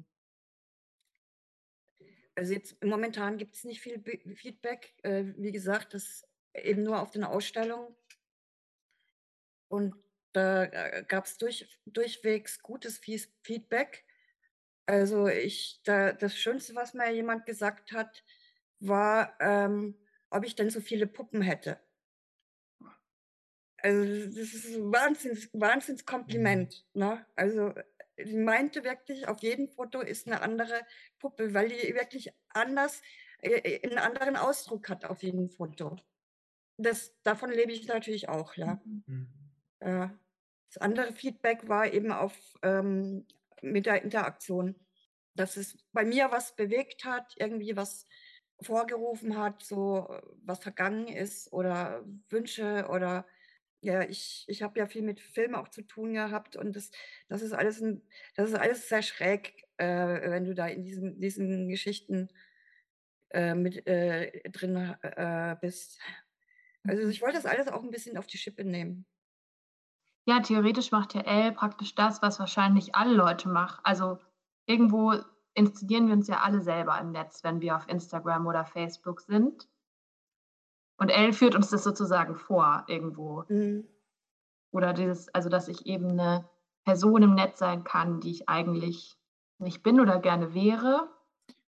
also 2.35 2.53
jetzt 2.53 2.83
momentan 2.83 3.37
gibt 3.37 3.55
es 3.55 3.63
nicht 3.63 3.81
viel 3.81 3.99
Feedback. 4.35 4.93
Äh, 5.01 5.33
wie 5.37 5.51
gesagt, 5.51 5.95
das 5.95 6.27
eben 6.53 6.83
nur 6.83 7.01
auf 7.01 7.09
den 7.09 7.23
Ausstellungen. 7.23 7.95
Und 9.67 9.95
da 10.33 10.65
äh, 10.65 11.03
gab 11.07 11.25
es 11.25 11.39
durch, 11.39 11.67
durchwegs 11.87 12.61
gutes 12.61 13.01
Feedback. 13.43 14.05
Also 14.85 15.27
ich, 15.27 15.81
da, 15.85 16.13
das 16.13 16.37
Schönste, 16.37 16.75
was 16.75 16.93
mir 16.93 17.11
jemand 17.11 17.47
gesagt 17.47 17.93
hat, 17.93 18.23
war, 18.79 19.35
ähm, 19.39 19.97
ob 20.29 20.45
ich 20.45 20.55
denn 20.55 20.69
so 20.69 20.81
viele 20.81 21.07
Puppen 21.07 21.41
hätte. 21.41 21.79
Also 23.77 24.03
das 24.03 24.53
ist 24.53 24.75
ein 24.75 24.91
Wahnsinns, 24.91 25.49
Wahnsinnskompliment. 25.53 26.85
Ne? 26.93 27.25
Also 27.35 27.73
sie 28.17 28.37
meinte 28.37 28.83
wirklich, 28.83 29.27
auf 29.27 29.41
jedem 29.41 29.69
Foto 29.69 30.01
ist 30.01 30.27
eine 30.27 30.41
andere 30.41 30.85
Puppe, 31.19 31.53
weil 31.53 31.69
die 31.69 31.93
wirklich 31.95 32.33
anders, 32.49 33.01
äh, 33.39 33.87
einen 33.87 33.97
anderen 33.97 34.35
Ausdruck 34.35 34.89
hat 34.89 35.05
auf 35.05 35.23
jedem 35.23 35.49
Foto. 35.49 35.97
Das, 36.77 37.15
davon 37.23 37.51
lebe 37.51 37.71
ich 37.71 37.87
natürlich 37.87 38.29
auch, 38.29 38.55
ja. 38.55 38.81
Mhm. 38.85 39.27
Ja. 39.83 40.17
das 40.67 40.77
andere 40.77 41.11
Feedback 41.13 41.67
war 41.67 41.91
eben 41.91 42.11
auf 42.11 42.35
ähm, 42.61 43.25
mit 43.63 43.87
der 43.87 44.03
Interaktion, 44.03 44.75
dass 45.33 45.57
es 45.57 45.77
bei 45.91 46.05
mir 46.05 46.31
was 46.31 46.55
bewegt 46.55 47.03
hat, 47.03 47.33
irgendwie 47.37 47.75
was 47.75 48.05
vorgerufen 48.61 49.37
hat, 49.37 49.63
so 49.63 50.07
was 50.43 50.59
vergangen 50.59 51.07
ist 51.07 51.51
oder 51.51 52.03
Wünsche 52.29 52.87
oder 52.89 53.25
ja, 53.81 54.03
ich, 54.03 54.45
ich 54.47 54.61
habe 54.61 54.79
ja 54.79 54.87
viel 54.87 55.01
mit 55.01 55.19
Film 55.19 55.55
auch 55.55 55.67
zu 55.67 55.81
tun 55.81 56.13
gehabt 56.13 56.55
und 56.55 56.75
das, 56.75 56.91
das 57.27 57.41
ist 57.41 57.53
alles 57.53 57.81
ein, 57.81 58.01
das 58.35 58.49
ist 58.49 58.55
alles 58.55 58.87
sehr 58.87 59.01
schräg, 59.01 59.67
äh, 59.77 60.29
wenn 60.29 60.45
du 60.45 60.53
da 60.53 60.67
in 60.67 60.83
diesen, 60.83 61.19
diesen 61.19 61.67
Geschichten 61.67 62.29
äh, 63.31 63.55
mit 63.55 63.87
äh, 63.87 64.49
drin 64.49 64.95
äh, 65.01 65.55
bist. 65.59 65.99
Also 66.83 67.07
ich 67.07 67.21
wollte 67.21 67.35
das 67.35 67.45
alles 67.45 67.67
auch 67.67 67.83
ein 67.83 67.91
bisschen 67.91 68.17
auf 68.17 68.27
die 68.27 68.37
Schippe 68.37 68.63
nehmen. 68.63 69.05
Ja, 70.27 70.39
theoretisch 70.39 70.91
macht 70.91 71.15
ja 71.15 71.21
Elle 71.21 71.51
praktisch 71.51 71.95
das, 71.95 72.21
was 72.21 72.39
wahrscheinlich 72.39 72.93
alle 72.93 73.15
Leute 73.15 73.49
machen. 73.49 73.81
Also 73.83 74.19
irgendwo 74.67 75.15
inszenieren 75.53 76.07
wir 76.07 76.13
uns 76.13 76.27
ja 76.27 76.41
alle 76.41 76.61
selber 76.61 76.99
im 76.99 77.11
Netz, 77.11 77.43
wenn 77.43 77.61
wir 77.61 77.75
auf 77.75 77.87
Instagram 77.87 78.45
oder 78.45 78.65
Facebook 78.65 79.21
sind. 79.21 79.67
Und 81.01 81.09
Elle 81.09 81.33
führt 81.33 81.55
uns 81.55 81.71
das 81.71 81.83
sozusagen 81.83 82.35
vor 82.35 82.85
irgendwo. 82.87 83.43
Mhm. 83.49 83.85
Oder 84.69 84.93
dieses, 84.93 85.33
also 85.33 85.49
dass 85.49 85.67
ich 85.67 85.87
eben 85.87 86.11
eine 86.11 86.47
Person 86.85 87.23
im 87.23 87.33
Netz 87.33 87.57
sein 87.57 87.83
kann, 87.83 88.19
die 88.19 88.29
ich 88.29 88.47
eigentlich 88.47 89.17
nicht 89.57 89.81
bin 89.81 89.99
oder 89.99 90.19
gerne 90.19 90.53
wäre. 90.53 91.09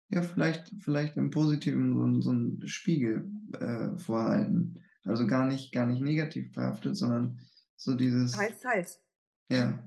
Ja, 0.09 0.21
vielleicht, 0.21 0.73
vielleicht 0.81 1.15
im 1.15 1.29
Positiven 1.29 1.93
so, 1.93 2.21
so 2.21 2.31
einen 2.31 2.67
Spiegel 2.67 3.31
äh, 3.57 3.97
vorhalten. 3.97 4.83
Also 5.05 5.25
gar 5.25 5.45
nicht, 5.45 5.71
gar 5.71 5.85
nicht 5.85 6.01
negativ 6.01 6.51
behaftet, 6.51 6.97
sondern 6.97 7.39
so 7.77 7.95
dieses. 7.95 8.33
Teils, 8.33 8.59
teils. 8.59 9.01
Ja. 9.49 9.81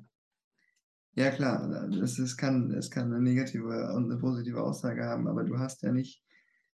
Ja, 1.17 1.31
klar, 1.31 1.91
es, 2.03 2.19
es, 2.19 2.39
kann, 2.39 2.71
es 2.71 2.91
kann 2.91 3.13
eine 3.13 3.21
negative 3.23 3.93
und 3.93 4.11
eine 4.11 4.19
positive 4.19 4.63
Aussage 4.63 5.05
haben, 5.05 5.29
aber 5.29 5.45
du 5.45 5.59
hast 5.59 5.83
ja 5.83 5.93
nicht, 5.93 6.25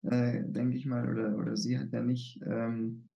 äh, 0.03 0.43
denke 0.45 0.77
ich 0.77 0.87
mal, 0.87 1.09
oder, 1.09 1.37
oder 1.37 1.57
sie 1.57 1.79
hat 1.79 1.93
ja 1.93 2.01
nicht 2.01 2.41
ähm, 2.47 3.09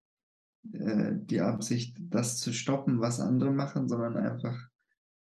äh, 0.73 1.13
die 1.13 1.41
Absicht, 1.41 1.97
das 1.99 2.39
zu 2.39 2.53
stoppen, 2.53 2.99
was 2.99 3.19
andere 3.19 3.51
machen, 3.51 3.87
sondern 3.87 4.17
einfach 4.17 4.57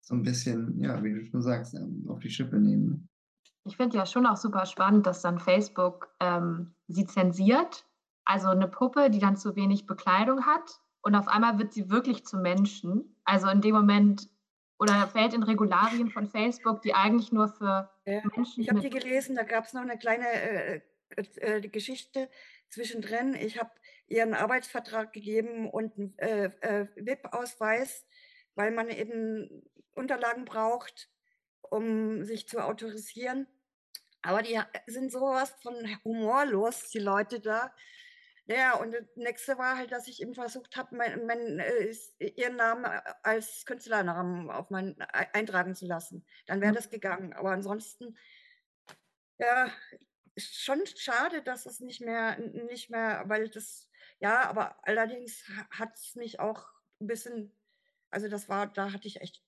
so 0.00 0.14
ein 0.14 0.22
bisschen, 0.22 0.78
ja, 0.80 1.02
wie 1.02 1.14
du 1.14 1.24
schon 1.26 1.42
sagst, 1.42 1.74
ähm, 1.74 2.06
auf 2.08 2.20
die 2.20 2.30
Schippe 2.30 2.58
nehmen. 2.58 3.08
Ich 3.64 3.76
finde 3.76 3.96
ja 3.96 4.06
schon 4.06 4.26
auch 4.26 4.36
super 4.36 4.66
spannend, 4.66 5.06
dass 5.06 5.22
dann 5.22 5.38
Facebook 5.38 6.08
ähm, 6.20 6.74
sie 6.88 7.06
zensiert. 7.06 7.86
Also 8.24 8.48
eine 8.48 8.68
Puppe, 8.68 9.10
die 9.10 9.18
dann 9.18 9.36
zu 9.36 9.56
wenig 9.56 9.86
Bekleidung 9.86 10.46
hat 10.46 10.80
und 11.02 11.14
auf 11.14 11.28
einmal 11.28 11.58
wird 11.58 11.72
sie 11.72 11.90
wirklich 11.90 12.24
zum 12.24 12.42
Menschen. 12.42 13.16
Also 13.24 13.48
in 13.48 13.60
dem 13.60 13.74
Moment 13.74 14.28
oder 14.78 15.06
fällt 15.08 15.34
in 15.34 15.42
Regularien 15.42 16.10
von 16.10 16.26
Facebook, 16.26 16.82
die 16.82 16.94
eigentlich 16.94 17.32
nur 17.32 17.48
für 17.48 17.90
ja, 18.06 18.22
Menschen. 18.34 18.62
Ich 18.62 18.70
habe 18.70 18.80
die 18.80 18.90
gelesen, 18.90 19.36
da 19.36 19.42
gab 19.42 19.64
es 19.64 19.74
noch 19.74 19.82
eine 19.82 19.98
kleine 19.98 20.26
äh, 20.26 20.80
äh, 21.16 21.56
äh, 21.56 21.60
Geschichte 21.68 22.30
zwischendrin. 22.68 23.34
Ich 23.34 23.58
habe 23.58 23.70
ihr 24.06 24.22
einen 24.22 24.34
Arbeitsvertrag 24.34 25.12
gegeben 25.12 25.68
und 25.68 25.96
einen 25.96 26.18
äh, 26.18 26.50
äh 26.60 26.86
WIP-Ausweis, 26.96 28.06
weil 28.54 28.70
man 28.70 28.88
eben 28.88 29.62
Unterlagen 29.92 30.44
braucht, 30.44 31.10
um 31.62 32.24
sich 32.24 32.48
zu 32.48 32.58
autorisieren. 32.60 33.46
Aber 34.22 34.42
die 34.42 34.60
sind 34.86 35.10
sowas 35.12 35.54
von 35.62 35.74
humorlos, 36.04 36.90
die 36.90 36.98
Leute 36.98 37.40
da. 37.40 37.72
Ja, 38.46 38.74
und 38.74 38.92
das 38.92 39.04
nächste 39.14 39.58
war 39.58 39.76
halt, 39.76 39.92
dass 39.92 40.08
ich 40.08 40.20
eben 40.20 40.34
versucht 40.34 40.76
habe, 40.76 40.96
mein, 40.96 41.24
mein, 41.24 41.60
äh, 41.60 41.94
ihren 42.18 42.56
Namen 42.56 42.84
äh, 42.84 43.00
als 43.22 43.64
Künstlernamen 43.64 44.50
auf 44.50 44.70
mein, 44.70 45.00
eintragen 45.00 45.76
zu 45.76 45.86
lassen. 45.86 46.26
Dann 46.46 46.60
wäre 46.60 46.72
mhm. 46.72 46.76
das 46.76 46.90
gegangen. 46.90 47.32
Aber 47.32 47.52
ansonsten, 47.52 48.18
ja, 49.38 49.70
schon 50.40 50.84
schade, 50.86 51.42
dass 51.42 51.66
es 51.66 51.80
nicht 51.80 52.00
mehr, 52.00 52.38
nicht 52.38 52.90
mehr, 52.90 53.24
weil 53.26 53.48
das, 53.48 53.88
ja, 54.18 54.48
aber 54.48 54.76
allerdings 54.86 55.44
hat 55.70 55.94
es 55.94 56.14
mich 56.14 56.40
auch 56.40 56.66
ein 57.00 57.06
bisschen, 57.06 57.52
also 58.10 58.28
das 58.28 58.48
war, 58.48 58.66
da 58.66 58.92
hatte 58.92 59.08
ich 59.08 59.20
echt 59.20 59.42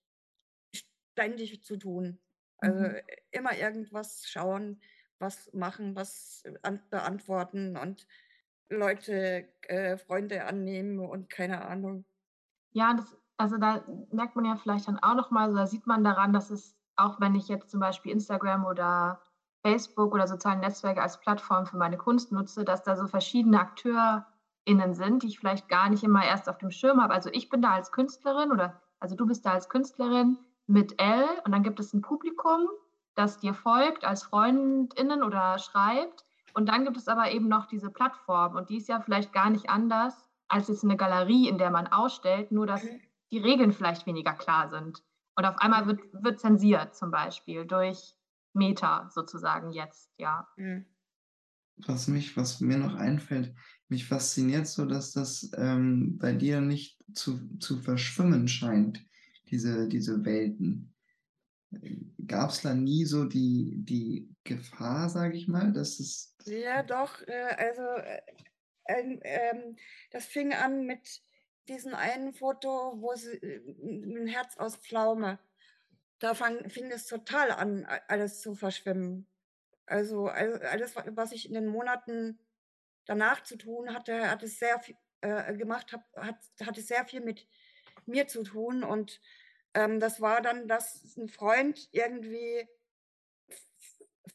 ständig 0.74 1.62
zu 1.64 1.76
tun. 1.76 2.20
Also 2.58 2.78
mhm. 2.78 2.96
immer 3.30 3.56
irgendwas 3.56 4.24
schauen, 4.26 4.80
was 5.18 5.52
machen, 5.52 5.96
was 5.96 6.44
beantworten 6.90 7.76
und 7.76 8.06
Leute, 8.68 9.48
äh, 9.62 9.98
Freunde 9.98 10.44
annehmen 10.44 10.98
und 10.98 11.28
keine 11.28 11.64
Ahnung. 11.64 12.04
Ja, 12.72 12.94
das, 12.94 13.16
also 13.36 13.58
da 13.58 13.84
merkt 14.10 14.36
man 14.36 14.44
ja 14.44 14.56
vielleicht 14.56 14.88
dann 14.88 14.98
auch 14.98 15.14
nochmal, 15.14 15.50
so, 15.50 15.56
da 15.56 15.66
sieht 15.66 15.86
man 15.86 16.04
daran, 16.04 16.32
dass 16.32 16.50
es, 16.50 16.76
auch 16.96 17.20
wenn 17.20 17.34
ich 17.34 17.48
jetzt 17.48 17.70
zum 17.70 17.80
Beispiel 17.80 18.12
Instagram 18.12 18.64
oder 18.64 19.22
Facebook 19.62 20.12
oder 20.12 20.26
soziale 20.26 20.60
Netzwerke 20.60 21.02
als 21.02 21.20
Plattform 21.20 21.66
für 21.66 21.76
meine 21.76 21.96
Kunst 21.96 22.32
nutze, 22.32 22.64
dass 22.64 22.82
da 22.82 22.96
so 22.96 23.06
verschiedene 23.06 23.60
AkteurInnen 23.60 24.94
sind, 24.94 25.22
die 25.22 25.28
ich 25.28 25.38
vielleicht 25.38 25.68
gar 25.68 25.88
nicht 25.88 26.02
immer 26.02 26.24
erst 26.24 26.48
auf 26.48 26.58
dem 26.58 26.70
Schirm 26.70 27.00
habe. 27.00 27.14
Also 27.14 27.30
ich 27.32 27.48
bin 27.48 27.62
da 27.62 27.72
als 27.72 27.92
Künstlerin 27.92 28.50
oder 28.50 28.80
also 29.00 29.16
du 29.16 29.26
bist 29.26 29.46
da 29.46 29.52
als 29.52 29.68
Künstlerin 29.68 30.38
mit 30.66 31.00
L 31.00 31.24
und 31.44 31.52
dann 31.52 31.62
gibt 31.62 31.80
es 31.80 31.92
ein 31.92 32.02
Publikum, 32.02 32.68
das 33.14 33.38
dir 33.38 33.54
folgt 33.54 34.04
als 34.04 34.24
FreundInnen 34.24 35.22
oder 35.22 35.58
schreibt 35.58 36.24
und 36.54 36.68
dann 36.68 36.84
gibt 36.84 36.96
es 36.96 37.08
aber 37.08 37.30
eben 37.30 37.48
noch 37.48 37.66
diese 37.66 37.90
Plattform 37.90 38.56
und 38.56 38.68
die 38.68 38.76
ist 38.76 38.88
ja 38.88 39.00
vielleicht 39.00 39.32
gar 39.32 39.50
nicht 39.50 39.70
anders 39.70 40.28
als 40.48 40.68
jetzt 40.68 40.84
eine 40.84 40.96
Galerie, 40.96 41.48
in 41.48 41.58
der 41.58 41.70
man 41.70 41.86
ausstellt, 41.86 42.52
nur 42.52 42.66
dass 42.66 42.82
die 43.30 43.38
Regeln 43.38 43.72
vielleicht 43.72 44.06
weniger 44.06 44.34
klar 44.34 44.68
sind. 44.68 45.02
Und 45.34 45.46
auf 45.46 45.56
einmal 45.58 45.86
wird, 45.86 46.00
wird 46.12 46.40
zensiert 46.40 46.94
zum 46.94 47.10
Beispiel 47.10 47.64
durch 47.64 48.14
Meta 48.52 49.08
sozusagen 49.12 49.72
jetzt, 49.72 50.10
ja. 50.18 50.48
Mhm. 50.56 50.86
Was 51.86 52.06
mich, 52.06 52.36
was 52.36 52.60
mir 52.60 52.76
noch 52.76 52.94
einfällt, 52.94 53.54
mich 53.88 54.06
fasziniert 54.06 54.66
so, 54.66 54.84
dass 54.84 55.12
das 55.12 55.50
ähm, 55.56 56.18
bei 56.18 56.32
dir 56.32 56.60
nicht 56.60 57.02
zu, 57.14 57.56
zu 57.58 57.78
verschwimmen 57.78 58.48
scheint, 58.48 59.04
diese, 59.50 59.88
diese 59.88 60.24
Welten. 60.24 60.94
Gab 62.26 62.50
es 62.50 62.60
da 62.60 62.74
nie 62.74 63.04
so 63.04 63.24
die, 63.24 63.74
die 63.76 64.34
Gefahr, 64.44 65.08
sage 65.08 65.36
ich 65.36 65.48
mal, 65.48 65.72
dass 65.72 66.00
es. 66.00 66.36
Ja, 66.44 66.82
doch. 66.82 67.22
Äh, 67.26 67.56
also, 67.56 67.82
äh, 68.84 69.16
äh, 69.20 69.74
das 70.10 70.26
fing 70.26 70.52
an 70.52 70.84
mit 70.84 71.22
diesem 71.68 71.94
einen 71.94 72.34
Foto, 72.34 72.68
wo 73.00 73.14
sie 73.14 73.36
äh, 73.36 73.60
ein 73.80 74.26
Herz 74.26 74.56
aus 74.58 74.76
Pflaume. 74.76 75.38
Da 76.22 76.34
fang, 76.34 76.70
fing 76.70 76.92
es 76.92 77.06
total 77.08 77.50
an, 77.50 77.84
alles 78.06 78.40
zu 78.40 78.54
verschwimmen. 78.54 79.26
Also, 79.86 80.28
alles, 80.28 80.94
was 80.94 81.32
ich 81.32 81.46
in 81.48 81.54
den 81.54 81.66
Monaten 81.66 82.38
danach 83.06 83.42
zu 83.42 83.56
tun 83.56 83.92
hatte, 83.92 84.30
hat 84.30 84.44
es 84.44 84.60
sehr 84.60 84.78
viel 84.78 84.96
äh, 85.22 85.56
gemacht, 85.56 85.92
hat, 85.92 86.04
hat, 86.14 86.36
hat 86.64 86.76
sehr 86.76 87.04
viel 87.06 87.22
mit 87.22 87.48
mir 88.06 88.28
zu 88.28 88.44
tun 88.44 88.84
und 88.84 89.20
ähm, 89.74 89.98
das 89.98 90.20
war 90.20 90.40
dann, 90.42 90.68
dass 90.68 91.16
ein 91.16 91.28
Freund 91.28 91.88
irgendwie 91.90 92.68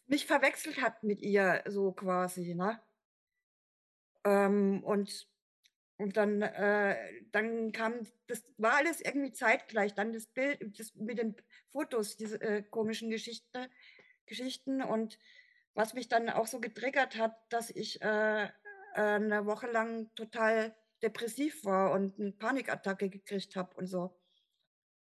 mich 0.08 0.26
verwechselt 0.26 0.82
hat 0.82 1.04
mit 1.04 1.22
ihr, 1.22 1.64
so 1.68 1.94
quasi, 1.94 2.54
ne? 2.54 2.82
Ähm, 4.26 4.84
und, 4.84 5.30
und 5.98 6.16
dann, 6.16 6.42
äh, 6.42 6.96
dann 7.32 7.72
kam, 7.72 8.06
das 8.28 8.46
war 8.58 8.76
alles 8.76 9.02
irgendwie 9.02 9.32
zeitgleich, 9.32 9.94
dann 9.96 10.14
das 10.14 10.28
Bild 10.28 10.80
das, 10.80 10.94
mit 10.96 11.18
den 11.18 11.36
Fotos, 11.72 12.18
diese 12.18 12.40
äh, 12.42 12.62
komischen 12.64 13.10
Geschichte, 13.10 13.70
Geschichten 14.26 14.82
und 14.82 15.18
was 15.74 15.94
mich 15.94 16.08
dann 16.08 16.30
auch 16.30 16.48
so 16.48 16.60
getriggert 16.60 17.18
hat, 17.18 17.36
dass 17.50 17.70
ich 17.70 18.02
äh, 18.02 18.50
eine 18.94 19.46
Woche 19.46 19.68
lang 19.68 20.14
total 20.16 20.76
depressiv 21.04 21.64
war 21.66 21.92
und 21.92 22.20
eine 22.20 22.32
Panikattacke 22.32 23.10
gekriegt 23.10 23.56
habe 23.56 23.76
und 23.76 23.86
so. 23.86 24.20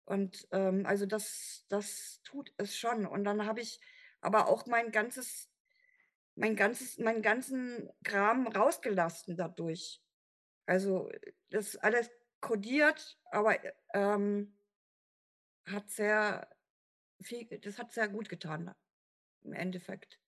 Und 0.05 0.47
ähm, 0.51 0.85
also 0.85 1.05
das, 1.05 1.65
das 1.67 2.21
tut 2.23 2.53
es 2.57 2.77
schon. 2.77 3.05
Und 3.05 3.23
dann 3.23 3.45
habe 3.45 3.61
ich 3.61 3.79
aber 4.21 4.47
auch 4.47 4.65
mein 4.67 4.91
ganzes, 4.91 5.49
mein 6.35 6.55
ganzes, 6.55 6.97
meinen 6.97 7.21
ganzen 7.21 7.89
Kram 8.03 8.47
rausgelassen 8.47 9.35
dadurch. 9.35 10.01
Also 10.67 11.09
das 11.49 11.75
alles 11.77 12.11
kodiert, 12.41 13.17
aber 13.31 13.55
ähm, 13.93 14.55
hat 15.65 15.89
sehr 15.89 16.47
viel, 17.21 17.47
das 17.59 17.79
hat 17.79 17.91
sehr 17.91 18.07
gut 18.07 18.29
getan 18.29 18.73
im 19.41 19.53
Endeffekt. 19.53 20.19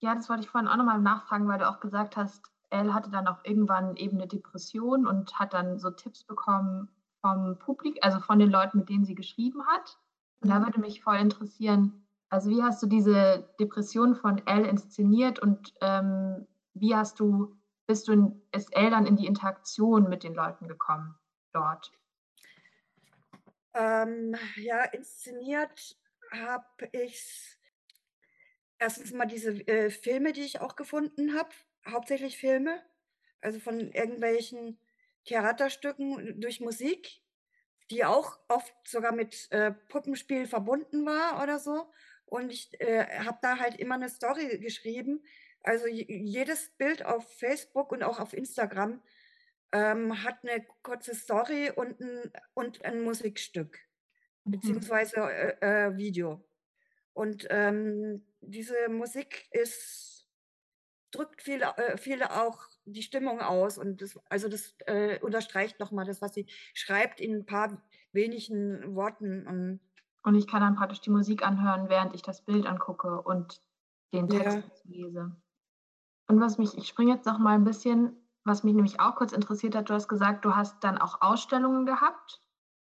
Ja, 0.00 0.14
das 0.14 0.28
wollte 0.28 0.42
ich 0.42 0.50
vorhin 0.50 0.68
auch 0.68 0.76
nochmal 0.76 1.00
nachfragen, 1.00 1.48
weil 1.48 1.58
du 1.58 1.68
auch 1.68 1.80
gesagt 1.80 2.16
hast, 2.16 2.44
Elle 2.70 2.92
hatte 2.92 3.10
dann 3.10 3.28
auch 3.28 3.44
irgendwann 3.44 3.96
eben 3.96 4.18
eine 4.18 4.28
Depression 4.28 5.06
und 5.06 5.38
hat 5.38 5.54
dann 5.54 5.78
so 5.78 5.90
Tipps 5.90 6.24
bekommen, 6.24 6.90
vom 7.20 7.58
Publikum, 7.58 7.98
also 8.02 8.20
von 8.20 8.38
den 8.38 8.50
Leuten, 8.50 8.78
mit 8.78 8.88
denen 8.88 9.04
sie 9.04 9.14
geschrieben 9.14 9.66
hat. 9.66 9.98
Und 10.40 10.50
da 10.50 10.60
mhm. 10.60 10.64
würde 10.66 10.80
mich 10.80 11.02
voll 11.02 11.16
interessieren, 11.16 12.06
also 12.30 12.50
wie 12.50 12.62
hast 12.62 12.82
du 12.82 12.86
diese 12.86 13.48
Depression 13.58 14.14
von 14.14 14.46
Elle 14.46 14.68
inszeniert 14.68 15.38
und 15.38 15.72
ähm, 15.80 16.46
wie 16.74 16.94
hast 16.94 17.18
du, 17.20 17.56
bist 17.88 18.06
du 18.06 18.12
in, 18.12 18.42
Elle 18.52 18.90
dann 18.90 19.06
in 19.06 19.16
die 19.16 19.26
Interaktion 19.26 20.08
mit 20.08 20.22
den 20.22 20.34
Leuten 20.34 20.68
gekommen 20.68 21.18
dort? 21.52 21.90
Ähm, 23.74 24.36
ja, 24.56 24.84
inszeniert 24.84 25.96
habe 26.30 26.66
ich 26.92 27.56
erstens 28.78 29.12
mal 29.12 29.26
diese 29.26 29.50
äh, 29.66 29.90
Filme, 29.90 30.32
die 30.32 30.42
ich 30.42 30.60
auch 30.60 30.76
gefunden 30.76 31.34
habe, 31.34 31.48
hauptsächlich 31.90 32.38
Filme, 32.38 32.82
also 33.40 33.58
von 33.58 33.80
irgendwelchen 33.92 34.78
Theaterstücken 35.24 36.40
durch 36.40 36.60
Musik, 36.60 37.22
die 37.90 38.04
auch 38.04 38.38
oft 38.48 38.74
sogar 38.86 39.12
mit 39.12 39.50
äh, 39.50 39.72
Puppenspiel 39.72 40.46
verbunden 40.46 41.06
war 41.06 41.42
oder 41.42 41.58
so. 41.58 41.90
Und 42.26 42.52
ich 42.52 42.78
äh, 42.80 43.24
habe 43.24 43.38
da 43.40 43.58
halt 43.58 43.80
immer 43.80 43.94
eine 43.94 44.10
Story 44.10 44.58
geschrieben. 44.58 45.24
Also 45.62 45.86
jedes 45.86 46.70
Bild 46.78 47.04
auf 47.04 47.28
Facebook 47.38 47.92
und 47.92 48.02
auch 48.02 48.20
auf 48.20 48.32
Instagram 48.32 49.02
ähm, 49.72 50.22
hat 50.22 50.38
eine 50.42 50.64
kurze 50.82 51.14
Story 51.14 51.70
und 51.74 52.00
ein, 52.00 52.32
und 52.54 52.84
ein 52.84 53.02
Musikstück, 53.02 53.78
mhm. 54.44 54.52
beziehungsweise 54.52 55.16
äh, 55.16 55.86
äh, 55.86 55.96
Video. 55.96 56.44
Und 57.12 57.46
ähm, 57.50 58.24
diese 58.40 58.88
Musik 58.88 59.48
ist, 59.50 60.28
drückt 61.10 61.42
viel, 61.42 61.62
äh, 61.62 61.96
viel 61.96 62.22
auch 62.22 62.60
die 62.84 63.02
Stimmung 63.02 63.40
aus. 63.40 63.78
Und 63.78 64.00
das, 64.02 64.18
also 64.28 64.48
das 64.48 64.74
äh, 64.86 65.18
unterstreicht 65.20 65.80
nochmal 65.80 66.04
das, 66.04 66.22
was 66.22 66.34
sie 66.34 66.46
schreibt 66.74 67.20
in 67.20 67.38
ein 67.38 67.46
paar 67.46 67.82
wenigen 68.12 68.94
Worten. 68.94 69.46
Und, 69.46 69.80
und 70.22 70.34
ich 70.34 70.46
kann 70.46 70.60
dann 70.60 70.76
praktisch 70.76 71.00
die 71.00 71.10
Musik 71.10 71.44
anhören, 71.44 71.88
während 71.88 72.14
ich 72.14 72.22
das 72.22 72.44
Bild 72.44 72.66
angucke 72.66 73.20
und 73.22 73.60
den 74.12 74.28
Text 74.28 74.58
ja. 74.84 75.04
lese. 75.04 75.36
Und 76.28 76.40
was 76.40 76.58
mich, 76.58 76.76
ich 76.76 76.86
springe 76.86 77.12
jetzt 77.12 77.26
noch 77.26 77.38
mal 77.38 77.54
ein 77.54 77.64
bisschen 77.64 78.16
was 78.48 78.64
mich 78.64 78.74
nämlich 78.74 78.98
auch 78.98 79.14
kurz 79.14 79.32
interessiert 79.32 79.76
hat, 79.76 79.88
du 79.90 79.94
hast 79.94 80.08
gesagt, 80.08 80.44
du 80.44 80.56
hast 80.56 80.82
dann 80.82 80.98
auch 80.98 81.20
Ausstellungen 81.20 81.86
gehabt. 81.86 82.40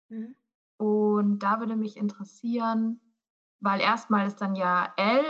Mhm. 0.09 0.35
Und 0.77 1.39
da 1.39 1.61
würde 1.61 1.77
mich 1.77 1.97
interessieren, 1.97 3.01
weil 3.61 3.81
erstmal 3.81 4.27
ist 4.27 4.41
dann 4.41 4.57
ja 4.57 4.93
L, 4.97 5.25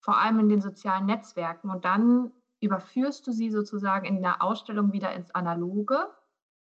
vor 0.00 0.18
allem 0.18 0.38
in 0.38 0.48
den 0.48 0.60
sozialen 0.60 1.06
Netzwerken, 1.06 1.70
und 1.70 1.84
dann 1.84 2.32
überführst 2.60 3.26
du 3.26 3.32
sie 3.32 3.50
sozusagen 3.50 4.04
in 4.04 4.22
der 4.22 4.42
Ausstellung 4.42 4.92
wieder 4.92 5.12
ins 5.12 5.34
Analoge? 5.34 6.08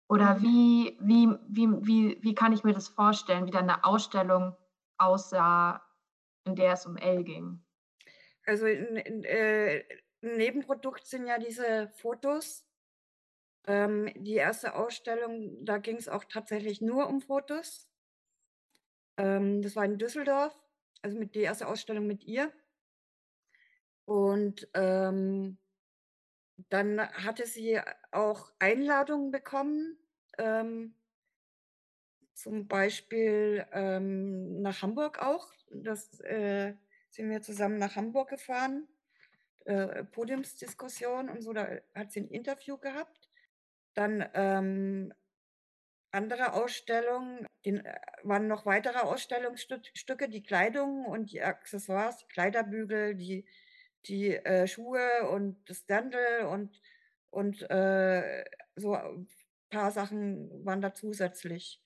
Oder 0.08 0.36
mhm. 0.36 0.42
wie, 0.42 0.98
wie, 1.00 1.38
wie, 1.48 1.86
wie, 1.86 2.18
wie 2.22 2.34
kann 2.34 2.52
ich 2.52 2.62
mir 2.62 2.74
das 2.74 2.88
vorstellen, 2.88 3.46
wie 3.46 3.50
dann 3.50 3.68
eine 3.68 3.84
Ausstellung 3.84 4.54
aussah, 4.98 5.82
in 6.44 6.54
der 6.54 6.74
es 6.74 6.86
um 6.86 6.96
L 6.96 7.24
ging? 7.24 7.60
Also 8.46 8.66
in, 8.66 8.96
in, 8.96 9.24
äh, 9.24 9.82
ein 10.26 10.36
Nebenprodukt 10.36 11.06
sind 11.06 11.26
ja 11.26 11.38
diese 11.38 11.88
Fotos, 11.88 12.66
ähm, 13.66 14.12
die 14.16 14.34
erste 14.34 14.74
Ausstellung, 14.74 15.64
da 15.64 15.78
ging 15.78 15.96
es 15.96 16.08
auch 16.08 16.24
tatsächlich 16.24 16.80
nur 16.80 17.08
um 17.08 17.20
Fotos. 17.20 17.88
Ähm, 19.16 19.62
das 19.62 19.76
war 19.76 19.84
in 19.84 19.98
Düsseldorf, 19.98 20.54
also 21.02 21.18
mit 21.18 21.34
die 21.34 21.40
erste 21.40 21.66
Ausstellung 21.66 22.06
mit 22.06 22.24
ihr. 22.24 22.52
Und 24.04 24.68
ähm, 24.74 25.58
dann 26.68 27.00
hatte 27.00 27.46
sie 27.46 27.80
auch 28.12 28.52
Einladungen 28.58 29.30
bekommen, 29.30 29.98
ähm, 30.38 30.94
zum 32.34 32.68
Beispiel 32.68 33.66
ähm, 33.72 34.62
nach 34.62 34.82
Hamburg 34.82 35.20
auch. 35.20 35.52
Das 35.70 36.20
äh, 36.20 36.74
sind 37.10 37.30
wir 37.30 37.42
zusammen 37.42 37.78
nach 37.78 37.96
Hamburg 37.96 38.28
gefahren, 38.28 38.86
äh, 39.66 40.04
Podiumsdiskussion 40.04 41.28
und 41.28 41.42
so. 41.42 41.52
Da 41.52 41.68
hat 41.94 42.12
sie 42.12 42.20
ein 42.20 42.28
Interview 42.28 42.78
gehabt. 42.78 43.28
Dann 43.94 44.28
ähm, 44.34 45.12
andere 46.12 46.54
Ausstellungen, 46.54 47.46
den, 47.64 47.84
äh, 47.84 47.98
waren 48.22 48.46
noch 48.48 48.66
weitere 48.66 48.98
Ausstellungsstücke, 48.98 50.28
die 50.28 50.42
Kleidung 50.42 51.04
und 51.04 51.32
die 51.32 51.42
Accessoires, 51.42 52.18
die 52.18 52.26
Kleiderbügel, 52.28 53.14
die, 53.14 53.44
die 54.06 54.36
äh, 54.36 54.66
Schuhe 54.66 55.28
und 55.30 55.58
das 55.68 55.84
Dirndl 55.86 56.46
und, 56.50 56.80
und 57.30 57.68
äh, 57.70 58.44
so 58.76 58.94
ein 58.94 59.28
paar 59.70 59.90
Sachen 59.90 60.64
waren 60.64 60.80
da 60.80 60.94
zusätzlich. 60.94 61.82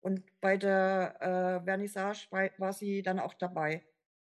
Und 0.00 0.22
bei 0.40 0.56
der 0.58 1.16
äh, 1.20 1.64
Vernissage 1.64 2.26
war, 2.30 2.50
war 2.58 2.72
sie 2.72 3.02
dann 3.02 3.18
auch 3.18 3.34
dabei. 3.34 3.82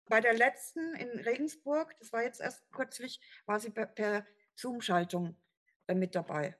Bei 0.08 0.20
der 0.20 0.34
letzten 0.34 0.94
in 0.94 1.20
Regensburg, 1.20 1.94
das 1.98 2.12
war 2.12 2.22
jetzt 2.22 2.40
erst 2.40 2.70
kürzlich, 2.72 3.20
war 3.46 3.60
sie 3.60 3.70
per, 3.70 3.86
per 3.86 4.24
Zoom-Schaltung 4.54 5.36
äh, 5.86 5.94
mit 5.94 6.14
dabei. 6.14 6.56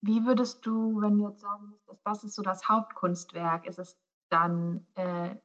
Wie 0.00 0.24
würdest 0.24 0.64
du, 0.66 1.00
wenn 1.00 1.18
du 1.18 1.28
jetzt 1.28 1.40
sagen 1.40 1.70
müsstest, 1.70 2.04
was 2.04 2.24
ist 2.24 2.34
so 2.34 2.42
das 2.42 2.68
Hauptkunstwerk? 2.68 3.66
Ist 3.66 3.78
es 3.78 3.98
dann 4.28 4.86
äh, 4.94 5.36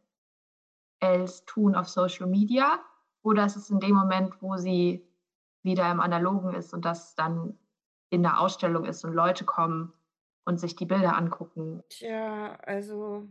Els 1.00 1.46
Tun 1.46 1.76
auf 1.76 1.88
Social 1.88 2.28
Media 2.28 2.80
oder 3.22 3.46
ist 3.46 3.56
es 3.56 3.70
in 3.70 3.80
dem 3.80 3.96
Moment, 3.96 4.42
wo 4.42 4.58
sie 4.58 5.08
wieder 5.64 5.90
im 5.92 6.00
Analogen 6.00 6.54
ist 6.54 6.74
und 6.74 6.86
das 6.86 7.16
dann 7.16 7.58
in 8.10 8.24
der 8.24 8.40
Ausstellung 8.40 8.86
ist 8.86 9.04
und 9.04 9.14
Leute 9.14 9.46
kommen 9.46 9.94
und 10.46 10.60
sich 10.60 10.76
die 10.76 10.86
Bilder 10.86 11.16
angucken? 11.16 11.84
Tja, 11.90 12.56
also 12.62 13.28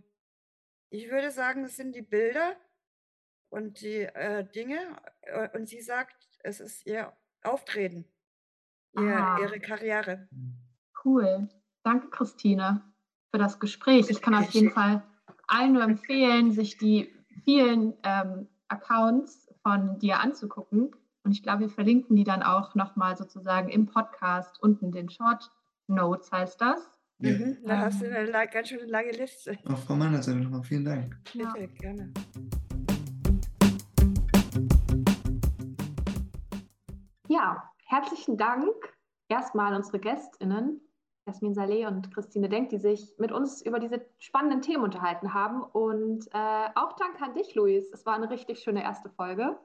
ich 0.90 1.10
würde 1.10 1.30
sagen, 1.30 1.64
es 1.64 1.76
sind 1.76 1.94
die 1.94 2.02
Bilder 2.02 2.56
und 3.51 3.80
die 3.80 4.03
äh, 4.03 4.44
Dinge 4.55 4.78
äh, 5.22 5.49
und 5.57 5.68
sie 5.68 5.80
sagt, 5.80 6.28
es 6.40 6.61
ist 6.61 6.86
ihr 6.86 7.12
Auftreten, 7.42 8.05
ihr, 8.96 9.36
ihre 9.40 9.61
Karriere. 9.61 10.28
Cool. 11.05 11.49
Danke, 11.82 12.09
Christine, 12.11 12.82
für 13.30 13.38
das 13.38 13.61
Gespräch. 13.61 14.11
Ich 14.11 14.20
kann 14.20 14.34
auf 14.34 14.51
jeden 14.51 14.70
Fall 14.70 15.03
allen 15.46 15.72
nur 15.72 15.82
empfehlen, 15.82 16.53
sich 16.53 16.76
die 16.76 17.12
vielen 17.44 17.94
ähm, 18.03 18.49
Accounts 18.68 19.49
von 19.62 19.99
dir 19.99 20.20
anzugucken. 20.20 20.90
Und 21.24 21.32
ich 21.32 21.42
glaube, 21.42 21.61
wir 21.61 21.70
verlinken 21.70 22.16
die 22.16 22.24
dann 22.24 22.42
auch 22.42 22.74
nochmal 22.74 23.16
sozusagen 23.16 23.68
im 23.68 23.86
Podcast 23.86 24.62
unten 24.62 24.92
den 24.92 25.09
Short 25.09 25.51
Notes 25.86 26.30
heißt 26.30 26.61
das. 26.61 26.90
Ja. 27.20 27.32
Mhm, 27.32 27.59
da 27.64 27.74
ähm, 27.74 27.80
hast 27.80 28.01
du 28.01 28.07
eine 28.07 28.49
ganz 28.49 28.68
schön 28.68 28.88
lange 28.88 29.11
Liste. 29.11 29.59
Auch 29.66 29.78
von 29.78 29.99
meiner 29.99 30.22
Seite 30.22 30.38
nochmal 30.38 30.62
vielen 30.62 30.84
Dank. 30.84 31.16
Ja. 31.32 31.53
Bitte, 31.53 31.68
gerne. 31.74 32.12
Ja, 37.39 37.62
herzlichen 37.84 38.36
Dank 38.36 38.74
erstmal 39.28 39.72
unsere 39.72 40.01
GästInnen 40.01 40.80
Jasmin 41.24 41.55
Saleh 41.55 41.86
und 41.86 42.12
Christine 42.12 42.49
Denk, 42.49 42.70
die 42.70 42.78
sich 42.78 43.14
mit 43.18 43.30
uns 43.30 43.62
über 43.62 43.78
diese 43.78 44.05
spannenden 44.18 44.61
Themen 44.61 44.82
unterhalten 44.82 45.34
haben. 45.34 45.62
Und 45.62 46.26
äh, 46.32 46.68
auch 46.74 46.95
Dank 46.95 47.22
an 47.22 47.34
dich, 47.34 47.55
Luis. 47.55 47.93
Es 47.93 48.05
war 48.05 48.16
eine 48.16 48.28
richtig 48.28 48.59
schöne 48.59 48.82
erste 48.82 49.09
Folge. 49.11 49.57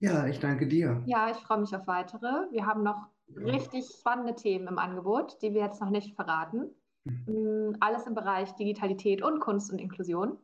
Ja, 0.00 0.26
ich 0.26 0.38
danke 0.38 0.66
dir. 0.66 1.02
Ja, 1.06 1.30
ich 1.30 1.38
freue 1.38 1.60
mich 1.60 1.74
auf 1.74 1.86
weitere. 1.86 2.26
Wir 2.50 2.66
haben 2.66 2.82
noch 2.82 3.06
richtig 3.34 3.86
spannende 3.86 4.34
Themen 4.34 4.68
im 4.68 4.78
Angebot, 4.78 5.40
die 5.40 5.54
wir 5.54 5.62
jetzt 5.62 5.80
noch 5.80 5.90
nicht 5.90 6.14
verraten. 6.16 6.74
Mhm. 7.04 7.78
Alles 7.80 8.06
im 8.06 8.14
Bereich 8.14 8.54
Digitalität 8.56 9.22
und 9.22 9.40
Kunst 9.40 9.72
und 9.72 9.78
Inklusion. 9.78 10.36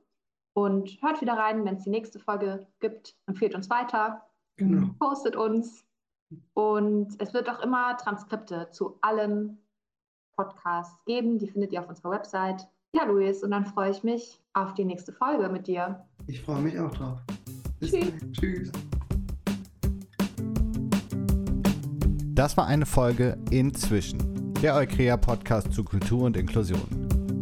Und 0.54 0.96
hört 1.02 1.20
wieder 1.20 1.34
rein, 1.34 1.62
wenn 1.66 1.76
es 1.76 1.84
die 1.84 1.90
nächste 1.90 2.20
Folge 2.20 2.66
gibt. 2.80 3.16
Empfehlt 3.26 3.54
uns 3.54 3.68
weiter. 3.68 4.24
Genau. 4.56 4.94
Postet 4.98 5.36
uns. 5.36 5.84
Und 6.54 7.20
es 7.20 7.34
wird 7.34 7.48
auch 7.48 7.60
immer 7.60 7.96
Transkripte 7.96 8.68
zu 8.70 8.98
allen 9.00 9.58
Podcasts 10.36 11.04
geben. 11.04 11.38
Die 11.38 11.48
findet 11.48 11.72
ihr 11.72 11.80
auf 11.80 11.88
unserer 11.88 12.12
Website. 12.12 12.66
Ja, 12.94 13.04
Luis, 13.04 13.42
und 13.42 13.50
dann 13.52 13.66
freue 13.66 13.90
ich 13.90 14.02
mich 14.02 14.40
auf 14.52 14.74
die 14.74 14.84
nächste 14.84 15.12
Folge 15.12 15.48
mit 15.48 15.66
dir. 15.66 16.04
Ich 16.26 16.42
freue 16.42 16.60
mich 16.60 16.78
auch 16.78 16.90
drauf. 16.90 17.20
Bis 17.78 17.92
Tschüss. 17.92 18.12
Tschüss. 18.32 18.72
Das 22.34 22.56
war 22.56 22.66
eine 22.66 22.86
Folge 22.86 23.36
Inzwischen, 23.50 24.54
der 24.62 24.74
Eukrea 24.74 25.16
Podcast 25.16 25.72
zu 25.72 25.84
Kultur 25.84 26.22
und 26.22 26.36
Inklusion. 26.36 26.80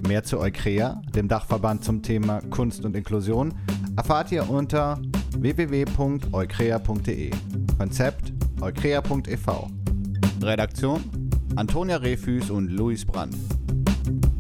Mehr 0.07 0.25
zu 0.25 0.39
Eukrea, 0.41 1.01
dem 1.15 1.29
Dachverband 1.29 1.85
zum 1.85 2.03
Thema 2.03 2.41
Kunst 2.51 2.85
und 2.85 2.97
Inklusion, 2.97 3.55
erfahrt 3.97 4.33
ihr 4.33 4.49
unter 4.51 5.01
www.eukrea.de. 5.37 7.31
Konzept 7.79 8.33
eukrea.ev. 8.61 9.47
Redaktion 10.43 11.03
Antonia 11.57 11.97
Refüß 11.97 12.51
und 12.51 12.69
Luis 12.69 13.05
Brandt. 13.05 13.37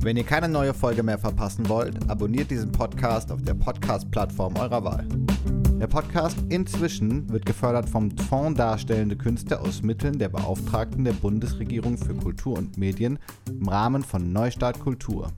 Wenn 0.01 0.17
ihr 0.17 0.25
keine 0.25 0.49
neue 0.49 0.75
Folge 0.75 1.03
mehr 1.03 1.19
verpassen 1.19 1.69
wollt, 1.69 2.09
abonniert 2.09 2.51
diesen 2.51 2.71
Podcast 2.71 3.33
auf 3.33 3.43
der 3.43 3.55
Podcast-Plattform 3.55 4.57
eurer 4.57 4.85
Wahl. 4.85 5.07
Der 5.81 5.87
Podcast 5.87 6.39
Inzwischen 6.49 7.29
wird 7.31 7.47
gefördert 7.47 7.89
vom 7.89 8.11
Fonds 8.17 8.59
Darstellende 8.59 9.17
Künste 9.17 9.61
aus 9.61 9.83
Mitteln 9.83 10.19
der 10.19 10.29
Beauftragten 10.29 11.05
der 11.05 11.13
Bundesregierung 11.13 11.97
für 11.99 12.15
Kultur 12.15 12.59
und 12.59 12.79
Medien 12.79 13.19
im 13.49 13.69
Rahmen 13.69 14.03
von 14.03 14.33
Neustart 14.33 14.81
Kultur. 14.81 15.33